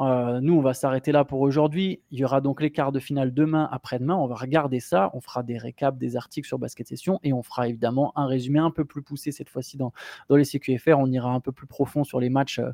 Euh, 0.00 0.40
nous, 0.40 0.54
on 0.54 0.60
va 0.62 0.72
s'arrêter 0.72 1.12
là 1.12 1.24
pour 1.24 1.40
aujourd'hui. 1.40 2.00
Il 2.10 2.18
y 2.18 2.24
aura 2.24 2.40
donc 2.40 2.62
les 2.62 2.70
quarts 2.70 2.92
de 2.92 3.00
finale 3.00 3.34
demain, 3.34 3.68
après-demain. 3.70 4.14
On 4.14 4.26
va 4.26 4.34
regarder 4.34 4.80
ça. 4.80 5.10
On 5.14 5.20
fera 5.20 5.42
des 5.42 5.58
récaps, 5.58 5.98
des 5.98 6.16
articles 6.16 6.46
sur 6.46 6.58
Basket 6.58 6.88
Session 6.88 7.20
et 7.22 7.32
on 7.32 7.42
fera 7.42 7.68
évidemment 7.68 8.12
un 8.16 8.26
résumé 8.26 8.58
un 8.58 8.70
peu 8.70 8.84
plus 8.84 9.02
poussé 9.02 9.30
cette 9.30 9.50
fois-ci 9.50 9.76
dans, 9.76 9.92
dans 10.28 10.36
les 10.36 10.44
CQFR. 10.44 10.96
On 10.98 11.10
ira 11.10 11.30
un 11.30 11.40
peu 11.40 11.52
plus 11.52 11.66
profond 11.66 12.04
sur 12.04 12.20
les 12.20 12.30
matchs. 12.30 12.58
Euh, 12.58 12.72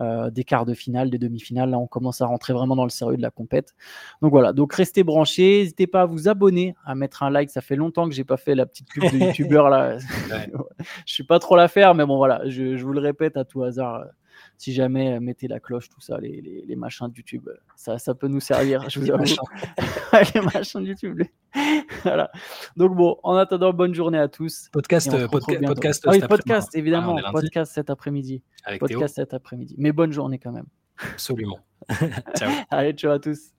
euh, 0.00 0.30
des 0.30 0.42
quarts 0.42 0.64
de 0.64 0.72
finale, 0.72 1.10
des 1.10 1.18
demi-finales. 1.18 1.70
Là, 1.70 1.78
on 1.78 1.86
commence 1.86 2.22
à 2.22 2.26
rentrer 2.26 2.54
vraiment 2.54 2.74
dans 2.74 2.84
le 2.84 2.90
sérieux 2.90 3.18
de 3.18 3.22
la 3.22 3.30
compète. 3.30 3.74
Donc 4.22 4.30
voilà, 4.30 4.54
donc 4.54 4.72
restez 4.72 5.04
branchés. 5.04 5.58
N'hésitez 5.58 5.86
pas 5.86 6.02
à 6.02 6.06
vous 6.06 6.28
abonner, 6.28 6.74
à 6.86 6.94
mettre 6.94 7.22
un 7.22 7.30
like. 7.30 7.50
Ça 7.50 7.60
fait 7.60 7.76
longtemps 7.76 8.08
que 8.08 8.14
j'ai 8.14 8.24
pas 8.24 8.38
fait 8.38 8.54
la 8.54 8.64
petite 8.64 8.88
pub 8.88 9.04
de 9.04 9.18
youtubeur 9.26 9.68
là. 9.68 9.98
je 11.06 11.12
suis 11.12 11.24
pas 11.24 11.38
trop 11.38 11.56
la 11.56 11.68
faire, 11.68 11.94
mais 11.94 12.06
bon 12.06 12.16
voilà, 12.16 12.40
je, 12.48 12.76
je, 12.78 12.84
vous 12.84 12.92
le 12.92 13.00
répète 13.00 13.36
à 13.36 13.44
tout 13.44 13.62
hasard 13.62 14.04
si 14.58 14.72
jamais 14.72 15.14
euh, 15.14 15.20
mettez 15.20 15.48
la 15.48 15.60
cloche, 15.60 15.88
tout 15.88 16.00
ça, 16.00 16.18
les, 16.18 16.40
les, 16.40 16.64
les 16.66 16.76
machins 16.76 17.08
de 17.08 17.16
YouTube, 17.16 17.48
euh, 17.48 17.56
ça, 17.76 17.98
ça 17.98 18.14
peut 18.14 18.28
nous 18.28 18.40
servir, 18.40 18.88
je 18.90 19.00
vous 19.00 19.10
avoue. 19.10 19.24
les 20.34 20.40
machins 20.40 20.82
de 20.82 20.88
YouTube. 20.88 21.22
voilà. 22.02 22.30
Donc 22.76 22.94
bon, 22.94 23.18
en 23.22 23.36
attendant, 23.36 23.72
bonne 23.72 23.94
journée 23.94 24.18
à 24.18 24.28
tous. 24.28 24.68
Podcast, 24.72 25.10
podcast, 25.28 26.04
ah 26.06 26.10
oui, 26.10 26.20
podcast, 26.20 26.74
évidemment, 26.74 27.16
podcast 27.32 27.72
cet 27.72 27.90
après-midi. 27.90 28.42
podcast 28.78 29.16
cet 29.16 29.34
après-midi. 29.34 29.74
Mais 29.78 29.92
bonne 29.92 30.12
journée 30.12 30.38
quand 30.38 30.52
même. 30.52 30.66
Absolument. 30.98 31.58
ciao. 32.36 32.50
Allez, 32.70 32.92
ciao 32.92 33.12
à 33.12 33.18
tous. 33.18 33.52